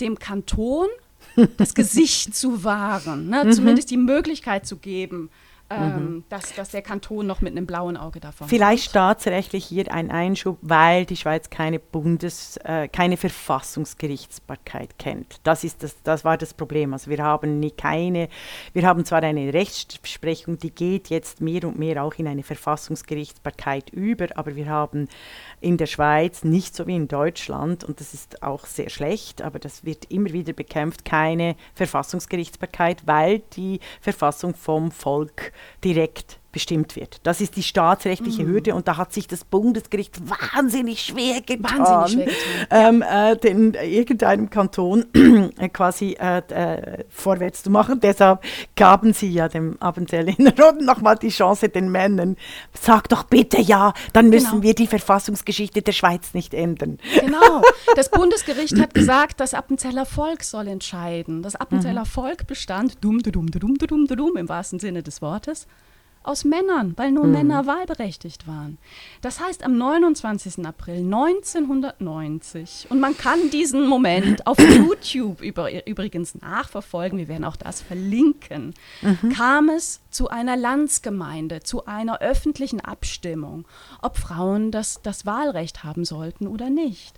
dem 0.00 0.18
Kanton 0.18 0.86
das 1.56 1.74
Gesicht 1.74 2.36
zu 2.36 2.62
wahren, 2.62 3.28
ne? 3.28 3.44
mhm. 3.44 3.52
zumindest 3.52 3.90
die 3.90 3.96
Möglichkeit 3.96 4.66
zu 4.66 4.76
geben, 4.76 5.30
mhm. 5.70 6.24
dass, 6.28 6.54
dass 6.54 6.70
der 6.70 6.82
Kanton 6.82 7.26
noch 7.26 7.40
mit 7.40 7.52
einem 7.52 7.66
blauen 7.66 7.96
Auge 7.96 8.20
davon 8.20 8.48
Vielleicht 8.48 8.84
kommt. 8.84 8.90
staatsrechtlich 8.90 9.64
hier 9.64 9.92
ein 9.92 10.10
Einschub, 10.10 10.58
weil 10.62 11.06
die 11.06 11.16
Schweiz 11.16 11.50
keine 11.50 11.78
Bundes-, 11.78 12.56
äh, 12.58 12.88
keine 12.88 13.16
Verfassungsgerichtsbarkeit 13.16 14.98
kennt. 14.98 15.40
Das, 15.42 15.64
ist 15.64 15.82
das, 15.82 16.02
das 16.02 16.24
war 16.24 16.36
das 16.36 16.54
Problem. 16.54 16.92
Also 16.92 17.10
wir 17.10 17.18
haben 17.18 17.58
nie 17.58 17.72
keine, 17.72 18.28
wir 18.72 18.86
haben 18.86 19.04
zwar 19.04 19.22
eine 19.22 19.52
Rechtsprechung, 19.52 20.58
die 20.58 20.70
geht 20.70 21.08
jetzt 21.08 21.40
mehr 21.40 21.64
und 21.64 21.78
mehr 21.78 22.02
auch 22.02 22.14
in 22.14 22.28
eine 22.28 22.42
Verfassungsgerichtsbarkeit 22.42 23.90
über, 23.90 24.26
aber 24.36 24.54
wir 24.56 24.68
haben 24.68 25.08
in 25.60 25.76
der 25.76 25.86
Schweiz 25.86 26.44
nicht 26.44 26.76
so 26.76 26.86
wie 26.86 26.96
in 26.96 27.08
Deutschland, 27.08 27.82
und 27.82 28.00
das 28.00 28.14
ist 28.14 28.42
auch 28.42 28.66
sehr 28.66 28.90
schlecht, 28.90 29.42
aber 29.42 29.58
das 29.58 29.84
wird 29.84 30.04
immer 30.10 30.32
wieder 30.32 30.52
bekämpft, 30.52 31.04
keine 31.04 31.56
Verfassungsgerichtsbarkeit, 31.74 33.06
weil 33.06 33.40
die 33.54 33.80
Verfassung 34.00 34.54
vom 34.54 34.90
Volk 34.90 35.52
direkt 35.84 36.40
bestimmt 36.56 36.96
wird. 36.96 37.18
Das 37.22 37.42
ist 37.42 37.56
die 37.56 37.62
staatsrechtliche 37.62 38.42
mhm. 38.42 38.48
Hürde 38.48 38.74
und 38.74 38.88
da 38.88 38.96
hat 38.96 39.12
sich 39.12 39.28
das 39.28 39.44
Bundesgericht 39.44 40.16
wahnsinnig 40.26 41.02
schwer 41.02 41.42
getan, 41.42 41.80
wahnsinnig 41.80 42.34
schwer 42.34 42.56
getan. 42.64 42.66
Ähm, 42.70 43.02
äh, 43.02 43.36
den, 43.36 43.74
irgendeinem 43.74 44.48
Kanton 44.48 45.04
äh, 45.58 45.68
quasi 45.68 46.16
äh, 46.18 46.38
äh, 46.38 47.04
vorwärts 47.10 47.62
zu 47.62 47.68
machen. 47.68 48.00
Deshalb 48.00 48.42
gaben 48.74 49.12
sie 49.12 49.28
ja 49.28 49.48
dem 49.48 49.76
Appenzell 49.82 50.30
Innerrhoden 50.30 50.86
nochmal 50.86 51.16
die 51.16 51.28
Chance 51.28 51.68
den 51.68 51.90
Männern. 51.90 52.38
Sag 52.72 53.10
doch 53.10 53.24
bitte 53.24 53.60
ja, 53.60 53.92
dann 54.14 54.30
müssen 54.30 54.52
genau. 54.52 54.62
wir 54.62 54.74
die 54.74 54.86
Verfassungsgeschichte 54.86 55.82
der 55.82 55.92
Schweiz 55.92 56.32
nicht 56.32 56.54
ändern. 56.54 56.98
Genau. 57.20 57.62
Das 57.94 58.10
Bundesgericht 58.10 58.78
hat 58.78 58.94
gesagt, 58.94 59.40
das 59.40 59.54
Appenzeller 59.54 60.06
Volk 60.06 60.42
soll 60.42 60.68
entscheiden. 60.68 61.42
Das 61.42 61.54
Appenzeller 61.54 62.02
mhm. 62.02 62.06
Volk 62.06 62.46
bestand 62.46 63.02
dumm, 63.02 63.22
dumm, 63.22 63.50
dumm, 63.50 63.76
dumm, 63.78 64.06
dumm 64.06 64.36
im 64.36 64.48
wahrsten 64.48 64.78
Sinne 64.78 65.02
des 65.02 65.22
Wortes 65.22 65.66
aus 66.26 66.44
Männern, 66.44 66.94
weil 66.96 67.12
nur 67.12 67.24
mhm. 67.24 67.32
Männer 67.32 67.66
wahlberechtigt 67.66 68.46
waren. 68.46 68.78
Das 69.20 69.40
heißt, 69.40 69.64
am 69.64 69.76
29. 69.76 70.64
April 70.66 70.98
1990, 70.98 72.86
und 72.90 73.00
man 73.00 73.16
kann 73.16 73.50
diesen 73.50 73.86
Moment 73.86 74.46
auf 74.46 74.58
YouTube 74.76 75.40
über, 75.40 75.86
übrigens 75.86 76.34
nachverfolgen, 76.34 77.18
wir 77.18 77.28
werden 77.28 77.44
auch 77.44 77.56
das 77.56 77.80
verlinken, 77.82 78.74
mhm. 79.02 79.30
kam 79.30 79.68
es 79.68 80.00
zu 80.10 80.28
einer 80.28 80.56
Landsgemeinde, 80.56 81.60
zu 81.60 81.86
einer 81.86 82.20
öffentlichen 82.20 82.80
Abstimmung, 82.80 83.66
ob 84.02 84.16
Frauen 84.16 84.70
das, 84.70 85.00
das 85.02 85.26
Wahlrecht 85.26 85.84
haben 85.84 86.04
sollten 86.04 86.46
oder 86.46 86.70
nicht. 86.70 87.16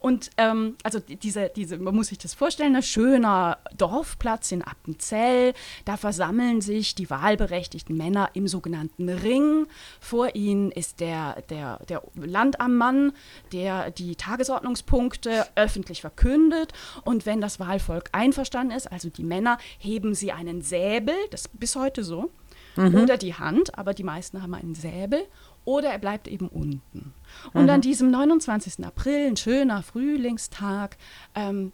Und 0.00 0.30
ähm, 0.38 0.76
also 0.82 0.98
diese, 0.98 1.50
diese, 1.54 1.78
man 1.78 1.94
muss 1.94 2.08
sich 2.08 2.18
das 2.18 2.32
vorstellen, 2.34 2.74
ein 2.74 2.82
schöner 2.82 3.58
Dorfplatz 3.76 4.50
in 4.50 4.62
Appenzell. 4.62 5.52
Da 5.84 5.96
versammeln 5.96 6.62
sich 6.62 6.94
die 6.94 7.10
wahlberechtigten 7.10 7.96
Männer 7.96 8.30
im 8.32 8.48
sogenannten 8.48 9.10
Ring. 9.10 9.66
Vor 10.00 10.34
ihnen 10.34 10.72
ist 10.72 11.00
der, 11.00 11.42
der, 11.50 11.78
der 11.88 12.02
Landamtmann, 12.14 13.12
der 13.52 13.90
die 13.90 14.16
Tagesordnungspunkte 14.16 15.46
öffentlich 15.54 16.00
verkündet. 16.00 16.72
Und 17.04 17.26
wenn 17.26 17.42
das 17.42 17.60
Wahlvolk 17.60 18.08
einverstanden 18.12 18.74
ist, 18.74 18.90
also 18.90 19.10
die 19.10 19.24
Männer, 19.24 19.58
heben 19.78 20.14
sie 20.14 20.32
einen 20.32 20.62
Säbel, 20.62 21.14
das 21.30 21.42
ist 21.42 21.60
bis 21.60 21.76
heute 21.76 22.04
so, 22.04 22.30
mhm. 22.76 22.94
oder 22.94 23.16
die 23.16 23.34
Hand, 23.34 23.76
aber 23.78 23.94
die 23.94 24.04
meisten 24.04 24.42
haben 24.42 24.54
einen 24.54 24.74
Säbel 24.74 25.26
oder 25.64 25.90
er 25.90 25.98
bleibt 25.98 26.28
eben 26.28 26.48
unten. 26.48 27.14
Und 27.52 27.64
mhm. 27.64 27.70
an 27.70 27.80
diesem 27.80 28.10
29. 28.10 28.84
April, 28.84 29.28
ein 29.28 29.36
schöner 29.36 29.82
Frühlingstag, 29.82 30.96
ähm, 31.34 31.72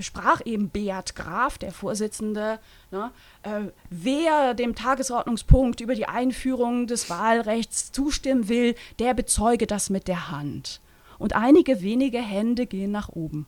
sprach 0.00 0.40
eben 0.44 0.70
Beat 0.70 1.14
Graf, 1.14 1.58
der 1.58 1.72
Vorsitzende, 1.72 2.58
ne, 2.90 3.10
äh, 3.42 3.70
wer 3.90 4.54
dem 4.54 4.74
Tagesordnungspunkt 4.74 5.80
über 5.80 5.94
die 5.94 6.08
Einführung 6.08 6.86
des 6.86 7.10
Wahlrechts 7.10 7.92
zustimmen 7.92 8.48
will, 8.48 8.74
der 8.98 9.14
bezeuge 9.14 9.66
das 9.66 9.90
mit 9.90 10.08
der 10.08 10.30
Hand. 10.30 10.80
Und 11.18 11.34
einige 11.34 11.80
wenige 11.82 12.18
Hände 12.18 12.66
gehen 12.66 12.90
nach 12.90 13.08
oben. 13.08 13.46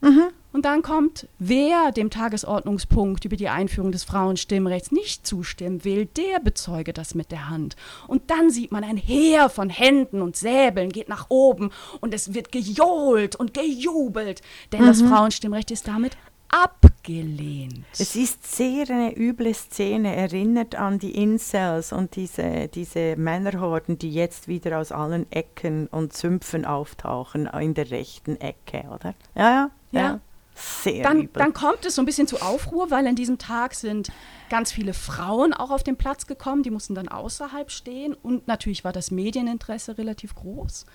Mhm. 0.00 0.28
Und 0.56 0.64
dann 0.64 0.80
kommt, 0.80 1.28
wer 1.38 1.92
dem 1.92 2.08
Tagesordnungspunkt 2.08 3.26
über 3.26 3.36
die 3.36 3.50
Einführung 3.50 3.92
des 3.92 4.04
Frauenstimmrechts 4.04 4.90
nicht 4.90 5.26
zustimmen 5.26 5.84
will, 5.84 6.06
der 6.06 6.40
bezeuge 6.40 6.94
das 6.94 7.14
mit 7.14 7.30
der 7.30 7.50
Hand. 7.50 7.76
Und 8.08 8.30
dann 8.30 8.48
sieht 8.48 8.72
man 8.72 8.82
ein 8.82 8.96
Heer 8.96 9.50
von 9.50 9.68
Händen 9.68 10.22
und 10.22 10.34
Säbeln 10.34 10.88
geht 10.88 11.10
nach 11.10 11.26
oben 11.28 11.72
und 12.00 12.14
es 12.14 12.32
wird 12.32 12.52
gejohlt 12.52 13.36
und 13.36 13.52
gejubelt, 13.52 14.40
denn 14.72 14.80
mhm. 14.80 14.86
das 14.86 15.02
Frauenstimmrecht 15.02 15.70
ist 15.72 15.88
damit 15.88 16.16
abgelehnt. 16.48 17.84
Es 17.92 18.16
ist 18.16 18.56
sehr 18.56 18.88
eine 18.88 19.14
üble 19.14 19.52
Szene, 19.52 20.16
erinnert 20.16 20.74
an 20.74 20.98
die 20.98 21.22
Incels 21.22 21.92
und 21.92 22.16
diese, 22.16 22.68
diese 22.68 23.16
Männerhorden, 23.16 23.98
die 23.98 24.10
jetzt 24.10 24.48
wieder 24.48 24.78
aus 24.78 24.90
allen 24.90 25.30
Ecken 25.30 25.86
und 25.88 26.14
Sümpfen 26.14 26.64
auftauchen, 26.64 27.44
in 27.44 27.74
der 27.74 27.90
rechten 27.90 28.40
Ecke, 28.40 28.84
oder? 28.88 29.14
Ja, 29.34 29.50
ja. 29.50 29.70
ja. 29.92 30.00
ja. 30.00 30.20
Sehr 30.56 31.02
dann, 31.02 31.28
dann 31.34 31.52
kommt 31.52 31.84
es 31.84 31.94
so 31.94 32.02
ein 32.02 32.06
bisschen 32.06 32.26
zu 32.26 32.40
Aufruhr, 32.40 32.90
weil 32.90 33.06
an 33.06 33.14
diesem 33.14 33.38
Tag 33.38 33.74
sind 33.74 34.10
ganz 34.48 34.72
viele 34.72 34.94
Frauen 34.94 35.52
auch 35.52 35.70
auf 35.70 35.82
den 35.82 35.96
Platz 35.96 36.26
gekommen, 36.26 36.62
die 36.62 36.70
mussten 36.70 36.94
dann 36.94 37.08
außerhalb 37.08 37.70
stehen 37.70 38.14
und 38.14 38.46
natürlich 38.46 38.84
war 38.84 38.92
das 38.92 39.10
Medieninteresse 39.10 39.98
relativ 39.98 40.34
groß. 40.34 40.86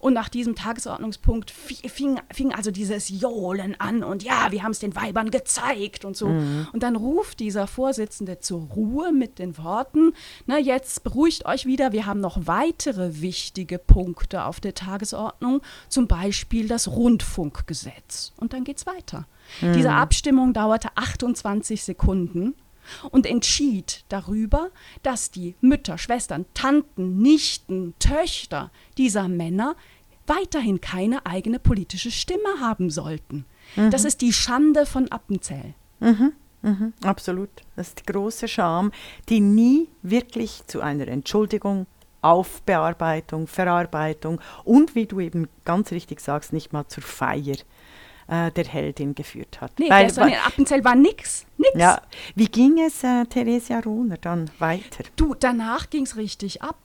Und 0.00 0.14
nach 0.14 0.28
diesem 0.28 0.54
Tagesordnungspunkt 0.54 1.50
fing, 1.50 2.20
fing 2.32 2.54
also 2.54 2.70
dieses 2.70 3.08
Johlen 3.08 3.78
an 3.78 4.02
und 4.02 4.22
ja, 4.22 4.50
wir 4.50 4.62
haben 4.62 4.72
es 4.72 4.78
den 4.78 4.94
Weibern 4.94 5.30
gezeigt 5.30 6.04
und 6.04 6.16
so. 6.16 6.28
Mhm. 6.28 6.68
Und 6.72 6.82
dann 6.82 6.96
ruft 6.96 7.40
dieser 7.40 7.66
Vorsitzende 7.66 8.40
zur 8.40 8.62
Ruhe 8.62 9.12
mit 9.12 9.38
den 9.38 9.58
Worten, 9.58 10.12
na 10.46 10.58
jetzt 10.58 11.02
beruhigt 11.04 11.46
euch 11.46 11.66
wieder, 11.66 11.92
wir 11.92 12.06
haben 12.06 12.20
noch 12.20 12.46
weitere 12.46 13.20
wichtige 13.20 13.78
Punkte 13.78 14.44
auf 14.44 14.60
der 14.60 14.74
Tagesordnung, 14.74 15.62
zum 15.88 16.06
Beispiel 16.06 16.68
das 16.68 16.88
Rundfunkgesetz. 16.88 18.32
Und 18.36 18.52
dann 18.52 18.64
geht 18.64 18.78
es 18.78 18.86
weiter. 18.86 19.26
Mhm. 19.60 19.72
Diese 19.74 19.92
Abstimmung 19.92 20.52
dauerte 20.52 20.88
28 20.94 21.82
Sekunden 21.82 22.54
und 23.10 23.26
entschied 23.26 24.04
darüber, 24.08 24.70
dass 25.02 25.30
die 25.30 25.54
Mütter, 25.60 25.98
Schwestern, 25.98 26.46
Tanten, 26.54 27.18
Nichten, 27.18 27.94
Töchter 27.98 28.70
dieser 28.96 29.28
Männer 29.28 29.76
weiterhin 30.26 30.80
keine 30.80 31.26
eigene 31.26 31.58
politische 31.58 32.10
Stimme 32.10 32.60
haben 32.60 32.90
sollten. 32.90 33.44
Mhm. 33.76 33.90
Das 33.90 34.04
ist 34.04 34.20
die 34.20 34.32
Schande 34.32 34.86
von 34.86 35.08
Appenzell. 35.08 35.74
Mhm. 36.00 36.32
Mhm. 36.62 36.92
Absolut. 37.02 37.50
Das 37.76 37.88
ist 37.88 38.00
die 38.00 38.12
große 38.12 38.46
Scham, 38.48 38.92
die 39.28 39.40
nie 39.40 39.88
wirklich 40.02 40.62
zu 40.66 40.80
einer 40.80 41.08
Entschuldigung, 41.08 41.86
Aufbearbeitung, 42.22 43.46
Verarbeitung 43.46 44.40
und, 44.64 44.94
wie 44.94 45.06
du 45.06 45.20
eben 45.20 45.48
ganz 45.64 45.90
richtig 45.90 46.20
sagst, 46.20 46.52
nicht 46.52 46.72
mal 46.72 46.86
zur 46.86 47.02
Feier 47.02 47.56
äh, 48.30 48.52
der 48.52 48.64
Heldin 48.64 49.14
geführt 49.14 49.60
hat. 49.60 49.72
Nee, 49.78 49.90
Weil, 49.90 50.06
gestern 50.06 50.28
in 50.28 50.34
Appenzell 50.36 50.84
war 50.84 50.94
nichts. 50.94 51.46
Nix. 51.58 51.72
Ja. 51.74 52.00
Wie 52.36 52.46
ging 52.46 52.78
es 52.78 53.02
äh, 53.02 53.24
Theresia 53.26 53.80
Runer 53.80 54.16
dann 54.16 54.50
weiter? 54.58 55.04
Du, 55.16 55.34
danach 55.34 55.90
ging 55.90 56.04
es 56.04 56.16
richtig 56.16 56.62
ab, 56.62 56.78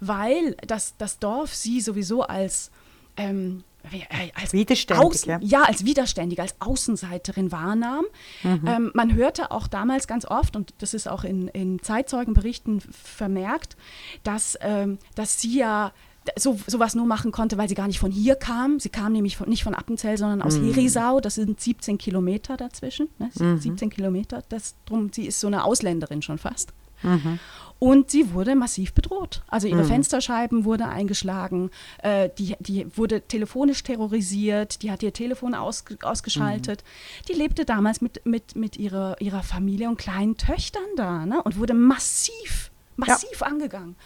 weil 0.00 0.56
das, 0.66 0.96
das 0.96 1.18
Dorf 1.18 1.52
sie 1.52 1.80
sowieso 1.80 2.22
als 2.22 2.70
ähm, 3.16 3.64
äh, 3.92 4.30
als 4.34 4.52
Widerständig, 4.52 5.04
Außen, 5.04 5.30
ja. 5.30 5.38
ja. 5.42 5.62
als 5.62 5.84
Widerständige, 5.84 6.42
als 6.42 6.54
Außenseiterin 6.60 7.52
wahrnahm. 7.52 8.04
Mhm. 8.42 8.66
Ähm, 8.66 8.90
man 8.94 9.14
hörte 9.14 9.50
auch 9.50 9.66
damals 9.66 10.06
ganz 10.06 10.24
oft, 10.24 10.56
und 10.56 10.74
das 10.78 10.94
ist 10.94 11.08
auch 11.08 11.24
in, 11.24 11.48
in 11.48 11.82
Zeitzeugenberichten 11.82 12.80
vermerkt, 12.80 13.76
dass, 14.22 14.56
ähm, 14.62 14.98
dass 15.16 15.40
sie 15.40 15.58
ja 15.58 15.92
so, 16.36 16.58
sowas 16.66 16.94
nur 16.94 17.06
machen 17.06 17.32
konnte, 17.32 17.58
weil 17.58 17.68
sie 17.68 17.74
gar 17.74 17.86
nicht 17.86 17.98
von 17.98 18.10
hier 18.10 18.36
kam. 18.36 18.80
Sie 18.80 18.88
kam 18.88 19.12
nämlich 19.12 19.36
von, 19.36 19.48
nicht 19.48 19.64
von 19.64 19.74
Appenzell, 19.74 20.16
sondern 20.16 20.42
aus 20.42 20.58
mhm. 20.58 20.72
Herisau. 20.72 21.20
Das 21.20 21.34
sind 21.34 21.60
17 21.60 21.98
Kilometer 21.98 22.56
dazwischen. 22.56 23.08
Ne? 23.18 23.30
Mhm. 23.38 23.58
17 23.58 23.90
Kilometer. 23.90 24.42
Das, 24.48 24.74
drum, 24.86 25.10
sie 25.12 25.26
ist 25.26 25.40
so 25.40 25.46
eine 25.46 25.64
Ausländerin 25.64 26.22
schon 26.22 26.38
fast. 26.38 26.72
Mhm. 27.02 27.38
Und 27.78 28.10
sie 28.10 28.32
wurde 28.32 28.54
massiv 28.54 28.94
bedroht. 28.94 29.42
Also 29.48 29.66
ihre 29.66 29.82
mhm. 29.82 29.88
Fensterscheiben 29.88 30.64
wurden 30.64 30.84
eingeschlagen, 30.84 31.70
äh, 32.02 32.30
die, 32.38 32.56
die 32.60 32.86
wurde 32.96 33.22
telefonisch 33.22 33.82
terrorisiert, 33.82 34.82
die 34.82 34.90
hat 34.90 35.02
ihr 35.02 35.12
Telefon 35.12 35.54
aus, 35.54 35.84
ausgeschaltet. 36.02 36.82
Mhm. 36.82 37.26
Die 37.28 37.32
lebte 37.34 37.64
damals 37.64 38.00
mit, 38.00 38.24
mit, 38.24 38.56
mit 38.56 38.78
ihrer, 38.78 39.20
ihrer 39.20 39.42
Familie 39.42 39.88
und 39.88 39.98
kleinen 39.98 40.36
Töchtern 40.36 40.82
da 40.96 41.26
ne? 41.26 41.42
und 41.42 41.58
wurde 41.58 41.74
massiv, 41.74 42.70
massiv 42.96 43.40
ja. 43.40 43.46
angegangen. 43.48 43.96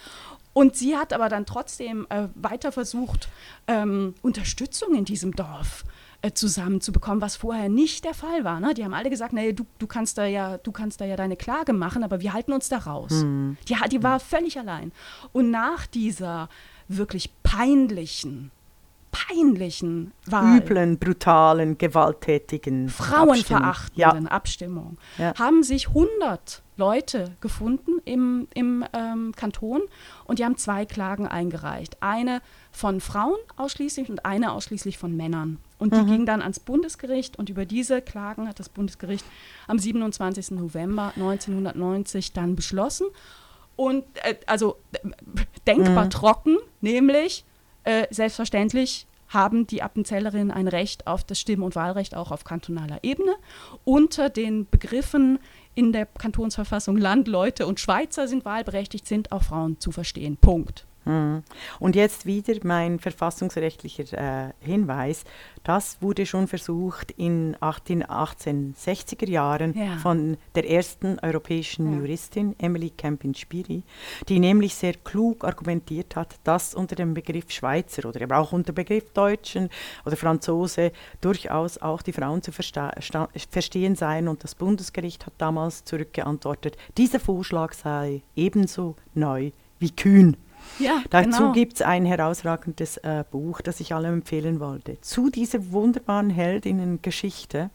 Und 0.53 0.75
sie 0.75 0.97
hat 0.97 1.13
aber 1.13 1.29
dann 1.29 1.45
trotzdem 1.45 2.07
äh, 2.09 2.27
weiter 2.35 2.71
versucht, 2.71 3.29
ähm, 3.67 4.15
Unterstützung 4.21 4.95
in 4.95 5.05
diesem 5.05 5.33
Dorf 5.33 5.85
äh, 6.21 6.31
zusammenzubekommen, 6.31 7.21
was 7.21 7.35
vorher 7.35 7.69
nicht 7.69 8.03
der 8.03 8.13
Fall 8.13 8.43
war. 8.43 8.59
Ne? 8.59 8.73
Die 8.73 8.83
haben 8.83 8.93
alle 8.93 9.09
gesagt, 9.09 9.31
nee, 9.31 9.53
du, 9.53 9.65
du, 9.77 9.87
kannst 9.87 10.17
da 10.17 10.25
ja, 10.25 10.57
du 10.57 10.71
kannst 10.71 11.01
da 11.01 11.05
ja 11.05 11.15
deine 11.15 11.37
Klage 11.37 11.71
machen, 11.71 12.03
aber 12.03 12.19
wir 12.19 12.33
halten 12.33 12.51
uns 12.51 12.67
da 12.67 12.79
raus. 12.79 13.11
Mhm. 13.11 13.57
Die, 13.67 13.75
die 13.89 14.03
war 14.03 14.19
völlig 14.19 14.57
allein. 14.57 14.91
Und 15.31 15.51
nach 15.51 15.87
dieser 15.87 16.49
wirklich 16.87 17.31
peinlichen 17.43 18.51
peinlichen 19.11 20.11
Wahl, 20.25 20.57
üblen, 20.57 20.99
brutalen, 20.99 21.77
gewalttätigen, 21.77 22.89
frauenverachtenden 22.89 24.27
Abstimmung, 24.27 24.97
Abstimmung 24.97 24.97
ja. 25.17 25.33
haben 25.37 25.63
sich 25.63 25.87
100 25.89 26.63
Leute 26.79 27.35
gefunden 27.41 27.99
im, 28.05 28.47
im 28.53 28.85
ähm, 28.93 29.33
Kanton 29.35 29.81
und 30.25 30.39
die 30.39 30.45
haben 30.45 30.57
zwei 30.57 30.85
Klagen 30.85 31.27
eingereicht. 31.27 31.97
Eine 32.01 32.41
von 32.71 33.01
Frauen 33.01 33.37
ausschließlich 33.57 34.09
und 34.09 34.25
eine 34.25 34.53
ausschließlich 34.53 34.97
von 34.97 35.15
Männern. 35.15 35.59
Und 35.77 35.93
die 35.93 36.01
mhm. 36.01 36.07
ging 36.07 36.25
dann 36.25 36.41
ans 36.41 36.59
Bundesgericht 36.59 37.37
und 37.37 37.49
über 37.49 37.65
diese 37.65 38.01
Klagen 38.01 38.47
hat 38.47 38.59
das 38.59 38.69
Bundesgericht 38.69 39.25
am 39.67 39.77
27. 39.77 40.51
November 40.51 41.13
1990 41.15 42.33
dann 42.33 42.55
beschlossen. 42.55 43.07
Und 43.75 44.05
äh, 44.23 44.35
also 44.45 44.77
äh, 44.93 44.99
denkbar 45.67 46.05
mhm. 46.05 46.09
trocken, 46.09 46.57
nämlich 46.81 47.45
äh, 47.83 48.07
selbstverständlich 48.09 49.05
haben 49.29 49.67
die 49.67 49.83
Appenzellerinnen 49.83 50.51
ein 50.51 50.67
Recht 50.67 51.05
auf 51.07 51.23
das 51.23 51.39
Stimm- 51.39 51.63
und 51.63 51.75
Wahlrecht 51.75 52.15
auch 52.15 52.31
auf 52.31 52.43
kantonaler 52.43 52.99
Ebene 53.03 53.35
unter 53.83 54.29
den 54.29 54.67
Begriffen 54.69 55.39
in 55.75 55.93
der 55.93 56.07
Kantonsverfassung 56.07 56.97
Land, 56.97 57.27
Leute 57.27 57.67
und 57.67 57.79
Schweizer 57.79 58.27
sind 58.27 58.43
wahlberechtigt, 58.43 59.07
sind 59.07 59.31
auch 59.31 59.43
Frauen 59.43 59.79
zu 59.79 59.91
verstehen. 59.91 60.37
Punkt. 60.37 60.85
Mhm. 61.09 61.43
Und 61.79 61.95
jetzt 61.95 62.25
wieder 62.25 62.53
mein 62.63 62.99
verfassungsrechtlicher 62.99 64.49
äh, 64.49 64.53
Hinweis. 64.59 65.23
Das 65.63 66.01
wurde 66.01 66.25
schon 66.25 66.47
versucht 66.47 67.11
in 67.11 67.53
den 67.87 68.03
1860er 68.05 69.27
Jahren 69.27 69.77
ja. 69.77 69.97
von 69.97 70.37
der 70.55 70.69
ersten 70.69 71.19
europäischen 71.19 71.91
ja. 71.91 71.97
Juristin 71.97 72.55
Emily 72.59 72.91
Campin-Spiri, 72.91 73.83
die 74.27 74.39
nämlich 74.39 74.75
sehr 74.75 74.93
klug 74.93 75.43
argumentiert 75.43 76.15
hat, 76.15 76.35
dass 76.43 76.75
unter 76.75 76.95
dem 76.95 77.13
Begriff 77.13 77.51
Schweizer 77.51 78.07
oder 78.07 78.21
aber 78.21 78.37
auch 78.37 78.51
unter 78.51 78.71
dem 78.71 78.75
Begriff 78.75 79.11
Deutschen 79.11 79.69
oder 80.05 80.15
Franzose 80.15 80.91
durchaus 81.21 81.77
auch 81.79 82.01
die 82.01 82.13
Frauen 82.13 82.41
zu 82.41 82.51
verstehen 82.51 83.95
seien. 83.95 84.27
Und 84.27 84.43
das 84.43 84.55
Bundesgericht 84.55 85.25
hat 85.25 85.33
damals 85.39 85.83
zurückgeantwortet, 85.85 86.77
dieser 86.97 87.19
Vorschlag 87.19 87.73
sei 87.73 88.21
ebenso 88.35 88.95
neu 89.13 89.51
wie 89.79 89.91
kühn. 89.91 90.37
Ja, 90.77 91.01
Dazu 91.09 91.29
genau. 91.29 91.51
gibt 91.51 91.73
es 91.73 91.81
ein 91.81 92.05
herausragendes 92.05 92.97
äh, 92.97 93.23
Buch, 93.29 93.61
das 93.61 93.79
ich 93.79 93.93
allem 93.93 94.15
empfehlen 94.15 94.59
wollte. 94.59 95.01
Zu 95.01 95.29
dieser 95.29 95.71
wunderbaren 95.71 96.29
Heldinnen-Geschichte. 96.29 97.69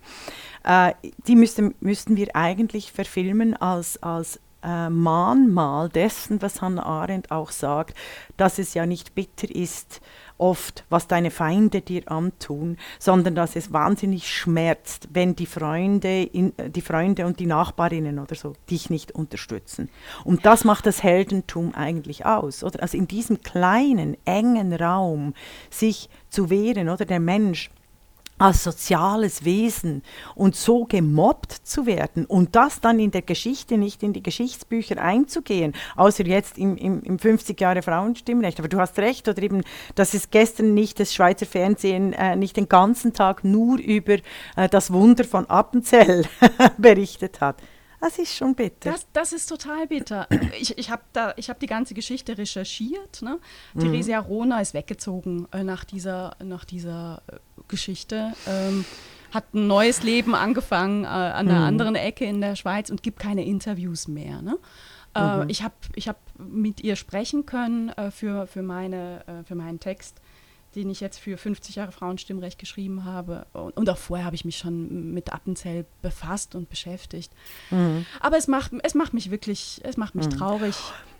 Äh, 0.64 0.92
die 1.26 1.36
müssten, 1.36 1.74
müssten 1.80 2.16
wir 2.16 2.34
eigentlich 2.34 2.92
verfilmen 2.92 3.56
als, 3.56 4.02
als 4.02 4.40
äh, 4.62 4.88
Mahnmal 4.88 5.88
dessen, 5.88 6.40
was 6.40 6.62
Hannah 6.62 6.84
Arendt 6.84 7.30
auch 7.30 7.50
sagt, 7.50 7.96
dass 8.36 8.58
es 8.58 8.74
ja 8.74 8.86
nicht 8.86 9.14
bitter 9.14 9.54
ist, 9.54 10.00
oft, 10.38 10.84
was 10.90 11.06
deine 11.06 11.30
Feinde 11.30 11.80
dir 11.80 12.10
antun, 12.10 12.76
sondern 12.98 13.34
dass 13.34 13.56
es 13.56 13.72
wahnsinnig 13.72 14.28
schmerzt, 14.28 15.08
wenn 15.12 15.36
die 15.36 15.46
Freunde, 15.46 16.22
in, 16.22 16.52
die 16.68 16.80
Freunde 16.80 17.26
und 17.26 17.40
die 17.40 17.46
Nachbarinnen 17.46 18.18
oder 18.18 18.34
so 18.34 18.54
dich 18.70 18.90
nicht 18.90 19.12
unterstützen. 19.12 19.88
Und 20.24 20.44
das 20.44 20.64
macht 20.64 20.86
das 20.86 21.02
Heldentum 21.02 21.74
eigentlich 21.74 22.26
aus, 22.26 22.64
oder? 22.64 22.82
Also 22.82 22.98
in 22.98 23.06
diesem 23.06 23.42
kleinen, 23.42 24.16
engen 24.24 24.72
Raum 24.72 25.34
sich 25.70 26.08
zu 26.30 26.50
wehren, 26.50 26.88
oder 26.88 27.04
der 27.04 27.20
Mensch 27.20 27.70
als 28.38 28.64
soziales 28.64 29.44
Wesen 29.44 30.02
und 30.34 30.56
so 30.56 30.84
gemobbt 30.84 31.52
zu 31.52 31.86
werden 31.86 32.26
und 32.26 32.56
das 32.56 32.80
dann 32.80 32.98
in 32.98 33.10
der 33.10 33.22
Geschichte 33.22 33.78
nicht 33.78 34.02
in 34.02 34.12
die 34.12 34.22
Geschichtsbücher 34.22 35.00
einzugehen, 35.00 35.72
außer 35.96 36.26
jetzt 36.26 36.58
im, 36.58 36.76
im, 36.76 37.02
im 37.02 37.18
50 37.18 37.60
Jahre 37.60 37.82
Frauenstimmrecht. 37.82 38.58
Aber 38.58 38.68
du 38.68 38.78
hast 38.78 38.98
recht, 38.98 39.28
oder 39.28 39.42
eben, 39.42 39.62
dass 39.94 40.14
es 40.14 40.30
gestern 40.30 40.74
nicht 40.74 40.98
das 40.98 41.14
Schweizer 41.14 41.46
Fernsehen 41.46 42.12
äh, 42.12 42.36
nicht 42.36 42.56
den 42.56 42.68
ganzen 42.68 43.12
Tag 43.12 43.44
nur 43.44 43.78
über 43.78 44.14
äh, 44.56 44.68
das 44.68 44.92
Wunder 44.92 45.24
von 45.24 45.48
Appenzell 45.48 46.24
berichtet 46.78 47.40
hat. 47.40 47.56
Das 48.04 48.18
ist 48.18 48.36
schon 48.36 48.54
bitter. 48.54 48.92
Das, 48.92 49.06
das 49.14 49.32
ist 49.32 49.46
total 49.46 49.86
bitter. 49.86 50.28
Ich, 50.60 50.76
ich 50.76 50.90
habe 50.90 51.02
hab 51.14 51.58
die 51.58 51.66
ganze 51.66 51.94
Geschichte 51.94 52.36
recherchiert. 52.36 53.22
Ne? 53.22 53.38
Mhm. 53.72 53.80
Theresia 53.80 54.18
Rona 54.18 54.60
ist 54.60 54.74
weggezogen 54.74 55.48
äh, 55.52 55.64
nach 55.64 55.84
dieser, 55.84 56.36
nach 56.42 56.66
dieser 56.66 57.22
äh, 57.26 57.36
Geschichte. 57.66 58.34
Ähm, 58.46 58.84
hat 59.32 59.54
ein 59.54 59.66
neues 59.66 60.02
Leben 60.02 60.34
angefangen 60.34 61.04
äh, 61.04 61.06
an 61.06 61.48
einer 61.48 61.60
mhm. 61.60 61.66
anderen 61.66 61.94
Ecke 61.94 62.26
in 62.26 62.42
der 62.42 62.56
Schweiz 62.56 62.90
und 62.90 63.02
gibt 63.02 63.18
keine 63.18 63.44
Interviews 63.44 64.06
mehr. 64.06 64.42
Ne? 64.42 64.58
Äh, 65.14 65.38
mhm. 65.38 65.48
Ich 65.48 65.62
habe 65.62 65.74
ich 65.94 66.06
hab 66.06 66.18
mit 66.38 66.82
ihr 66.82 66.96
sprechen 66.96 67.46
können 67.46 67.88
äh, 67.88 68.10
für, 68.10 68.46
für, 68.46 68.62
meine, 68.62 69.44
für 69.46 69.54
meinen 69.54 69.80
Text 69.80 70.20
den 70.74 70.90
ich 70.90 71.00
jetzt 71.00 71.18
für 71.18 71.36
50 71.36 71.76
Jahre 71.76 71.92
Frauenstimmrecht 71.92 72.58
geschrieben 72.58 73.04
habe. 73.04 73.46
Und, 73.52 73.76
und 73.76 73.88
auch 73.90 73.98
vorher 73.98 74.26
habe 74.26 74.36
ich 74.36 74.44
mich 74.44 74.58
schon 74.58 75.12
mit 75.12 75.32
Appenzell 75.32 75.86
befasst 76.02 76.54
und 76.54 76.68
beschäftigt. 76.68 77.32
Mhm. 77.70 78.06
Aber 78.20 78.36
es 78.36 78.48
macht, 78.48 78.72
es 78.82 78.94
macht 78.94 79.14
mich 79.14 79.30
wirklich, 79.30 79.80
es 79.84 79.96
macht 79.96 80.14
mich 80.14 80.26
mhm. 80.26 80.30
traurig. 80.30 80.76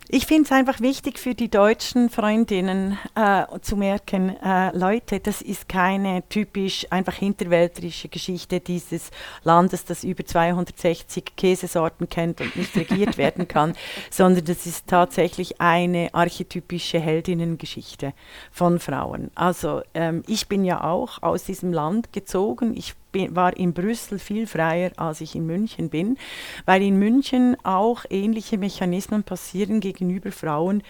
Ich 0.07 0.27
finde 0.27 0.43
es 0.43 0.51
einfach 0.51 0.81
wichtig 0.81 1.17
für 1.17 1.33
die 1.33 1.49
deutschen 1.49 2.11
Freundinnen 2.11 2.99
äh, 3.15 3.43
zu 3.61 3.75
merken, 3.75 4.35
äh, 4.37 4.69
Leute, 4.77 5.19
das 5.19 5.41
ist 5.41 5.67
keine 5.67 6.21
typisch 6.29 6.85
einfach 6.91 7.15
hinterwäldlerische 7.15 8.07
Geschichte 8.07 8.59
dieses 8.59 9.09
Landes, 9.43 9.83
das 9.83 10.03
über 10.03 10.23
260 10.23 11.35
Käsesorten 11.35 12.07
kennt 12.07 12.39
und 12.39 12.55
nicht 12.55 12.75
regiert 12.75 13.17
werden 13.17 13.47
kann, 13.47 13.73
sondern 14.11 14.45
das 14.45 14.67
ist 14.67 14.85
tatsächlich 14.85 15.59
eine 15.59 16.13
archetypische 16.13 16.99
Heldinnengeschichte 16.99 18.13
von 18.51 18.79
Frauen. 18.79 19.31
Also 19.33 19.81
ähm, 19.95 20.21
ich 20.27 20.47
bin 20.47 20.63
ja 20.65 20.83
auch 20.83 21.23
aus 21.23 21.45
diesem 21.45 21.73
Land 21.73 22.13
gezogen. 22.13 22.77
Ich 22.77 22.93
bin, 23.15 23.33
war 23.33 23.55
in 23.55 23.73
Brüssel 23.73 24.19
viel 24.19 24.45
freier, 24.45 24.91
als 24.97 25.21
ich 25.21 25.35
in 25.35 25.45
München 25.45 25.89
bin, 25.89 26.17
weil 26.65 26.81
in 26.81 26.99
München 26.99 27.55
auch 27.63 28.03
ähnliche 28.09 28.57
Mechanismen 28.57 29.23
passieren 29.23 29.79
gegenüber 29.79 30.33
Frauen, 30.33 30.83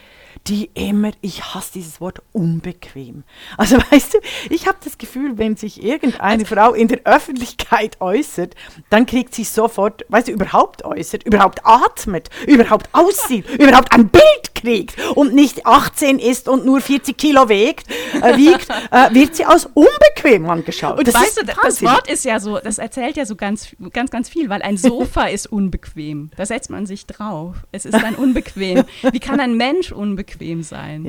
die 0.47 0.71
immer, 0.73 1.11
ich 1.21 1.53
hasse 1.53 1.73
dieses 1.73 2.01
Wort, 2.01 2.23
unbequem. 2.31 3.23
Also 3.57 3.77
weißt 3.91 4.15
du, 4.15 4.17
ich 4.49 4.65
habe 4.65 4.79
das 4.83 4.97
Gefühl, 4.97 5.37
wenn 5.37 5.55
sich 5.55 5.83
irgendeine 5.83 6.43
also, 6.43 6.55
Frau 6.55 6.73
in 6.73 6.87
der 6.87 7.01
Öffentlichkeit 7.05 8.01
äußert, 8.01 8.55
dann 8.89 9.05
kriegt 9.05 9.35
sie 9.35 9.43
sofort, 9.43 10.03
weißt 10.09 10.27
du, 10.27 10.31
überhaupt 10.31 10.83
äußert, 10.83 11.27
überhaupt 11.27 11.59
atmet, 11.63 12.31
überhaupt 12.47 12.89
aussieht, 12.91 13.47
überhaupt 13.59 13.91
ein 13.93 14.09
Bild 14.09 14.54
kriegt 14.65 14.95
und 15.15 15.33
nicht 15.33 15.65
18 15.65 16.19
ist 16.19 16.49
und 16.49 16.65
nur 16.65 16.81
40 16.81 17.17
Kilo 17.17 17.47
wiegt, 17.49 17.87
äh, 18.21 18.35
wiegt, 18.35 18.67
äh, 18.91 19.13
wird 19.13 19.35
sie 19.35 19.45
als 19.45 19.67
unbequem 19.73 20.49
angeschaut. 20.49 20.97
Und 20.97 21.07
das 21.07 21.13
weißt 21.13 21.41
du, 21.41 21.45
das 21.45 21.83
Wort 21.83 22.09
ist 22.09 22.25
ja 22.25 22.39
so, 22.39 22.59
das 22.59 22.79
erzählt 22.79 23.15
ja 23.15 23.25
so 23.25 23.35
ganz, 23.35 23.75
ganz, 23.93 24.09
ganz 24.09 24.27
viel, 24.29 24.49
weil 24.49 24.61
ein 24.61 24.77
Sofa 24.77 25.25
ist 25.35 25.47
unbequem. 25.47 26.31
Da 26.35 26.45
setzt 26.45 26.69
man 26.69 26.85
sich 26.85 27.05
drauf. 27.05 27.55
Es 27.71 27.85
ist 27.85 27.93
dann 27.93 28.15
unbequem. 28.15 28.83
Wie 29.11 29.19
kann 29.19 29.39
ein 29.39 29.55
Mensch 29.55 29.91
unbequem 29.91 30.63
sein? 30.63 31.05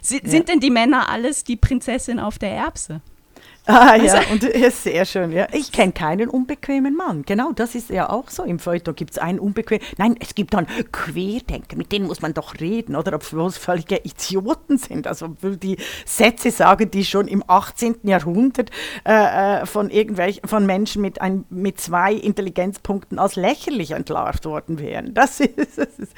Sie, 0.00 0.20
sind 0.24 0.48
denn 0.48 0.60
die 0.60 0.70
Männer 0.70 1.08
alles 1.08 1.44
die 1.44 1.56
Prinzessin 1.56 2.20
auf 2.20 2.38
der 2.38 2.52
Erbse? 2.52 3.00
Ah 3.70 3.96
ja, 3.96 4.14
also 4.14 4.32
und 4.32 4.42
ja, 4.42 4.70
sehr 4.70 5.04
schön. 5.04 5.32
Ja. 5.32 5.46
Ich 5.52 5.70
kenne 5.70 5.92
keinen 5.92 6.28
unbequemen 6.28 6.96
Mann. 6.96 7.22
Genau, 7.22 7.52
das 7.52 7.74
ist 7.74 7.90
ja 7.90 8.10
auch 8.10 8.28
so. 8.28 8.42
Im 8.42 8.58
Feuilleton 8.58 8.96
gibt 8.96 9.12
es 9.12 9.18
einen 9.18 9.38
unbequemen. 9.38 9.84
Nein, 9.96 10.16
es 10.20 10.34
gibt 10.34 10.54
dann 10.54 10.66
Querdenker, 10.92 11.76
mit 11.76 11.92
denen 11.92 12.06
muss 12.06 12.20
man 12.20 12.34
doch 12.34 12.58
reden. 12.60 12.96
Oder 12.96 13.14
obwohl 13.14 13.46
es 13.46 13.58
völlige 13.58 13.98
Idioten 13.98 14.78
sind. 14.78 15.06
Also 15.06 15.26
obwohl 15.26 15.56
die 15.56 15.76
Sätze 16.04 16.50
sagen, 16.50 16.90
die 16.90 17.04
schon 17.04 17.28
im 17.28 17.44
18. 17.46 17.98
Jahrhundert 18.02 18.70
äh, 19.06 19.60
äh, 19.60 19.66
von 19.66 19.90
irgendwelchen 19.90 20.48
von 20.48 20.66
Menschen 20.66 21.02
mit, 21.02 21.20
ein, 21.20 21.44
mit 21.50 21.80
zwei 21.80 22.12
Intelligenzpunkten 22.12 23.18
als 23.18 23.36
lächerlich 23.36 23.92
entlarvt 23.92 24.46
worden 24.46 24.80
wären. 24.80 25.14
Das 25.14 25.40
ist, 25.40 25.56
das 25.76 25.98
ist 25.98 26.12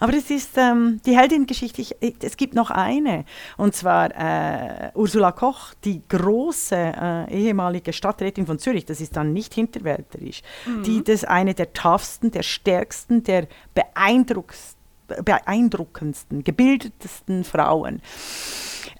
aber 0.00 0.14
es 0.14 0.30
ist 0.30 0.56
ähm, 0.56 1.00
die 1.06 1.16
Heldin-Geschichte. 1.16 1.82
Es 2.22 2.36
gibt 2.36 2.54
noch 2.54 2.70
eine. 2.70 3.24
Und 3.56 3.74
zwar 3.74 4.10
äh, 4.10 4.90
Ursula 4.94 5.32
Koch, 5.32 5.74
die 5.84 6.02
große 6.08 6.95
äh, 7.00 7.30
ehemalige 7.30 7.92
Stadträtin 7.92 8.46
von 8.46 8.58
Zürich, 8.58 8.84
das 8.84 9.00
ist 9.00 9.16
dann 9.16 9.32
nicht 9.32 9.54
hinterwälterisch, 9.54 10.42
mhm. 10.66 10.82
die 10.82 11.04
das 11.04 11.24
eine 11.24 11.54
der 11.54 11.72
toughsten, 11.72 12.30
der 12.30 12.42
stärksten, 12.42 13.24
der 13.24 13.46
beeindruckendsten, 13.74 16.44
gebildetesten 16.44 17.44
Frauen 17.44 18.02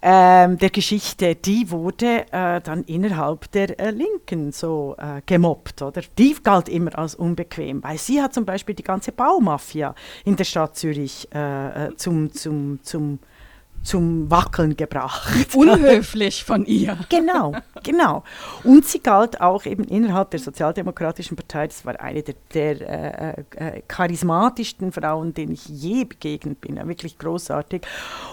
ähm, 0.03 0.59
der 0.59 0.71
Geschichte, 0.71 1.35
die 1.35 1.71
wurde 1.71 2.27
äh, 2.31 2.61
dann 2.61 2.85
innerhalb 2.85 3.51
der 3.53 3.79
äh, 3.79 3.91
Linken 3.91 4.53
so 4.53 4.97
äh, 4.99 5.23
gemobbt, 5.27 5.83
oder? 5.83 6.03
Die 6.19 6.37
galt 6.43 6.69
immer 6.69 6.97
als 6.99 7.15
unbequem, 7.15 7.83
weil 7.83 7.99
sie 7.99 8.21
hat 8.21 8.35
zum 8.35 8.45
Beispiel 8.45 8.75
die 8.75 8.83
ganze 8.83 9.13
Baumafia 9.13 9.95
in 10.25 10.37
der 10.37 10.45
Stadt 10.45 10.77
Zürich 10.77 11.29
äh, 11.35 11.87
äh, 11.87 11.97
zum, 11.97 12.33
zum, 12.33 12.81
zum 12.83 13.19
zum 13.87 14.30
Wackeln 14.30 14.76
gebracht. 14.76 15.32
Unhöflich 15.55 16.45
von 16.45 16.66
ihr. 16.66 16.99
Genau, 17.09 17.55
genau. 17.82 18.24
Und 18.64 18.84
sie 18.84 19.01
galt 19.01 19.41
auch 19.41 19.64
eben 19.64 19.84
innerhalb 19.84 20.30
der 20.32 20.41
Sozialdemokratischen 20.41 21.37
Partei, 21.37 21.68
das 21.68 21.84
war 21.87 21.99
eine 22.01 22.22
der, 22.22 22.34
der 22.53 22.80
äh, 22.80 23.45
äh, 23.57 23.82
charismatischsten 23.87 24.93
Frauen, 24.93 25.32
denen 25.34 25.53
ich 25.53 25.66
je 25.66 26.05
begegnet 26.05 26.61
bin, 26.61 26.76
wirklich 26.89 27.18
großartig. 27.18 27.82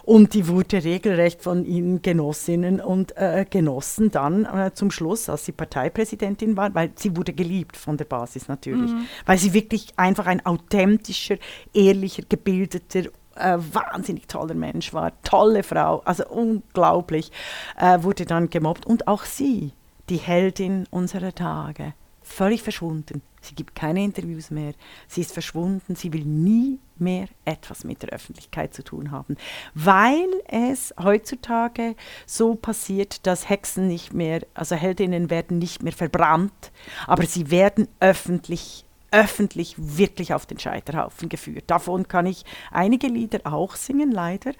Und 0.04 0.34
die 0.34 0.48
wurde 0.48 0.84
regelrecht 0.84 1.42
von 1.42 1.66
ihnen 1.66 2.02
Genossinnen 2.02 2.82
und 2.82 3.16
äh, 3.16 3.46
Genossen 3.50 4.12
dann 4.12 4.46
äh, 4.46 4.72
zum 4.74 4.92
Schluss, 4.92 5.30
als 5.30 5.46
sie 5.46 5.52
Parteipräsidentin 5.52 6.58
war, 6.58 6.74
weil 6.74 6.92
sie 6.96 7.16
wurde 7.16 7.34
geliebt 7.34 7.78
von 7.78 7.98
der 7.98 8.06
Basis 8.06 8.48
natürlich, 8.48 8.92
mhm. 8.92 9.06
weil 9.26 9.38
sie 9.38 9.54
wirklich 9.54 9.88
einfach 9.98 10.26
ein 10.26 10.46
authentischer, 10.46 11.36
ehrlicher, 11.74 12.24
gebildeter, 12.28 13.10
äh, 13.36 13.58
wahnsinnig 13.58 14.28
toller 14.28 14.56
Mensch 14.56 14.94
war, 14.94 15.12
tolle 15.24 15.64
Frau, 15.64 16.02
also 16.06 16.26
unglaublich, 16.28 17.32
äh, 17.78 18.04
wurde 18.04 18.26
dann 18.26 18.50
gemobbt. 18.50 18.86
Und 18.86 19.08
auch 19.08 19.24
sie, 19.26 19.74
die 20.10 20.18
Heldin 20.18 20.86
unserer 20.92 21.34
Tage, 21.34 21.94
völlig 22.22 22.64
verschwunden. 22.64 23.22
Sie 23.42 23.56
gibt 23.56 23.76
keine 23.76 24.04
Interviews 24.04 24.50
mehr. 24.52 24.74
Sie 25.08 25.22
ist 25.22 25.34
verschwunden. 25.34 25.96
Sie 25.96 26.14
will 26.14 26.24
nie 26.24 26.80
mehr 26.98 27.28
etwas 27.44 27.84
mit 27.84 28.02
der 28.02 28.10
Öffentlichkeit 28.10 28.74
zu 28.74 28.84
tun 28.84 29.12
haben, 29.12 29.36
weil 29.74 30.30
es 30.48 30.94
heutzutage 31.02 31.96
so 32.26 32.56
passiert, 32.56 33.26
dass 33.28 33.50
Hexen 33.50 33.88
nicht 33.88 34.14
mehr, 34.14 34.42
also 34.54 34.76
Heldinnen 34.76 35.30
werden 35.30 35.60
nicht 35.60 35.84
mehr 35.84 35.92
verbrannt, 35.92 36.72
aber 37.08 37.26
sie 37.26 37.52
werden 37.52 37.88
öffentlich 38.00 38.86
öffentlich 39.14 39.76
wirklich 39.78 40.34
auf 40.34 40.48
den 40.48 40.60
Scheiterhaufen 40.60 41.30
geführt. 41.30 41.66
Davon 41.68 42.08
kann 42.08 42.26
ich 42.26 42.44
einige 42.72 43.08
Lieder 43.08 43.42
auch 43.44 43.76
singen, 43.76 44.12
leider. 44.12 44.54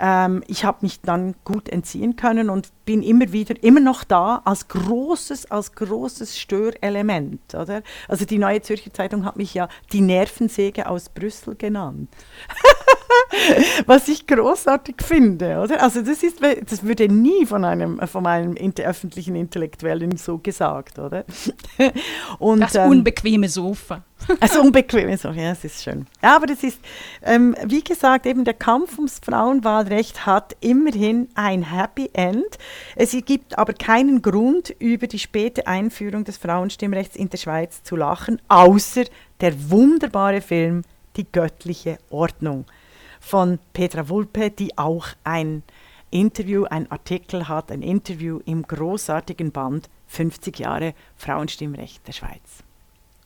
Ähm, 0.00 0.42
ich 0.48 0.64
habe 0.64 0.78
mich 0.80 1.02
dann 1.02 1.34
gut 1.44 1.68
entziehen 1.68 2.16
können 2.16 2.48
und 2.48 2.72
bin 2.86 3.02
immer 3.02 3.32
wieder, 3.32 3.62
immer 3.62 3.80
noch 3.80 4.02
da 4.02 4.40
als 4.46 4.66
großes, 4.68 5.50
als 5.50 5.72
großes 5.72 6.38
Störelement. 6.40 7.54
Oder? 7.54 7.82
Also 8.08 8.24
die 8.24 8.38
Neue 8.38 8.62
Zürcher 8.62 8.92
Zeitung 8.94 9.26
hat 9.26 9.36
mich 9.36 9.52
ja 9.52 9.68
die 9.92 10.00
Nervensäge 10.00 10.88
aus 10.88 11.10
Brüssel 11.10 11.54
genannt. 11.54 12.08
was 13.86 14.08
ich 14.08 14.26
großartig 14.26 14.96
finde, 15.02 15.58
oder? 15.60 15.82
Also 15.82 16.02
das 16.02 16.22
ist, 16.22 16.38
das 16.42 16.82
würde 16.82 17.08
nie 17.08 17.46
von 17.46 17.64
einem, 17.64 17.98
von 18.06 18.26
einem 18.26 18.56
öffentlichen 18.56 19.36
Intellektuellen 19.36 20.16
so 20.16 20.38
gesagt, 20.38 20.98
oder? 20.98 21.24
Und, 22.38 22.60
das 22.60 22.74
ähm, 22.74 22.90
unbequeme 22.90 23.48
Sofa. 23.48 24.02
Das 24.40 24.56
unbequeme 24.58 25.16
Sofa, 25.16 25.34
ja, 25.34 25.50
das 25.50 25.64
ist 25.64 25.82
schön. 25.82 26.06
Ja, 26.22 26.36
aber 26.36 26.46
das 26.46 26.62
ist, 26.62 26.78
ähm, 27.22 27.56
wie 27.64 27.82
gesagt, 27.82 28.26
eben 28.26 28.44
der 28.44 28.54
Kampf 28.54 28.96
ums 28.96 29.20
Frauenwahlrecht 29.24 30.26
hat 30.26 30.56
immerhin 30.60 31.28
ein 31.34 31.62
Happy 31.62 32.10
End. 32.12 32.58
Es 32.96 33.12
gibt 33.24 33.58
aber 33.58 33.72
keinen 33.72 34.22
Grund, 34.22 34.70
über 34.78 35.06
die 35.06 35.18
späte 35.18 35.66
Einführung 35.66 36.24
des 36.24 36.36
Frauenstimmrechts 36.36 37.16
in 37.16 37.30
der 37.30 37.38
Schweiz 37.38 37.82
zu 37.82 37.96
lachen, 37.96 38.40
außer 38.48 39.04
der 39.40 39.70
wunderbare 39.70 40.40
Film 40.40 40.82
Die 41.16 41.30
göttliche 41.30 41.98
Ordnung 42.10 42.64
von 43.22 43.60
Petra 43.72 44.08
Wulpe, 44.08 44.50
die 44.50 44.76
auch 44.76 45.06
ein 45.24 45.62
Interview, 46.10 46.64
ein 46.64 46.90
Artikel 46.90 47.48
hat, 47.48 47.70
ein 47.70 47.80
Interview 47.80 48.40
im 48.44 48.62
großartigen 48.64 49.52
Band 49.52 49.88
50 50.08 50.58
Jahre 50.58 50.92
Frauenstimmrecht 51.16 52.06
der 52.06 52.12
Schweiz. 52.12 52.64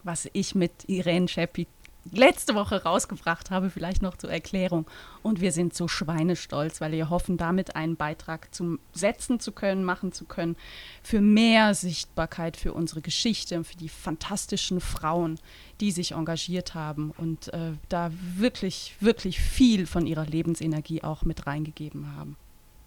Was 0.04 0.28
ich 0.32 0.54
mit 0.54 0.84
Irene 0.86 1.26
Scheppi 1.26 1.66
letzte 2.12 2.54
Woche 2.54 2.82
rausgebracht 2.82 3.50
habe, 3.50 3.70
vielleicht 3.70 4.02
noch 4.02 4.16
zur 4.16 4.30
Erklärung. 4.30 4.86
Und 5.22 5.40
wir 5.40 5.52
sind 5.52 5.74
so 5.74 5.88
schweinestolz, 5.88 6.80
weil 6.80 6.92
wir 6.92 7.10
hoffen, 7.10 7.36
damit 7.36 7.76
einen 7.76 7.96
Beitrag 7.96 8.54
zum 8.54 8.78
setzen 8.92 9.40
zu 9.40 9.52
können, 9.52 9.84
machen 9.84 10.12
zu 10.12 10.24
können, 10.24 10.56
für 11.02 11.20
mehr 11.20 11.74
Sichtbarkeit 11.74 12.56
für 12.56 12.72
unsere 12.72 13.00
Geschichte 13.00 13.56
und 13.56 13.66
für 13.66 13.76
die 13.76 13.88
fantastischen 13.88 14.80
Frauen, 14.80 15.38
die 15.80 15.92
sich 15.92 16.12
engagiert 16.12 16.74
haben 16.74 17.12
und 17.16 17.52
äh, 17.52 17.72
da 17.88 18.10
wirklich, 18.36 18.96
wirklich 19.00 19.40
viel 19.40 19.86
von 19.86 20.06
ihrer 20.06 20.26
Lebensenergie 20.26 21.02
auch 21.02 21.24
mit 21.24 21.46
reingegeben 21.46 22.16
haben. 22.16 22.36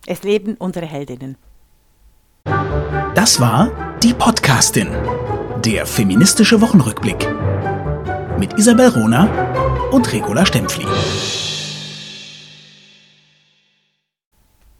Es 0.05 0.23
leben 0.23 0.55
unsere 0.55 0.85
Heldinnen. 0.85 1.37
Das 3.15 3.39
war 3.39 3.71
die 4.01 4.13
Podcastin, 4.13 4.87
der 5.63 5.85
feministische 5.85 6.61
Wochenrückblick 6.61 7.27
mit 8.39 8.57
Isabel 8.57 8.87
Rona 8.87 9.27
und 9.91 10.11
Regula 10.11 10.45
Stempfli. 10.45 10.85